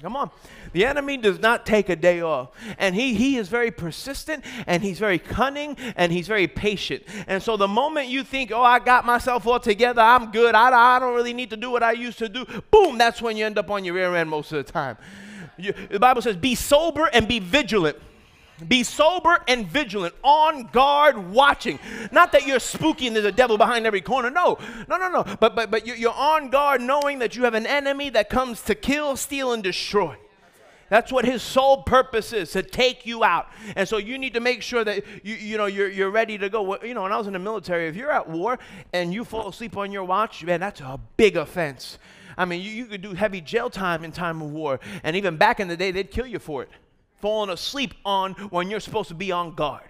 Come 0.00 0.16
on. 0.16 0.30
The 0.72 0.86
enemy 0.86 1.16
does 1.16 1.38
not 1.38 1.66
take 1.66 1.88
a 1.88 1.96
day 1.96 2.22
off. 2.22 2.50
And 2.78 2.94
he, 2.94 3.14
he 3.14 3.36
is 3.36 3.48
very 3.48 3.70
persistent 3.70 4.44
and 4.66 4.82
he's 4.82 4.98
very 4.98 5.18
cunning 5.18 5.76
and 5.96 6.10
he's 6.10 6.26
very 6.26 6.46
patient. 6.46 7.02
And 7.26 7.42
so 7.42 7.56
the 7.56 7.68
moment 7.68 8.08
you 8.08 8.24
think, 8.24 8.50
oh, 8.50 8.62
I 8.62 8.78
got 8.78 9.04
myself 9.04 9.46
all 9.46 9.60
together, 9.60 10.00
I'm 10.00 10.30
good, 10.30 10.54
I, 10.54 10.96
I 10.96 10.98
don't 10.98 11.14
really 11.14 11.34
need 11.34 11.50
to 11.50 11.56
do 11.56 11.70
what 11.70 11.82
I 11.82 11.92
used 11.92 12.18
to 12.18 12.28
do, 12.28 12.46
boom, 12.70 12.98
that's 12.98 13.20
when 13.20 13.36
you 13.36 13.44
end 13.44 13.58
up 13.58 13.70
on 13.70 13.84
your 13.84 13.94
rear 13.94 14.14
end 14.16 14.30
most 14.30 14.52
of 14.52 14.64
the 14.64 14.72
time. 14.72 14.96
You, 15.58 15.74
the 15.90 16.00
Bible 16.00 16.22
says, 16.22 16.36
be 16.36 16.54
sober 16.54 17.10
and 17.12 17.28
be 17.28 17.38
vigilant. 17.38 17.98
Be 18.66 18.82
sober 18.82 19.42
and 19.48 19.66
vigilant, 19.66 20.14
on 20.22 20.68
guard, 20.72 21.30
watching. 21.30 21.78
Not 22.12 22.32
that 22.32 22.46
you're 22.46 22.60
spooky 22.60 23.06
and 23.06 23.16
there's 23.16 23.26
a 23.26 23.32
devil 23.32 23.56
behind 23.58 23.86
every 23.86 24.00
corner. 24.00 24.30
No, 24.30 24.58
no, 24.88 24.96
no, 24.96 25.08
no. 25.08 25.24
But 25.40 25.54
but 25.54 25.70
but 25.70 25.86
you're 25.86 26.12
on 26.12 26.50
guard, 26.50 26.80
knowing 26.80 27.20
that 27.20 27.36
you 27.36 27.44
have 27.44 27.54
an 27.54 27.66
enemy 27.66 28.10
that 28.10 28.28
comes 28.28 28.62
to 28.62 28.74
kill, 28.74 29.16
steal, 29.16 29.52
and 29.52 29.62
destroy. 29.62 30.16
That's 30.88 31.12
what 31.12 31.24
his 31.24 31.40
sole 31.40 31.84
purpose 31.84 32.32
is 32.32 32.50
to 32.52 32.64
take 32.64 33.06
you 33.06 33.22
out. 33.22 33.46
And 33.76 33.88
so 33.88 33.96
you 33.96 34.18
need 34.18 34.34
to 34.34 34.40
make 34.40 34.60
sure 34.60 34.84
that 34.84 35.04
you, 35.22 35.36
you 35.36 35.56
know 35.56 35.66
you're, 35.66 35.88
you're 35.88 36.10
ready 36.10 36.36
to 36.36 36.48
go. 36.48 36.82
You 36.82 36.94
know, 36.94 37.02
when 37.02 37.12
I 37.12 37.16
was 37.16 37.28
in 37.28 37.32
the 37.32 37.38
military, 37.38 37.86
if 37.86 37.94
you're 37.94 38.10
at 38.10 38.28
war 38.28 38.58
and 38.92 39.14
you 39.14 39.24
fall 39.24 39.48
asleep 39.48 39.76
on 39.76 39.92
your 39.92 40.04
watch, 40.04 40.44
man, 40.44 40.60
that's 40.60 40.80
a 40.80 40.98
big 41.16 41.36
offense. 41.36 41.98
I 42.36 42.44
mean, 42.44 42.60
you, 42.60 42.70
you 42.70 42.86
could 42.86 43.02
do 43.02 43.14
heavy 43.14 43.40
jail 43.40 43.70
time 43.70 44.04
in 44.04 44.12
time 44.12 44.42
of 44.42 44.50
war. 44.50 44.80
And 45.04 45.14
even 45.14 45.36
back 45.36 45.60
in 45.60 45.68
the 45.68 45.76
day, 45.76 45.92
they'd 45.92 46.10
kill 46.10 46.26
you 46.26 46.38
for 46.38 46.62
it 46.64 46.70
falling 47.20 47.50
asleep 47.50 47.94
on 48.04 48.32
when 48.50 48.70
you're 48.70 48.80
supposed 48.80 49.08
to 49.08 49.14
be 49.14 49.32
on 49.32 49.54
guard. 49.54 49.84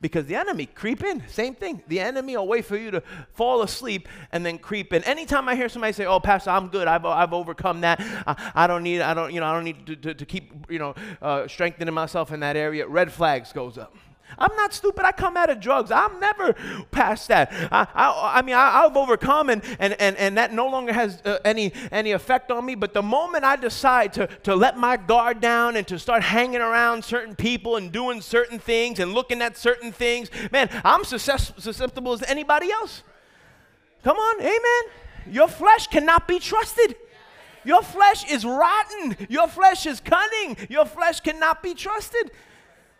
Because 0.00 0.26
the 0.26 0.34
enemy 0.34 0.66
creep 0.66 1.02
in, 1.02 1.22
same 1.26 1.54
thing. 1.54 1.82
The 1.88 2.00
enemy 2.00 2.36
will 2.36 2.46
wait 2.46 2.66
for 2.66 2.76
you 2.76 2.90
to 2.90 3.02
fall 3.32 3.62
asleep 3.62 4.08
and 4.30 4.44
then 4.44 4.58
creep 4.58 4.92
in. 4.92 5.02
Anytime 5.04 5.48
I 5.48 5.56
hear 5.56 5.70
somebody 5.70 5.94
say, 5.94 6.04
"Oh, 6.04 6.20
Pastor, 6.20 6.50
I'm 6.50 6.68
good. 6.68 6.86
I've, 6.86 7.06
I've 7.06 7.32
overcome 7.32 7.80
that. 7.80 7.98
I, 8.26 8.52
I 8.54 8.66
don't 8.66 8.82
need. 8.82 9.00
I 9.00 9.14
don't. 9.14 9.32
You 9.32 9.40
know. 9.40 9.46
I 9.46 9.54
don't 9.54 9.64
need 9.64 9.86
to, 9.86 9.96
to, 9.96 10.14
to 10.14 10.26
keep. 10.26 10.70
You 10.70 10.78
know, 10.78 10.94
uh, 11.22 11.48
strengthening 11.48 11.94
myself 11.94 12.30
in 12.30 12.40
that 12.40 12.56
area." 12.56 12.86
Red 12.86 13.10
flags 13.10 13.52
goes 13.54 13.78
up. 13.78 13.96
I'm 14.38 14.54
not 14.56 14.74
stupid. 14.74 15.04
I 15.04 15.12
come 15.12 15.36
out 15.36 15.50
of 15.50 15.60
drugs. 15.60 15.90
I'm 15.90 16.20
never 16.20 16.52
past 16.90 17.28
that. 17.28 17.52
I, 17.72 17.86
I, 17.94 18.38
I 18.38 18.42
mean, 18.42 18.54
I, 18.54 18.82
have 18.82 18.96
overcome, 18.96 19.50
and, 19.50 19.62
and, 19.78 19.94
and, 20.00 20.16
and 20.16 20.36
that 20.36 20.52
no 20.52 20.68
longer 20.68 20.92
has 20.92 21.22
uh, 21.24 21.38
any, 21.44 21.72
any 21.90 22.12
effect 22.12 22.50
on 22.50 22.64
me. 22.64 22.74
But 22.74 22.92
the 22.92 23.02
moment 23.02 23.44
I 23.44 23.56
decide 23.56 24.12
to, 24.14 24.26
to 24.42 24.54
let 24.54 24.76
my 24.76 24.96
guard 24.96 25.40
down 25.40 25.76
and 25.76 25.86
to 25.88 25.98
start 25.98 26.22
hanging 26.22 26.60
around 26.60 27.04
certain 27.04 27.34
people 27.34 27.76
and 27.76 27.90
doing 27.90 28.20
certain 28.20 28.58
things 28.58 28.98
and 28.98 29.14
looking 29.14 29.40
at 29.40 29.56
certain 29.56 29.92
things, 29.92 30.30
man, 30.52 30.68
I'm 30.84 31.04
susceptible 31.04 32.12
as 32.12 32.22
anybody 32.24 32.70
else. 32.70 33.02
Come 34.04 34.18
on, 34.18 34.40
amen. 34.40 35.32
Your 35.32 35.48
flesh 35.48 35.86
cannot 35.86 36.28
be 36.28 36.38
trusted. 36.38 36.94
Your 37.64 37.82
flesh 37.82 38.30
is 38.30 38.44
rotten. 38.44 39.16
Your 39.28 39.48
flesh 39.48 39.86
is 39.86 40.00
cunning. 40.00 40.56
Your 40.68 40.84
flesh 40.84 41.20
cannot 41.20 41.62
be 41.62 41.74
trusted. 41.74 42.30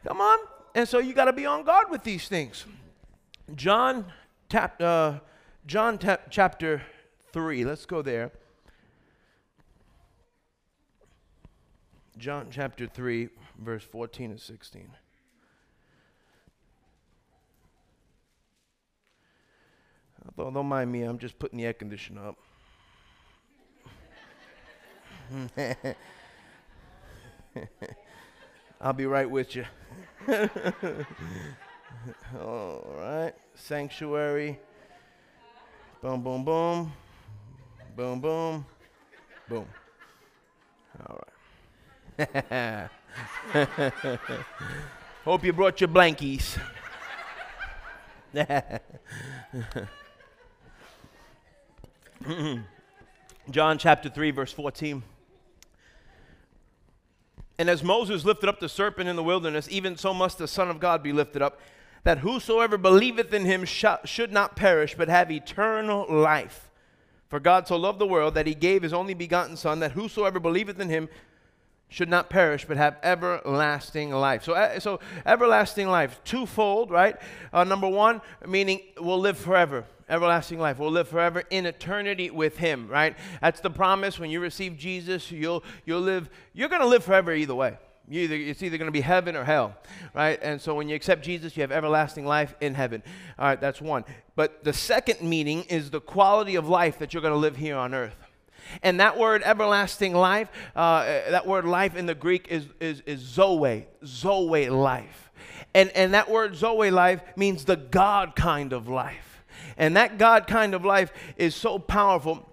Come 0.06 0.20
on. 0.20 0.38
And 0.76 0.86
so 0.86 0.98
you 0.98 1.14
got 1.14 1.24
to 1.24 1.32
be 1.32 1.46
on 1.46 1.64
guard 1.64 1.86
with 1.90 2.04
these 2.04 2.28
things. 2.28 2.66
John, 3.54 4.12
tap, 4.50 4.78
uh, 4.78 5.20
John 5.66 5.96
tap, 5.96 6.26
chapter 6.28 6.82
3, 7.32 7.64
let's 7.64 7.86
go 7.86 8.02
there. 8.02 8.30
John 12.18 12.48
chapter 12.50 12.86
3, 12.86 13.30
verse 13.58 13.84
14 13.84 14.32
and 14.32 14.40
16. 14.40 14.90
Don't, 20.36 20.52
don't 20.52 20.66
mind 20.66 20.92
me, 20.92 21.04
I'm 21.04 21.18
just 21.18 21.38
putting 21.38 21.56
the 21.56 21.64
air 21.64 21.72
conditioner 21.72 22.28
up. 22.28 22.36
I'll 28.80 28.92
be 28.92 29.06
right 29.06 29.28
with 29.28 29.56
you. 29.56 29.64
All 32.38 32.84
right. 32.98 33.32
Sanctuary. 33.54 34.58
Boom, 36.02 36.22
boom, 36.22 36.44
boom. 36.44 36.92
Boom, 37.96 38.20
boom. 38.20 38.66
Boom. 39.48 39.66
All 41.06 41.20
right. 42.18 42.90
Hope 45.24 45.44
you 45.44 45.52
brought 45.52 45.80
your 45.80 45.88
blankies. 45.88 46.58
John 53.50 53.78
chapter 53.78 54.08
3, 54.08 54.30
verse 54.32 54.52
14. 54.52 55.02
And 57.58 57.70
as 57.70 57.82
Moses 57.82 58.24
lifted 58.24 58.48
up 58.48 58.60
the 58.60 58.68
serpent 58.68 59.08
in 59.08 59.16
the 59.16 59.22
wilderness, 59.22 59.68
even 59.70 59.96
so 59.96 60.12
must 60.12 60.38
the 60.38 60.48
Son 60.48 60.68
of 60.68 60.80
God 60.80 61.02
be 61.02 61.12
lifted 61.12 61.42
up, 61.42 61.58
that 62.04 62.18
whosoever 62.18 62.78
believeth 62.78 63.32
in 63.32 63.44
him 63.44 63.64
sh- 63.64 63.84
should 64.04 64.32
not 64.32 64.56
perish, 64.56 64.94
but 64.94 65.08
have 65.08 65.30
eternal 65.30 66.06
life. 66.08 66.70
For 67.28 67.40
God 67.40 67.66
so 67.66 67.76
loved 67.76 67.98
the 67.98 68.06
world 68.06 68.34
that 68.34 68.46
he 68.46 68.54
gave 68.54 68.82
his 68.82 68.92
only 68.92 69.14
begotten 69.14 69.56
Son, 69.56 69.80
that 69.80 69.92
whosoever 69.92 70.38
believeth 70.38 70.78
in 70.78 70.88
him 70.88 71.08
should 71.88 72.08
not 72.08 72.28
perish, 72.28 72.64
but 72.64 72.76
have 72.76 72.96
everlasting 73.02 74.10
life. 74.10 74.44
So, 74.44 74.78
so 74.78 75.00
everlasting 75.24 75.88
life, 75.88 76.20
twofold, 76.24 76.90
right? 76.90 77.16
Uh, 77.52 77.64
number 77.64 77.88
one, 77.88 78.20
meaning 78.46 78.80
we'll 78.98 79.20
live 79.20 79.38
forever 79.38 79.84
everlasting 80.08 80.60
life. 80.60 80.78
We'll 80.78 80.92
live 80.92 81.08
forever 81.08 81.42
in 81.50 81.66
eternity 81.66 82.30
with 82.30 82.56
him, 82.58 82.86
right? 82.88 83.16
That's 83.40 83.60
the 83.60 83.70
promise. 83.70 84.18
When 84.18 84.30
you 84.30 84.40
receive 84.40 84.76
Jesus, 84.76 85.32
you'll 85.32 85.64
you'll 85.84 86.00
live, 86.00 86.30
you're 86.52 86.68
gonna 86.68 86.86
live 86.86 87.04
forever 87.04 87.34
either 87.34 87.54
way. 87.54 87.76
You 88.08 88.22
either, 88.22 88.36
it's 88.36 88.62
either 88.62 88.78
going 88.78 88.86
to 88.86 88.92
be 88.92 89.00
heaven 89.00 89.34
or 89.34 89.42
hell, 89.42 89.74
right? 90.14 90.38
And 90.40 90.60
so 90.60 90.74
when 90.76 90.88
you 90.88 90.94
accept 90.94 91.24
Jesus, 91.24 91.56
you 91.56 91.62
have 91.62 91.72
everlasting 91.72 92.24
life 92.24 92.54
in 92.60 92.74
heaven. 92.74 93.02
All 93.36 93.46
right, 93.46 93.60
that's 93.60 93.80
one. 93.80 94.04
But 94.36 94.62
the 94.62 94.72
second 94.72 95.28
meaning 95.28 95.64
is 95.64 95.90
the 95.90 96.00
quality 96.00 96.54
of 96.54 96.68
life 96.68 97.00
that 97.00 97.12
you're 97.12 97.20
going 97.20 97.34
to 97.34 97.38
live 97.38 97.56
here 97.56 97.76
on 97.76 97.94
earth. 97.94 98.14
And 98.82 99.00
that 99.00 99.16
word 99.16 99.42
everlasting 99.44 100.14
life, 100.14 100.50
uh, 100.74 101.04
that 101.30 101.46
word 101.46 101.64
life 101.64 101.96
in 101.96 102.06
the 102.06 102.14
Greek 102.14 102.48
is, 102.48 102.66
is, 102.80 103.02
is 103.06 103.20
zoe, 103.20 103.86
zoe 104.04 104.68
life. 104.68 105.30
And, 105.74 105.90
and 105.90 106.14
that 106.14 106.30
word 106.30 106.56
zoe 106.56 106.90
life 106.90 107.20
means 107.36 107.64
the 107.64 107.76
God 107.76 108.34
kind 108.34 108.72
of 108.72 108.88
life. 108.88 109.42
And 109.76 109.96
that 109.96 110.18
God 110.18 110.46
kind 110.46 110.74
of 110.74 110.84
life 110.84 111.12
is 111.36 111.54
so 111.54 111.78
powerful. 111.78 112.48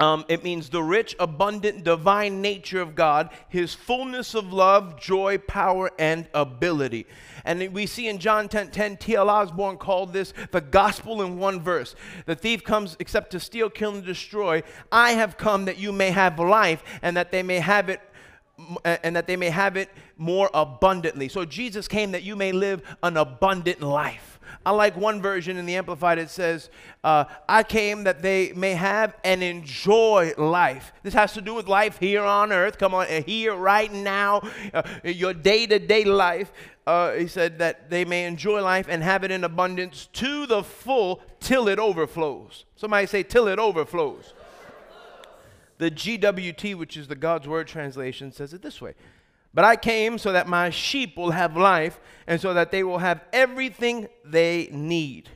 Um, 0.00 0.24
it 0.28 0.44
means 0.44 0.68
the 0.68 0.82
rich, 0.82 1.16
abundant, 1.18 1.82
divine 1.82 2.40
nature 2.40 2.80
of 2.80 2.94
God, 2.94 3.30
his 3.48 3.74
fullness 3.74 4.34
of 4.34 4.52
love, 4.52 5.00
joy, 5.00 5.38
power, 5.38 5.90
and 5.98 6.28
ability. 6.34 7.06
And 7.44 7.72
we 7.72 7.86
see 7.86 8.06
in 8.06 8.18
John 8.18 8.48
10 8.48 8.70
10, 8.70 8.96
T.L. 8.98 9.28
Osborn 9.28 9.76
called 9.76 10.12
this 10.12 10.32
the 10.52 10.60
gospel 10.60 11.22
in 11.22 11.38
one 11.38 11.60
verse. 11.60 11.96
The 12.26 12.36
thief 12.36 12.62
comes 12.62 12.96
except 13.00 13.32
to 13.32 13.40
steal, 13.40 13.70
kill, 13.70 13.94
and 13.94 14.04
destroy. 14.04 14.62
I 14.92 15.12
have 15.12 15.36
come 15.36 15.64
that 15.64 15.78
you 15.78 15.90
may 15.90 16.10
have 16.10 16.38
life 16.38 16.84
and 17.02 17.16
that 17.16 17.32
they 17.32 17.42
may 17.42 17.58
have 17.58 17.88
it 17.88 18.00
and 18.84 19.14
that 19.16 19.26
they 19.26 19.36
may 19.36 19.50
have 19.50 19.76
it 19.76 19.88
more 20.16 20.50
abundantly. 20.52 21.28
So 21.28 21.44
Jesus 21.44 21.86
came 21.86 22.12
that 22.12 22.24
you 22.24 22.36
may 22.36 22.52
live 22.52 22.82
an 23.02 23.16
abundant 23.16 23.80
life. 23.80 24.27
I 24.64 24.70
like 24.72 24.96
one 24.96 25.22
version 25.22 25.56
in 25.56 25.66
the 25.66 25.76
Amplified, 25.76 26.18
it 26.18 26.30
says, 26.30 26.70
uh, 27.04 27.24
I 27.48 27.62
came 27.62 28.04
that 28.04 28.22
they 28.22 28.52
may 28.52 28.74
have 28.74 29.14
and 29.24 29.42
enjoy 29.42 30.32
life. 30.36 30.92
This 31.02 31.14
has 31.14 31.32
to 31.34 31.40
do 31.40 31.54
with 31.54 31.68
life 31.68 31.98
here 31.98 32.22
on 32.22 32.52
earth. 32.52 32.78
Come 32.78 32.94
on, 32.94 33.06
uh, 33.06 33.22
here, 33.22 33.54
right 33.54 33.92
now, 33.92 34.42
uh, 34.74 34.82
your 35.04 35.34
day 35.34 35.66
to 35.66 35.78
day 35.78 36.04
life. 36.04 36.52
Uh, 36.86 37.12
he 37.12 37.26
said 37.26 37.58
that 37.58 37.90
they 37.90 38.04
may 38.04 38.24
enjoy 38.24 38.62
life 38.62 38.86
and 38.88 39.02
have 39.02 39.22
it 39.22 39.30
in 39.30 39.44
abundance 39.44 40.08
to 40.14 40.46
the 40.46 40.62
full 40.62 41.20
till 41.40 41.68
it 41.68 41.78
overflows. 41.78 42.64
Somebody 42.76 43.06
say, 43.06 43.22
till 43.22 43.46
it 43.48 43.58
overflows. 43.58 44.32
The 45.76 45.90
GWT, 45.90 46.74
which 46.74 46.96
is 46.96 47.06
the 47.06 47.14
God's 47.14 47.46
Word 47.46 47.68
translation, 47.68 48.32
says 48.32 48.52
it 48.52 48.62
this 48.62 48.80
way 48.80 48.94
but 49.58 49.64
I 49.64 49.74
came 49.74 50.18
so 50.18 50.30
that 50.30 50.46
my 50.46 50.70
sheep 50.70 51.16
will 51.16 51.32
have 51.32 51.56
life 51.56 51.98
and 52.28 52.40
so 52.40 52.54
that 52.54 52.70
they 52.70 52.84
will 52.84 52.98
have 52.98 53.24
everything 53.32 54.06
they 54.24 54.68
need. 54.70 55.30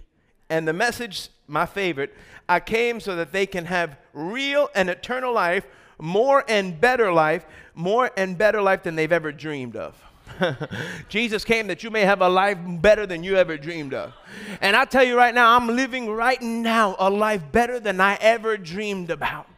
And 0.48 0.68
the 0.68 0.72
message, 0.72 1.28
my 1.48 1.66
favorite, 1.66 2.14
I 2.48 2.60
came 2.60 3.00
so 3.00 3.16
that 3.16 3.32
they 3.32 3.46
can 3.46 3.64
have 3.64 3.98
real 4.12 4.70
and 4.76 4.88
eternal 4.88 5.34
life, 5.34 5.66
more 5.98 6.44
and 6.46 6.80
better 6.80 7.12
life, 7.12 7.44
more 7.74 8.12
and 8.16 8.38
better 8.38 8.62
life 8.62 8.84
than 8.84 8.94
they've 8.94 9.10
ever 9.10 9.32
dreamed 9.32 9.74
of. 9.74 10.00
Jesus 11.08 11.44
came 11.44 11.66
that 11.66 11.82
you 11.82 11.90
may 11.90 12.02
have 12.02 12.22
a 12.22 12.28
life 12.28 12.58
better 12.64 13.08
than 13.08 13.24
you 13.24 13.34
ever 13.34 13.56
dreamed 13.56 13.92
of. 13.92 14.12
And 14.60 14.76
I 14.76 14.84
tell 14.84 15.02
you 15.02 15.16
right 15.16 15.34
now, 15.34 15.56
I'm 15.56 15.66
living 15.66 16.08
right 16.08 16.40
now 16.40 16.94
a 17.00 17.10
life 17.10 17.42
better 17.50 17.80
than 17.80 18.00
I 18.00 18.14
ever 18.20 18.56
dreamed 18.56 19.10
about. 19.10 19.48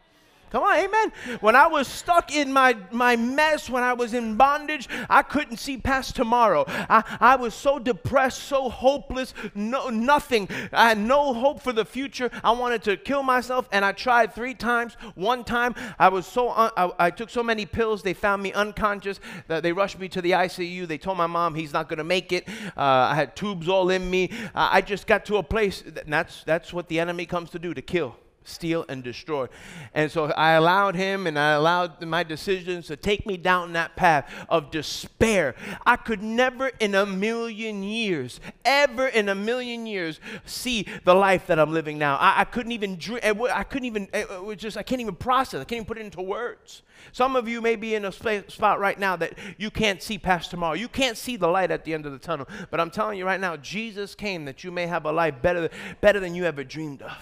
Come 0.54 0.62
on, 0.62 0.78
amen. 0.78 1.12
When 1.40 1.56
I 1.56 1.66
was 1.66 1.88
stuck 1.88 2.32
in 2.32 2.52
my, 2.52 2.76
my 2.92 3.16
mess, 3.16 3.68
when 3.68 3.82
I 3.82 3.92
was 3.92 4.14
in 4.14 4.36
bondage, 4.36 4.88
I 5.10 5.22
couldn't 5.22 5.56
see 5.56 5.78
past 5.78 6.14
tomorrow. 6.14 6.64
I, 6.68 7.02
I 7.20 7.34
was 7.34 7.54
so 7.54 7.80
depressed, 7.80 8.44
so 8.44 8.68
hopeless, 8.68 9.34
no, 9.56 9.88
nothing. 9.88 10.48
I 10.72 10.90
had 10.90 10.98
no 10.98 11.34
hope 11.34 11.60
for 11.60 11.72
the 11.72 11.84
future. 11.84 12.30
I 12.44 12.52
wanted 12.52 12.84
to 12.84 12.96
kill 12.96 13.24
myself, 13.24 13.68
and 13.72 13.84
I 13.84 13.90
tried 13.90 14.32
three 14.32 14.54
times. 14.54 14.96
One 15.16 15.42
time, 15.42 15.74
I 15.98 16.08
was 16.08 16.24
so 16.24 16.52
un- 16.52 16.70
I, 16.76 16.92
I 17.00 17.10
took 17.10 17.30
so 17.30 17.42
many 17.42 17.66
pills, 17.66 18.04
they 18.04 18.14
found 18.14 18.40
me 18.40 18.52
unconscious. 18.52 19.18
They 19.48 19.72
rushed 19.72 19.98
me 19.98 20.08
to 20.10 20.22
the 20.22 20.30
ICU. 20.30 20.86
They 20.86 20.98
told 20.98 21.18
my 21.18 21.26
mom 21.26 21.56
he's 21.56 21.72
not 21.72 21.88
going 21.88 21.98
to 21.98 22.04
make 22.04 22.30
it. 22.30 22.48
Uh, 22.76 23.10
I 23.10 23.16
had 23.16 23.34
tubes 23.34 23.68
all 23.68 23.90
in 23.90 24.08
me. 24.08 24.30
Uh, 24.54 24.68
I 24.70 24.82
just 24.82 25.08
got 25.08 25.24
to 25.24 25.38
a 25.38 25.42
place. 25.42 25.82
That, 25.84 26.06
that's 26.06 26.44
that's 26.44 26.72
what 26.72 26.86
the 26.86 27.00
enemy 27.00 27.26
comes 27.26 27.50
to 27.50 27.58
do 27.58 27.74
to 27.74 27.82
kill 27.82 28.14
steal, 28.44 28.84
and 28.88 29.02
destroy. 29.02 29.48
And 29.94 30.10
so 30.10 30.26
I 30.26 30.52
allowed 30.52 30.94
him 30.94 31.26
and 31.26 31.38
I 31.38 31.52
allowed 31.52 32.02
my 32.04 32.22
decisions 32.22 32.86
to 32.86 32.96
take 32.96 33.26
me 33.26 33.36
down 33.36 33.72
that 33.72 33.96
path 33.96 34.30
of 34.48 34.70
despair. 34.70 35.54
I 35.84 35.96
could 35.96 36.22
never 36.22 36.68
in 36.78 36.94
a 36.94 37.06
million 37.06 37.82
years, 37.82 38.40
ever 38.64 39.08
in 39.08 39.28
a 39.28 39.34
million 39.34 39.86
years, 39.86 40.20
see 40.44 40.86
the 41.04 41.14
life 41.14 41.46
that 41.46 41.58
I'm 41.58 41.72
living 41.72 41.98
now. 41.98 42.16
I, 42.16 42.40
I 42.40 42.44
couldn't 42.44 42.72
even 42.72 42.98
I 43.22 43.62
couldn't 43.64 43.86
even, 43.86 44.08
it 44.12 44.44
was 44.44 44.58
just, 44.58 44.76
I 44.76 44.82
can't 44.82 45.00
even 45.00 45.16
process, 45.16 45.60
I 45.60 45.64
can't 45.64 45.78
even 45.78 45.86
put 45.86 45.98
it 45.98 46.02
into 46.02 46.20
words. 46.20 46.82
Some 47.12 47.36
of 47.36 47.48
you 47.48 47.60
may 47.60 47.76
be 47.76 47.94
in 47.94 48.04
a 48.04 48.12
spot 48.12 48.80
right 48.80 48.98
now 48.98 49.16
that 49.16 49.34
you 49.58 49.70
can't 49.70 50.02
see 50.02 50.18
past 50.18 50.50
tomorrow. 50.50 50.74
You 50.74 50.88
can't 50.88 51.16
see 51.16 51.36
the 51.36 51.48
light 51.48 51.70
at 51.70 51.84
the 51.84 51.94
end 51.94 52.06
of 52.06 52.12
the 52.12 52.18
tunnel. 52.18 52.48
But 52.70 52.80
I'm 52.80 52.90
telling 52.90 53.18
you 53.18 53.26
right 53.26 53.40
now, 53.40 53.56
Jesus 53.56 54.14
came 54.14 54.44
that 54.46 54.64
you 54.64 54.70
may 54.70 54.86
have 54.86 55.04
a 55.04 55.12
life 55.12 55.40
better, 55.42 55.68
better 56.00 56.20
than 56.20 56.34
you 56.34 56.44
ever 56.44 56.64
dreamed 56.64 57.02
of 57.02 57.12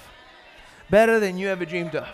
better 0.90 1.21
than 1.21 1.38
you 1.38 1.49
ever 1.49 1.64
dreamed 1.64 1.95
of. 1.95 2.09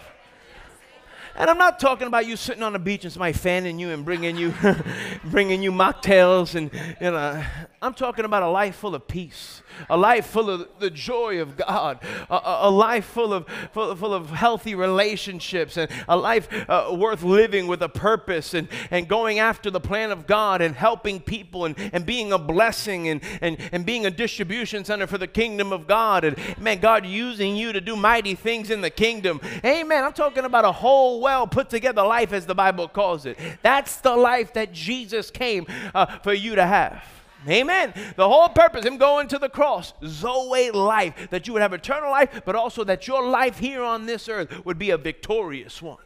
And 1.37 1.49
I'm 1.49 1.59
not 1.59 1.79
talking 1.79 2.09
about 2.09 2.27
you 2.27 2.37
sitting 2.37 2.65
on 2.65 2.73
the 2.73 2.81
beach 2.81 3.05
and 3.05 3.13
somebody 3.13 3.33
fanning 3.33 3.79
you 3.79 3.91
and 3.91 4.05
bringing 4.05 4.37
you, 4.37 4.53
bringing 5.25 5.63
you 5.63 5.71
mocktails 5.71 6.57
and 6.57 6.71
you 7.01 7.13
know. 7.13 7.45
I'm 7.81 7.95
talking 7.95 8.25
about 8.25 8.43
a 8.43 8.49
life 8.49 8.75
full 8.75 8.97
of 8.97 9.07
peace, 9.07 9.63
a 9.89 9.97
life 9.97 10.27
full 10.27 10.51
of 10.51 10.69
the 10.81 10.91
joy 10.91 11.41
of 11.41 11.57
God, 11.57 12.03
a, 12.29 12.41
a 12.63 12.71
life 12.71 13.05
full 13.05 13.33
of, 13.33 13.47
full, 13.73 13.95
full, 13.95 14.13
of 14.13 14.31
healthy 14.31 14.75
relationships, 14.75 15.77
and 15.77 15.89
a 16.09 16.17
life 16.17 16.49
uh, 16.69 16.93
worth 16.99 17.23
living 17.23 17.69
with 17.69 17.81
a 17.83 17.89
purpose 17.89 18.53
and, 18.53 18.67
and 18.91 19.07
going 19.07 19.39
after 19.39 19.71
the 19.71 19.79
plan 19.79 20.11
of 20.11 20.27
God 20.27 20.61
and 20.61 20.75
helping 20.75 21.21
people 21.21 21.67
and, 21.67 21.77
and 21.93 22.05
being 22.05 22.33
a 22.33 22.39
blessing 22.39 23.09
and, 23.09 23.21
and, 23.41 23.57
and 23.71 23.87
being 23.87 24.07
a 24.07 24.11
distribution 24.11 24.85
center 24.85 25.07
for 25.07 25.19
the 25.19 25.29
kingdom 25.29 25.73
of 25.73 25.87
God. 25.87 26.25
And 26.25 26.37
man, 26.59 26.81
God 26.81 27.07
using 27.07 27.55
you 27.55 27.73
to 27.73 27.81
do 27.81 27.95
mighty 27.95 28.35
things 28.35 28.71
in 28.71 28.81
the 28.81 28.91
kingdom. 28.91 29.41
Amen. 29.65 30.03
I'm 30.03 30.13
talking 30.13 30.45
about 30.45 30.65
a 30.65 30.73
whole 30.73 31.21
well 31.21 31.47
put 31.47 31.71
together 31.71 32.03
life, 32.03 32.33
as 32.33 32.45
the 32.45 32.57
Bible 32.57 32.89
calls 32.89 33.25
it. 33.25 33.39
That's 33.63 33.99
the 33.99 34.17
life 34.17 34.53
that 34.55 34.73
Jesus 34.73 35.31
came 35.31 35.65
uh, 35.95 36.07
for 36.19 36.33
you 36.33 36.57
to 36.57 36.67
have. 36.67 37.18
Amen. 37.47 37.93
The 38.17 38.29
whole 38.29 38.49
purpose, 38.49 38.85
him 38.85 38.97
going 38.97 39.29
to 39.29 39.39
the 39.39 39.49
cross, 39.49 39.93
Zoe 40.05 40.71
life, 40.71 41.29
that 41.31 41.47
you 41.47 41.53
would 41.53 41.63
have 41.63 41.73
eternal 41.73 42.11
life, 42.11 42.43
but 42.45 42.57
also 42.57 42.83
that 42.85 43.07
your 43.07 43.27
life 43.29 43.59
here 43.59 43.83
on 43.83 44.07
this 44.07 44.29
earth 44.29 44.65
would 44.65 44.79
be 44.79 44.91
a 44.91 44.99
victorious 44.99 45.81
one. 45.81 45.99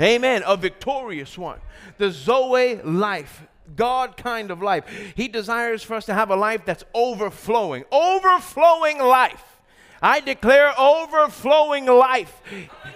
Amen. 0.00 0.42
A 0.46 0.56
victorious 0.56 1.38
one. 1.38 1.60
The 1.98 2.10
Zoe 2.10 2.76
life. 2.82 3.44
God 3.76 4.16
kind 4.16 4.50
of 4.50 4.60
life. 4.60 4.84
He 5.14 5.28
desires 5.28 5.82
for 5.82 5.94
us 5.94 6.06
to 6.06 6.14
have 6.14 6.30
a 6.30 6.36
life 6.36 6.64
that's 6.64 6.84
overflowing, 6.94 7.84
overflowing 7.92 8.98
life. 8.98 9.51
I 10.02 10.20
declare 10.20 10.72
overflowing 10.78 11.86
life 11.86 12.40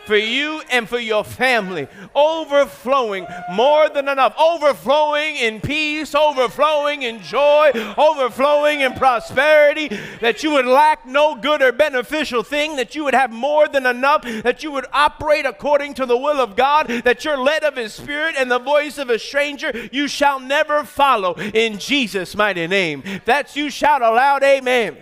for 0.07 0.17
you 0.17 0.63
and 0.71 0.89
for 0.89 0.99
your 0.99 1.25
family. 1.25 1.89
Overflowing 2.15 3.27
more 3.53 3.89
than 3.89 4.09
enough. 4.09 4.35
Overflowing 4.39 5.37
in 5.37 5.61
peace, 5.61 6.15
overflowing 6.15 7.03
in 7.03 7.21
joy, 7.23 7.71
overflowing 7.97 8.81
in 8.81 8.93
prosperity. 8.95 9.89
That 10.21 10.43
you 10.43 10.53
would 10.53 10.67
lack 10.67 11.07
no 11.07 11.35
good 11.35 11.63
or 11.63 11.73
beneficial 11.73 12.43
thing. 12.43 12.77
That 12.77 12.95
you 12.95 13.05
would 13.05 13.15
have 13.15 13.33
more 13.33 13.69
than 13.69 13.87
enough. 13.87 14.23
That 14.23 14.63
you 14.63 14.71
would 14.73 14.87
operate 14.93 15.47
according 15.47 15.95
to 15.95 16.07
the 16.07 16.17
will 16.17 16.41
of 16.41 16.57
God. 16.57 16.89
That 16.89 17.25
you're 17.25 17.39
led 17.39 17.65
of 17.65 17.77
His 17.77 17.93
Spirit 17.93 18.37
and 18.39 18.51
the 18.51 18.59
voice 18.59 18.99
of 18.99 19.11
a 19.11 19.19
stranger 19.19 19.89
you 19.93 20.09
shall 20.09 20.41
never 20.41 20.85
follow 20.85 21.35
in 21.35 21.79
Jesus' 21.79 22.37
mighty 22.37 22.67
name. 22.67 23.03
that's 23.25 23.57
you, 23.57 23.71
shout 23.71 24.03
aloud, 24.03 24.43
Amen. 24.43 24.97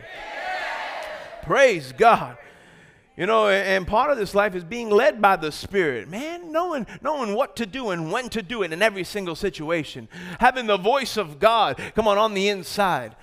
Praise 1.44 1.92
God. 1.92 2.38
You 3.16 3.26
know, 3.26 3.48
and 3.48 3.86
part 3.86 4.10
of 4.10 4.18
this 4.18 4.34
life 4.34 4.56
is 4.56 4.64
being 4.64 4.90
led 4.90 5.22
by 5.22 5.36
the 5.36 5.52
Spirit. 5.52 6.08
Man, 6.08 6.50
knowing, 6.50 6.86
knowing 7.00 7.34
what 7.34 7.54
to 7.56 7.66
do 7.66 7.90
and 7.90 8.10
when 8.10 8.28
to 8.30 8.42
do 8.42 8.62
it 8.62 8.72
in 8.72 8.82
every 8.82 9.04
single 9.04 9.36
situation. 9.36 10.08
Having 10.40 10.66
the 10.66 10.78
voice 10.78 11.16
of 11.16 11.38
God, 11.38 11.80
come 11.94 12.08
on, 12.08 12.18
on 12.18 12.34
the 12.34 12.48
inside. 12.48 13.14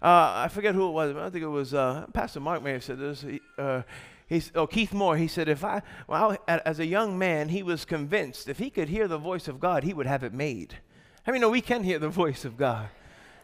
Uh, 0.00 0.32
I 0.44 0.48
forget 0.48 0.74
who 0.74 0.88
it 0.88 0.92
was. 0.92 1.12
But 1.12 1.24
I 1.24 1.30
think 1.30 1.42
it 1.44 1.48
was 1.48 1.74
uh, 1.74 2.06
Pastor 2.14 2.40
Mark 2.40 2.62
may 2.62 2.72
have 2.72 2.84
said 2.84 2.98
this. 2.98 3.20
He, 3.22 3.40
uh, 3.58 3.82
oh, 4.54 4.66
Keith 4.66 4.94
Moore, 4.94 5.16
he 5.16 5.28
said, 5.28 5.48
if 5.48 5.62
I, 5.62 5.82
well, 6.06 6.38
as 6.46 6.78
a 6.78 6.86
young 6.86 7.18
man, 7.18 7.48
he 7.48 7.62
was 7.62 7.84
convinced 7.84 8.48
if 8.48 8.58
he 8.58 8.70
could 8.70 8.88
hear 8.88 9.08
the 9.08 9.18
voice 9.18 9.48
of 9.48 9.60
God, 9.60 9.84
he 9.84 9.92
would 9.92 10.06
have 10.06 10.22
it 10.22 10.32
made. 10.32 10.76
How 11.24 11.32
many 11.32 11.40
know 11.40 11.50
we 11.50 11.60
can 11.60 11.82
hear 11.82 11.98
the 11.98 12.08
voice 12.08 12.44
of 12.44 12.56
God? 12.56 12.88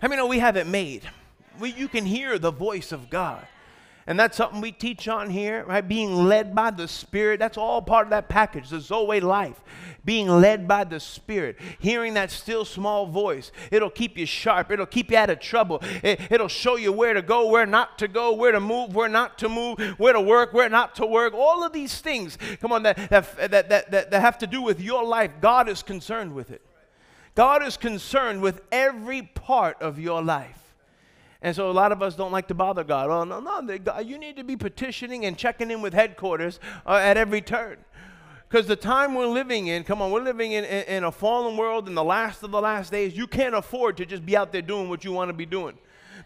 How 0.00 0.08
many 0.08 0.20
know 0.20 0.26
we 0.26 0.38
have 0.38 0.56
it 0.56 0.66
made? 0.66 1.02
We, 1.58 1.72
you 1.72 1.88
can 1.88 2.06
hear 2.06 2.38
the 2.38 2.52
voice 2.52 2.92
of 2.92 3.10
God. 3.10 3.46
And 4.06 4.18
that's 4.18 4.36
something 4.36 4.60
we 4.60 4.72
teach 4.72 5.08
on 5.08 5.30
here, 5.30 5.64
right? 5.64 5.86
Being 5.86 6.26
led 6.26 6.54
by 6.54 6.70
the 6.70 6.88
Spirit. 6.88 7.38
That's 7.38 7.58
all 7.58 7.82
part 7.82 8.06
of 8.06 8.10
that 8.10 8.28
package, 8.28 8.70
the 8.70 8.80
Zoe 8.80 9.20
life. 9.20 9.60
Being 10.04 10.28
led 10.28 10.66
by 10.66 10.84
the 10.84 10.98
Spirit. 10.98 11.58
Hearing 11.78 12.14
that 12.14 12.30
still 12.30 12.64
small 12.64 13.06
voice. 13.06 13.52
It'll 13.70 13.90
keep 13.90 14.16
you 14.16 14.24
sharp. 14.24 14.70
It'll 14.70 14.86
keep 14.86 15.10
you 15.10 15.18
out 15.18 15.28
of 15.28 15.38
trouble. 15.38 15.82
It, 16.02 16.30
will 16.30 16.48
show 16.48 16.76
you 16.76 16.92
where 16.92 17.12
to 17.12 17.22
go, 17.22 17.48
where 17.48 17.66
not 17.66 17.98
to 17.98 18.08
go, 18.08 18.32
where 18.32 18.52
to 18.52 18.60
move, 18.60 18.94
where 18.94 19.08
not 19.08 19.38
to 19.38 19.48
move, 19.48 19.78
where 19.98 20.14
to 20.14 20.20
work, 20.20 20.54
where 20.54 20.70
not 20.70 20.94
to 20.96 21.06
work. 21.06 21.34
All 21.34 21.62
of 21.62 21.72
these 21.72 22.00
things, 22.00 22.38
come 22.60 22.72
on, 22.72 22.82
that, 22.84 22.96
that, 23.10 23.36
that, 23.36 23.68
that, 23.68 23.90
that, 23.90 24.10
that 24.10 24.20
have 24.20 24.38
to 24.38 24.46
do 24.46 24.62
with 24.62 24.80
your 24.80 25.04
life. 25.04 25.32
God 25.40 25.68
is 25.68 25.82
concerned 25.82 26.32
with 26.32 26.50
it. 26.50 26.62
God 27.34 27.62
is 27.62 27.76
concerned 27.76 28.40
with 28.40 28.62
every 28.72 29.22
part 29.22 29.80
of 29.80 29.98
your 29.98 30.22
life. 30.22 30.69
And 31.42 31.57
so 31.57 31.70
a 31.70 31.72
lot 31.72 31.90
of 31.90 32.03
us 32.03 32.14
don't 32.14 32.33
like 32.33 32.48
to 32.48 32.55
bother 32.55 32.85
God. 32.85 33.09
Oh, 33.09 33.24
no, 33.24 33.40
no, 33.40 33.79
God, 33.79 34.07
you 34.07 34.18
need 34.18 34.37
to 34.37 34.44
be 34.44 34.57
petitioning 34.57 35.24
and 35.24 35.38
checking 35.38 35.70
in 35.70 35.81
with 35.81 35.94
headquarters 35.94 36.61
uh, 36.87 36.96
at 36.96 37.16
every 37.16 37.40
turn. 37.40 37.79
Because 38.48 38.66
the 38.66 38.76
time 38.76 39.14
we're 39.14 39.26
living 39.26 39.68
in, 39.68 39.85
come 39.85 40.03
on, 40.03 40.11
we're 40.11 40.22
living 40.22 40.53
in, 40.53 40.64
in, 40.64 40.85
in, 40.85 41.05
a 41.05 41.12
fallen 41.12 41.57
world 41.57 41.88
in 41.88 41.94
the 41.94 42.05
last 42.05 42.42
of 42.42 42.50
the 42.50 42.61
last 42.61 42.90
days. 42.90 43.16
You 43.16 43.26
can't 43.26 43.55
afford 43.55 43.96
to 43.98 44.07
just 44.07 44.26
be 44.26 44.37
out 44.37 44.53
there 44.53 44.61
doing 44.61 44.88
what 44.88 45.05
you 45.05 45.12
want 45.12 45.29
to 45.29 45.33
be 45.33 45.46
doing. 45.46 45.79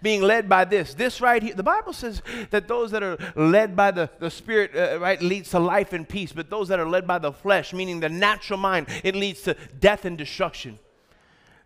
Being 0.02 0.22
led 0.22 0.48
by 0.48 0.64
this. 0.64 0.94
This 0.94 1.20
right 1.20 1.40
here. 1.40 1.54
The 1.54 1.62
Bible 1.62 1.92
says 1.92 2.20
that 2.50 2.66
those 2.66 2.90
that 2.90 3.02
are 3.02 3.16
led 3.36 3.76
by 3.76 3.90
the, 3.90 4.10
the 4.18 4.30
Spirit, 4.30 4.74
uh, 4.74 4.98
right, 5.00 5.20
leads 5.22 5.50
to 5.50 5.60
life 5.60 5.92
and 5.92 6.08
peace. 6.08 6.32
But 6.32 6.50
those 6.50 6.68
that 6.68 6.80
are 6.80 6.88
led 6.88 7.06
by 7.06 7.18
the 7.18 7.30
flesh, 7.30 7.72
meaning 7.72 8.00
the 8.00 8.08
natural 8.08 8.58
mind, 8.58 8.88
it 9.04 9.14
leads 9.14 9.42
to 9.42 9.54
death 9.78 10.04
and 10.04 10.18
destruction. 10.18 10.78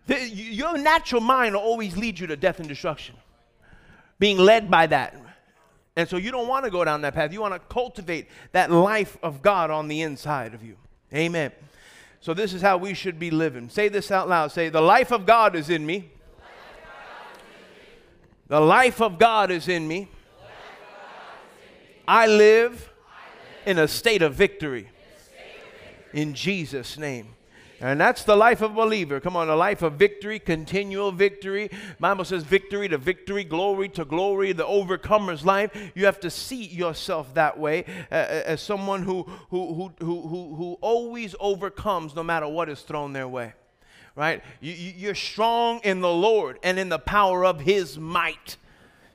The, 0.06 0.28
your 0.28 0.76
natural 0.76 1.22
mind 1.22 1.54
will 1.54 1.62
always 1.62 1.96
lead 1.96 2.18
you 2.18 2.26
to 2.26 2.36
death 2.36 2.58
and 2.58 2.68
destruction 2.68 3.14
being 4.18 4.38
led 4.38 4.70
by 4.70 4.86
that. 4.86 5.14
And 5.96 6.08
so 6.08 6.16
you 6.16 6.30
don't 6.30 6.46
want 6.46 6.64
to 6.64 6.70
go 6.70 6.84
down 6.84 7.00
that 7.02 7.14
path. 7.14 7.32
You 7.32 7.40
want 7.40 7.54
to 7.54 7.60
cultivate 7.60 8.28
that 8.52 8.70
life 8.70 9.16
of 9.22 9.42
God 9.42 9.70
on 9.70 9.88
the 9.88 10.02
inside 10.02 10.54
of 10.54 10.62
you. 10.62 10.76
Amen. 11.12 11.50
So 12.20 12.34
this 12.34 12.52
is 12.52 12.62
how 12.62 12.76
we 12.76 12.94
should 12.94 13.18
be 13.18 13.30
living. 13.30 13.68
Say 13.68 13.88
this 13.88 14.10
out 14.10 14.28
loud. 14.28 14.52
Say, 14.52 14.68
The 14.68 14.80
life 14.80 15.12
of 15.12 15.26
God 15.26 15.56
is 15.56 15.70
in 15.70 15.84
me. 15.84 16.10
The 18.48 18.60
life 18.60 19.00
of 19.00 19.18
God 19.18 19.50
is 19.50 19.68
in 19.68 19.86
me. 19.86 20.08
I 22.06 22.26
live 22.26 22.90
in 23.66 23.78
a 23.78 23.86
state 23.86 24.22
of 24.22 24.34
victory. 24.34 24.88
In 26.12 26.32
Jesus' 26.32 26.96
name. 26.96 27.34
And 27.80 28.00
that's 28.00 28.24
the 28.24 28.34
life 28.34 28.60
of 28.60 28.72
a 28.72 28.74
believer. 28.74 29.20
Come 29.20 29.36
on, 29.36 29.48
a 29.48 29.54
life 29.54 29.82
of 29.82 29.94
victory, 29.94 30.40
continual 30.40 31.12
victory. 31.12 31.70
Bible 32.00 32.24
says 32.24 32.42
victory 32.42 32.88
to 32.88 32.98
victory, 32.98 33.44
glory 33.44 33.88
to 33.90 34.04
glory, 34.04 34.52
the 34.52 34.66
overcomer's 34.66 35.44
life. 35.44 35.70
You 35.94 36.06
have 36.06 36.18
to 36.20 36.30
see 36.30 36.64
yourself 36.64 37.34
that 37.34 37.58
way 37.58 37.84
uh, 38.10 38.14
uh 38.14 38.42
as 38.46 38.60
someone 38.60 39.02
who, 39.04 39.22
who, 39.50 39.74
who, 39.74 39.92
who, 40.04 40.28
who, 40.28 40.54
who 40.56 40.78
always 40.80 41.36
overcomes 41.38 42.16
no 42.16 42.24
matter 42.24 42.48
what 42.48 42.68
is 42.68 42.80
thrown 42.82 43.12
their 43.12 43.28
way. 43.28 43.52
Right? 44.16 44.42
You, 44.60 44.72
you're 44.72 45.14
strong 45.14 45.78
in 45.84 46.00
the 46.00 46.12
Lord 46.12 46.58
and 46.64 46.80
in 46.80 46.88
the 46.88 46.98
power 46.98 47.44
of 47.44 47.60
his 47.60 47.96
might. 47.96 48.56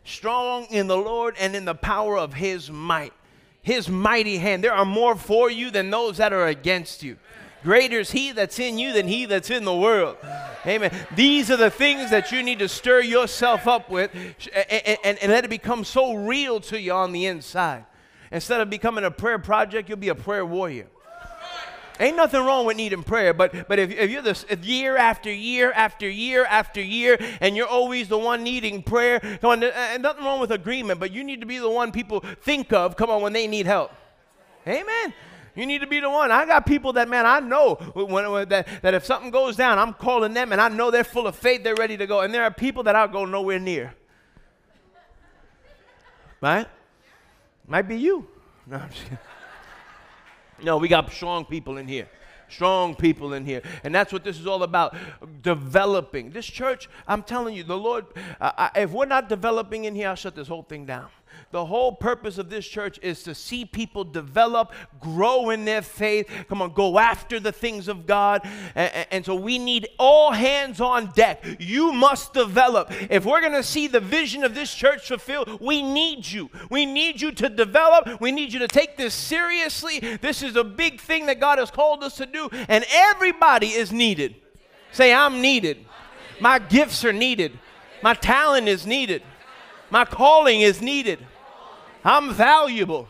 Strong 0.06 0.67
in 0.69 0.88
the 0.88 0.97
Lord 0.97 1.36
and 1.38 1.54
in 1.54 1.65
the 1.65 1.76
power 1.76 2.17
of 2.17 2.34
his 2.34 2.71
might. 2.71 3.13
His 3.62 3.89
mighty 3.89 4.38
hand. 4.38 4.63
There 4.63 4.73
are 4.73 4.86
more 4.86 5.15
for 5.15 5.49
you 5.52 5.69
than 5.69 5.89
those 5.89 6.17
that 6.17 6.32
are 6.32 6.47
against 6.47 7.04
you. 7.04 7.17
Greater 7.63 7.99
is 7.99 8.12
he 8.12 8.32
that's 8.32 8.60
in 8.60 8.78
you 8.78 8.93
than 8.93 9.08
he 9.08 9.26
that's 9.26 9.49
in 9.49 9.63
the 9.63 9.76
world. 9.76 10.17
Amen. 10.65 10.91
These 11.15 11.49
are 11.49 11.58
the 11.58 11.69
things 11.69 12.10
that 12.12 12.32
you 12.32 12.43
need 12.43 12.60
to 12.60 12.67
stir 12.67 13.02
yourself 13.02 13.67
up 13.67 13.89
with 13.89 14.12
and, 14.13 14.97
and, 15.04 15.17
and 15.17 15.32
let 15.32 15.45
it 15.45 15.49
become 15.49 15.84
so 15.84 16.13
real 16.13 16.60
to 16.62 16.80
you 16.80 16.93
on 16.93 17.12
the 17.12 17.26
inside. 17.26 17.86
Instead 18.32 18.62
of 18.62 18.69
becoming 18.69 19.04
a 19.04 19.12
prayer 19.12 19.39
project, 19.39 19.89
you'll 19.89 19.97
be 19.97 20.10
a 20.10 20.15
prayer 20.15 20.45
warrior. 20.45 20.88
Ain't 21.99 22.17
nothing 22.17 22.43
wrong 22.43 22.65
with 22.65 22.76
needing 22.76 23.04
prayer, 23.04 23.34
but 23.36 23.67
but 23.67 23.78
if, 23.78 23.91
if 23.91 24.10
you're 24.10 24.23
this 24.23 24.45
year 24.63 24.97
after 24.97 25.32
year 25.32 25.71
after 25.71 26.10
year 26.10 26.43
after 26.43 26.82
year, 26.82 27.17
and 27.39 27.56
you're 27.56 27.67
always 27.67 28.08
the 28.08 28.17
one 28.17 28.43
needing 28.43 28.82
prayer, 28.82 29.19
come 29.19 29.52
on, 29.52 29.63
and 29.63 29.71
uh, 29.71 29.97
nothing 29.99 30.26
wrong 30.26 30.39
with 30.39 30.52
agreement, 30.52 30.99
but 30.99 31.12
you 31.12 31.23
need 31.23 31.39
to 31.41 31.45
be 31.45 31.60
the 31.60 31.69
one 31.69 31.91
people 31.91 32.21
think 32.41 32.73
of. 32.73 32.95
Come 32.95 33.12
on, 33.12 33.21
when 33.21 33.32
they 33.32 33.45
need 33.45 33.67
help. 33.67 33.91
Amen. 34.67 35.13
You 35.56 35.66
need 35.68 35.82
to 35.82 35.88
be 35.88 36.00
the 36.00 36.10
one. 36.10 36.32
I 36.32 36.46
got 36.46 36.66
people 36.66 36.94
that, 36.94 37.08
man, 37.08 37.26
I 37.26 37.39
know 37.39 37.76
when, 37.94 38.32
when, 38.32 38.50
that, 38.50 38.68
that 38.82 38.94
if 38.94 39.06
something 39.06 39.30
goes 39.30 39.56
down, 39.56 39.78
I'm 39.78 39.94
calling 39.94 40.34
them 40.34 40.52
and 40.52 40.60
I 40.60 40.70
know 40.70 40.89
they're 40.89 41.04
full 41.04 41.28
of 41.28 41.36
faith, 41.36 41.63
they're 41.63 41.76
ready 41.76 41.96
to 41.98 42.08
go. 42.08 42.22
And 42.22 42.34
there 42.34 42.44
are 42.44 42.52
people 42.52 42.84
that 42.84 42.96
I'll 42.96 43.08
go 43.08 43.26
nowhere 43.26 43.60
near. 43.60 43.94
Right? 46.42 46.68
Might 47.68 47.88
be 47.88 47.98
you. 47.98 48.28
No, 48.66 48.78
I'm 48.78 48.89
just 48.92 49.04
kidding. 49.04 49.18
No, 50.63 50.78
we 50.78 50.88
got 50.88 51.12
strong 51.12 51.44
people 51.44 51.76
in 51.78 51.86
here. 51.86 52.08
Strong 52.48 52.96
people 52.96 53.34
in 53.34 53.46
here. 53.46 53.62
And 53.84 53.94
that's 53.94 54.13
what 54.13 54.24
this 54.24 54.39
is 54.39 54.48
all 54.48 54.63
about 54.63 54.96
developing. 55.42 56.30
This 56.30 56.46
church, 56.46 56.88
I'm 57.08 57.24
telling 57.24 57.56
you, 57.56 57.63
the 57.63 57.78
Lord, 57.78 58.06
I, 58.39 58.72
if 58.76 58.92
we're 58.92 59.06
not 59.06 59.28
developing 59.28 59.84
in 59.84 59.96
here, 59.96 60.08
I'll 60.08 60.16
shut 60.16 60.34
this 60.34 60.48
whole 60.48 60.63
thing 60.63 60.86
down. 60.86 61.08
The 61.54 61.66
whole 61.68 61.92
purpose 61.92 62.39
of 62.39 62.50
this 62.50 62.68
church 62.68 62.98
is 63.04 63.22
to 63.26 63.36
see 63.36 63.63
people 63.63 64.04
develop, 64.04 64.74
grow 65.00 65.52
in 65.52 65.66
their 65.66 65.84
faith, 65.84 66.28
come 66.50 66.63
on, 66.63 66.74
go 66.74 66.98
after 66.98 67.39
the 67.39 67.52
things 67.52 67.88
of 67.88 68.08
God. 68.08 68.42
And, 68.74 69.06
and 69.12 69.24
so 69.24 69.36
we 69.36 69.60
need 69.60 69.88
all 70.00 70.32
hands 70.32 70.82
on 70.82 71.12
deck. 71.12 71.46
You 71.60 71.94
must 71.94 72.34
develop. 72.34 72.88
If 73.08 73.24
we're 73.24 73.42
going 73.42 73.54
to 73.54 73.62
see 73.62 73.86
the 73.86 74.00
vision 74.00 74.44
of 74.44 74.56
this 74.56 74.74
church 74.74 75.08
fulfilled, 75.08 75.62
we 75.62 75.84
need 75.84 76.26
you. 76.26 76.50
We 76.72 76.88
need 76.88 77.22
you 77.22 77.32
to 77.34 77.50
develop. 77.50 78.20
We 78.20 78.32
need 78.32 78.52
you 78.52 78.58
to 78.58 78.68
take 78.68 78.98
this 78.98 79.13
seriously. 79.13 80.00
This 80.00 80.42
is 80.42 80.56
a 80.56 80.63
big 80.63 81.00
thing 81.00 81.28
that 81.28 81.39
God 81.39 81.60
has 81.60 81.70
called 81.70 82.04
us 82.04 82.16
to 82.16 82.26
do, 82.26 82.50
and 82.68 82.84
everybody 82.92 83.68
is 83.68 83.92
needed. 83.92 84.38
Say, 84.92 85.13
I'm 85.13 85.39
needed. 85.39 85.86
My 86.39 86.58
gifts 86.58 87.06
are 87.06 87.13
needed. 87.13 87.60
My 88.02 88.16
talent 88.16 88.68
is 88.68 88.88
needed. 88.88 89.22
My 89.92 90.04
calling 90.04 90.62
is 90.62 90.82
needed. 90.82 91.20
I'm 92.04 92.34
valuable. 92.34 93.08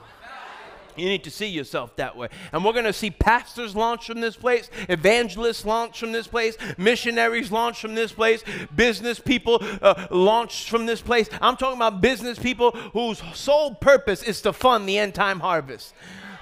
You 0.95 1.05
need 1.05 1.23
to 1.23 1.31
see 1.31 1.47
yourself 1.47 1.95
that 1.95 2.15
way. 2.15 2.29
And 2.51 2.63
we're 2.63 2.73
going 2.73 2.85
to 2.85 2.93
see 2.93 3.09
pastors 3.09 3.75
launch 3.75 4.05
from 4.05 4.21
this 4.21 4.35
place, 4.35 4.69
evangelists 4.89 5.65
launch 5.65 5.99
from 5.99 6.11
this 6.11 6.27
place, 6.27 6.55
missionaries 6.77 7.51
launch 7.51 7.81
from 7.81 7.95
this 7.95 8.11
place, 8.11 8.43
business 8.75 9.19
people 9.19 9.57
uh, 9.81 10.07
launch 10.11 10.69
from 10.69 10.85
this 10.85 11.01
place. 11.01 11.29
I'm 11.41 11.57
talking 11.57 11.77
about 11.77 12.01
business 12.01 12.37
people 12.37 12.71
whose 12.71 13.21
sole 13.33 13.73
purpose 13.73 14.21
is 14.21 14.41
to 14.41 14.53
fund 14.53 14.87
the 14.87 14.99
end 14.99 15.15
time 15.15 15.39
harvest 15.39 15.93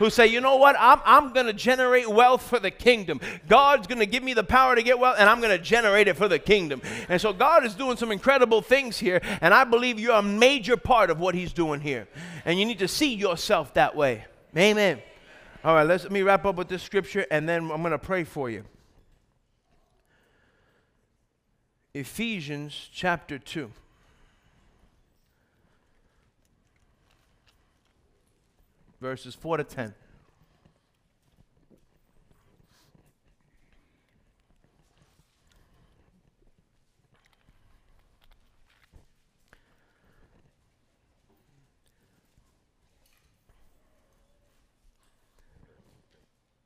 who 0.02 0.10
say, 0.10 0.26
you 0.26 0.42
know 0.42 0.56
what, 0.56 0.76
I'm, 0.80 1.00
I'm 1.06 1.32
going 1.32 1.46
to 1.46 1.54
generate 1.54 2.10
wealth 2.10 2.42
for 2.42 2.60
the 2.60 2.72
kingdom. 2.72 3.22
God's 3.48 3.86
going 3.86 4.00
to 4.00 4.06
give 4.08 4.24
me 4.24 4.34
the 4.34 4.44
power 4.44 4.76
to 4.76 4.82
get 4.82 4.98
wealth, 4.98 5.18
and 5.20 5.30
I'm 5.30 5.40
going 5.40 5.56
to 5.56 5.64
generate 5.64 6.08
it 6.08 6.18
for 6.18 6.28
the 6.28 6.40
kingdom. 6.40 6.82
And 7.08 7.22
so 7.22 7.32
God 7.32 7.64
is 7.64 7.76
doing 7.76 7.98
some 7.98 8.12
incredible 8.12 8.62
things 8.62 8.98
here, 8.98 9.22
and 9.42 9.54
I 9.54 9.64
believe 9.64 10.00
you're 10.00 10.16
a 10.16 10.24
major 10.24 10.76
part 10.76 11.12
of 11.12 11.20
what 11.20 11.36
He's 11.36 11.54
doing 11.54 11.82
here. 11.82 12.08
And 12.46 12.60
you 12.60 12.66
need 12.66 12.80
to 12.80 12.88
see 12.88 13.14
yourself 13.14 13.76
that 13.76 13.96
way. 13.96 14.26
Amen. 14.58 15.02
All 15.64 15.76
right, 15.76 15.86
let's, 15.86 16.04
let 16.04 16.12
me 16.12 16.24
wrap 16.24 16.46
up 16.46 16.56
with 16.56 16.68
this 16.68 16.82
scripture, 16.82 17.26
and 17.30 17.48
then 17.48 17.70
I'm 17.70 17.82
going 17.82 17.92
to 17.92 18.00
pray 18.00 18.24
for 18.24 18.50
you. 18.50 18.66
Ephesians 21.94 22.90
chapter 22.92 23.38
2. 23.38 23.70
Verses 29.02 29.34
4 29.36 29.58
to 29.58 29.64
10. 29.64 29.94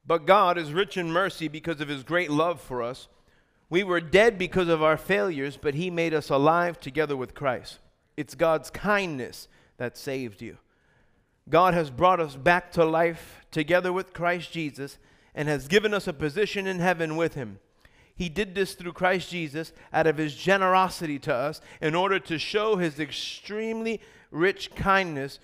But 0.08 0.28
God 0.28 0.60
is 0.60 0.72
rich 0.72 0.98
in 0.98 1.12
mercy 1.12 1.48
because 1.48 1.82
of 1.82 1.88
his 1.88 2.04
great 2.04 2.30
love 2.30 2.62
for 2.62 2.84
us. 2.84 3.08
We 3.72 3.84
were 3.84 4.00
dead 4.00 4.38
because 4.38 4.68
of 4.68 4.84
our 4.84 4.98
failures, 4.98 5.58
but 5.58 5.74
he 5.74 5.90
made 5.90 6.14
us 6.14 6.30
alive 6.30 6.80
together 6.80 7.18
with 7.18 7.34
Christ. 7.34 7.80
It's 8.16 8.36
God's 8.36 8.70
kindness 8.70 9.48
that 9.78 9.98
saved 9.98 10.44
you. 10.44 10.58
God 11.50 11.74
has 11.74 11.90
brought 11.90 12.20
us 12.20 12.36
back 12.36 12.72
to 12.74 12.84
life 12.84 13.46
together 13.52 13.94
with 13.94 14.14
Christ 14.14 14.52
Jesus 14.52 14.98
and 15.36 15.48
has 15.48 15.68
given 15.68 15.94
us 15.94 16.08
a 16.08 16.14
position 16.14 16.66
in 16.66 16.80
heaven 16.80 17.16
with 17.16 17.36
him. 17.36 17.60
He 18.16 18.30
did 18.30 18.56
this 18.56 18.74
through 18.74 18.94
Christ 18.94 19.30
Jesus 19.30 19.74
out 19.92 20.08
of 20.08 20.18
his 20.18 20.36
generosity 20.36 21.20
to 21.20 21.34
us 21.34 21.62
in 21.82 21.94
order 21.94 22.18
to 22.20 22.40
show 22.40 22.78
his 22.78 23.00
extremely 23.00 24.02
rich 24.32 24.74
kindness 24.74 25.40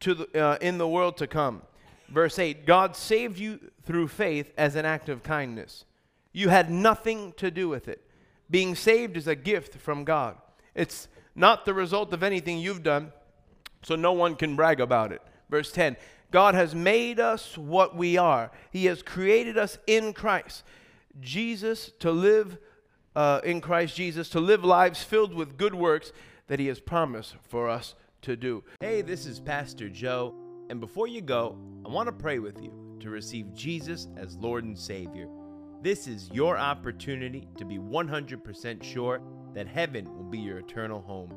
to 0.00 0.14
the, 0.14 0.42
uh, 0.42 0.58
in 0.60 0.78
the 0.78 0.88
world 0.88 1.16
to 1.18 1.26
come. 1.26 1.62
Verse 2.08 2.38
8 2.38 2.66
God 2.66 2.96
saved 2.96 3.38
you 3.38 3.60
through 3.84 4.08
faith 4.08 4.52
as 4.56 4.74
an 4.74 4.86
act 4.86 5.08
of 5.08 5.22
kindness. 5.22 5.84
You 6.32 6.48
had 6.48 6.70
nothing 6.70 7.32
to 7.36 7.50
do 7.50 7.68
with 7.68 7.88
it. 7.88 8.00
Being 8.50 8.74
saved 8.74 9.16
is 9.16 9.28
a 9.28 9.36
gift 9.36 9.76
from 9.76 10.04
God, 10.04 10.36
it's 10.74 11.08
not 11.34 11.64
the 11.64 11.74
result 11.74 12.12
of 12.12 12.22
anything 12.22 12.58
you've 12.58 12.82
done, 12.82 13.12
so 13.82 13.96
no 13.96 14.12
one 14.12 14.34
can 14.34 14.56
brag 14.56 14.80
about 14.80 15.12
it. 15.12 15.20
Verse 15.48 15.72
10 15.72 15.96
God 16.30 16.54
has 16.54 16.74
made 16.74 17.20
us 17.20 17.56
what 17.56 17.96
we 17.96 18.16
are, 18.16 18.50
He 18.70 18.86
has 18.86 19.02
created 19.02 19.56
us 19.56 19.78
in 19.86 20.12
Christ. 20.12 20.64
Jesus 21.20 21.92
to 22.00 22.10
live 22.10 22.58
uh, 23.14 23.40
in 23.44 23.60
Christ 23.60 23.94
Jesus, 23.94 24.28
to 24.30 24.40
live 24.40 24.64
lives 24.64 25.02
filled 25.02 25.32
with 25.32 25.56
good 25.56 25.74
works 25.74 26.12
that 26.48 26.58
He 26.58 26.66
has 26.66 26.80
promised 26.80 27.36
for 27.48 27.68
us 27.68 27.94
to 28.22 28.36
do. 28.36 28.64
Hey, 28.80 29.02
this 29.02 29.26
is 29.26 29.38
Pastor 29.38 29.88
Joe, 29.88 30.34
and 30.70 30.80
before 30.80 31.06
you 31.06 31.20
go, 31.20 31.56
I 31.86 31.88
want 31.88 32.08
to 32.08 32.12
pray 32.12 32.40
with 32.40 32.60
you 32.60 32.96
to 33.00 33.10
receive 33.10 33.54
Jesus 33.54 34.08
as 34.16 34.36
Lord 34.36 34.64
and 34.64 34.76
Savior. 34.76 35.28
This 35.82 36.08
is 36.08 36.30
your 36.32 36.56
opportunity 36.56 37.46
to 37.58 37.64
be 37.64 37.78
100% 37.78 38.82
sure 38.82 39.20
that 39.54 39.68
heaven 39.68 40.06
will 40.16 40.24
be 40.24 40.38
your 40.38 40.58
eternal 40.58 41.00
home. 41.00 41.30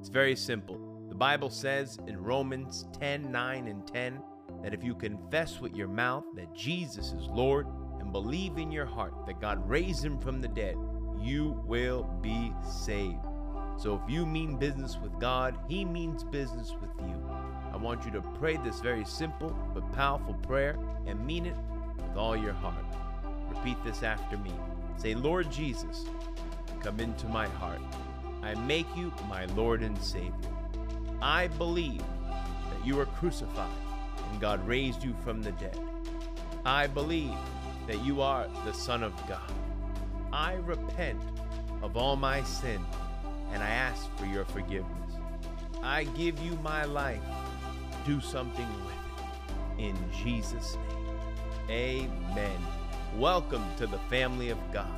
It's 0.00 0.08
very 0.08 0.36
simple. 0.36 0.91
Bible 1.22 1.50
says 1.50 2.00
in 2.08 2.20
Romans 2.20 2.84
10 2.98 3.30
9 3.30 3.68
and 3.68 3.86
10 3.86 4.20
that 4.60 4.74
if 4.74 4.82
you 4.82 4.92
confess 4.92 5.60
with 5.60 5.76
your 5.76 5.86
mouth 5.86 6.24
that 6.34 6.52
Jesus 6.52 7.12
is 7.12 7.28
Lord 7.28 7.68
and 8.00 8.10
believe 8.10 8.58
in 8.58 8.72
your 8.72 8.86
heart 8.86 9.14
that 9.26 9.40
God 9.40 9.68
raised 9.68 10.04
him 10.04 10.18
from 10.18 10.40
the 10.40 10.48
dead, 10.48 10.74
you 11.20 11.62
will 11.64 12.02
be 12.22 12.52
saved. 12.68 13.24
So 13.76 14.02
if 14.02 14.12
you 14.12 14.26
mean 14.26 14.56
business 14.56 14.98
with 15.00 15.16
God, 15.20 15.56
He 15.68 15.84
means 15.84 16.24
business 16.24 16.72
with 16.80 16.90
you. 17.06 17.30
I 17.72 17.76
want 17.76 18.04
you 18.04 18.10
to 18.10 18.20
pray 18.20 18.56
this 18.56 18.80
very 18.80 19.04
simple 19.04 19.56
but 19.72 19.92
powerful 19.92 20.34
prayer 20.34 20.76
and 21.06 21.24
mean 21.24 21.46
it 21.46 21.56
with 21.98 22.16
all 22.16 22.36
your 22.36 22.52
heart. 22.52 22.84
Repeat 23.48 23.76
this 23.84 24.02
after 24.02 24.36
me. 24.38 24.50
Say, 24.96 25.14
Lord 25.14 25.52
Jesus, 25.52 26.04
come 26.80 26.98
into 26.98 27.28
my 27.28 27.46
heart. 27.46 27.80
I 28.42 28.56
make 28.56 28.88
you 28.96 29.12
my 29.28 29.44
Lord 29.54 29.84
and 29.84 29.96
Savior. 30.02 30.61
I 31.22 31.46
believe 31.46 32.02
that 32.26 32.84
you 32.84 32.96
were 32.96 33.06
crucified 33.06 33.70
and 34.32 34.40
God 34.40 34.66
raised 34.66 35.04
you 35.04 35.14
from 35.22 35.40
the 35.40 35.52
dead. 35.52 35.78
I 36.66 36.88
believe 36.88 37.36
that 37.86 38.04
you 38.04 38.20
are 38.20 38.48
the 38.64 38.72
Son 38.72 39.04
of 39.04 39.14
God. 39.28 39.52
I 40.32 40.54
repent 40.54 41.20
of 41.80 41.96
all 41.96 42.16
my 42.16 42.42
sin 42.42 42.84
and 43.52 43.62
I 43.62 43.68
ask 43.68 44.10
for 44.16 44.26
your 44.26 44.44
forgiveness. 44.44 45.12
I 45.80 46.04
give 46.16 46.40
you 46.40 46.56
my 46.56 46.86
life. 46.86 47.22
Do 48.04 48.20
something 48.20 48.68
with 48.84 49.78
it. 49.78 49.84
In 49.84 49.96
Jesus' 50.24 50.76
name. 51.68 52.10
Amen. 52.34 52.58
Welcome 53.16 53.64
to 53.76 53.86
the 53.86 53.98
family 54.10 54.50
of 54.50 54.58
God. 54.72 54.90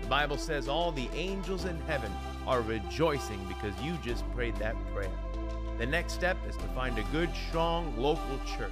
The 0.00 0.06
Bible 0.06 0.36
says 0.36 0.68
all 0.68 0.92
the 0.92 1.08
angels 1.12 1.64
in 1.64 1.80
heaven 1.88 2.12
are 2.46 2.60
rejoicing 2.60 3.44
because 3.46 3.74
you 3.82 3.98
just 4.04 4.30
prayed 4.30 4.54
that 4.56 4.76
prayer. 4.92 5.10
The 5.82 5.88
next 5.88 6.12
step 6.12 6.36
is 6.48 6.56
to 6.58 6.62
find 6.76 6.96
a 6.96 7.02
good, 7.10 7.28
strong 7.48 7.92
local 7.96 8.38
church. 8.56 8.70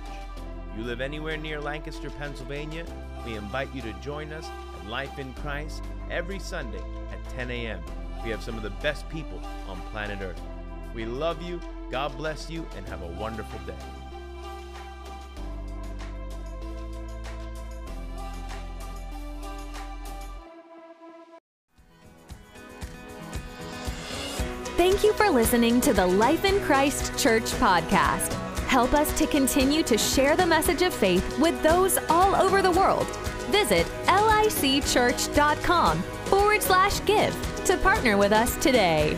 You 0.79 0.85
live 0.85 1.01
anywhere 1.01 1.37
near 1.37 1.61
Lancaster, 1.61 2.09
Pennsylvania, 2.09 2.87
we 3.27 3.35
invite 3.35 3.75
you 3.75 3.83
to 3.83 3.93
join 3.95 4.33
us 4.33 4.49
at 4.79 4.87
Life 4.87 5.19
in 5.19 5.35
Christ 5.35 5.83
every 6.09 6.39
Sunday 6.39 6.79
at 7.11 7.29
10 7.31 7.51
a.m. 7.51 7.81
We 8.23 8.31
have 8.31 8.45
some 8.45 8.57
of 8.57 8.63
the 8.63 8.71
best 8.81 9.09
people 9.09 9.41
on 9.67 9.81
planet 9.91 10.21
Earth. 10.23 10.41
We 10.95 11.05
love 11.05 11.43
you, 11.43 11.61
God 11.91 12.17
bless 12.17 12.49
you, 12.49 12.65
and 12.77 12.87
have 12.87 13.03
a 13.03 13.09
wonderful 13.21 13.59
day. 13.67 14.00
Thank 25.31 25.39
you 25.39 25.45
for 25.45 25.53
listening 25.53 25.81
to 25.83 25.93
the 25.93 26.07
Life 26.07 26.45
in 26.45 26.61
Christ 26.63 27.17
Church 27.17 27.45
podcast. 27.53 28.33
Help 28.67 28.95
us 28.95 29.17
to 29.17 29.29
continue 29.29 29.85
to 29.85 29.97
share 29.97 30.35
the 30.35 30.45
message 30.45 30.83
of 30.83 30.93
faith 30.93 31.39
with 31.39 31.63
those 31.63 31.99
all 32.09 32.35
over 32.35 32.63
the 32.63 32.71
world. 32.73 33.07
Visit 33.53 33.87
licchurch.com 34.07 36.03
forward 36.25 36.63
slash 36.63 37.05
give 37.05 37.65
to 37.65 37.77
partner 37.77 38.17
with 38.17 38.33
us 38.33 38.57
today. 38.57 39.17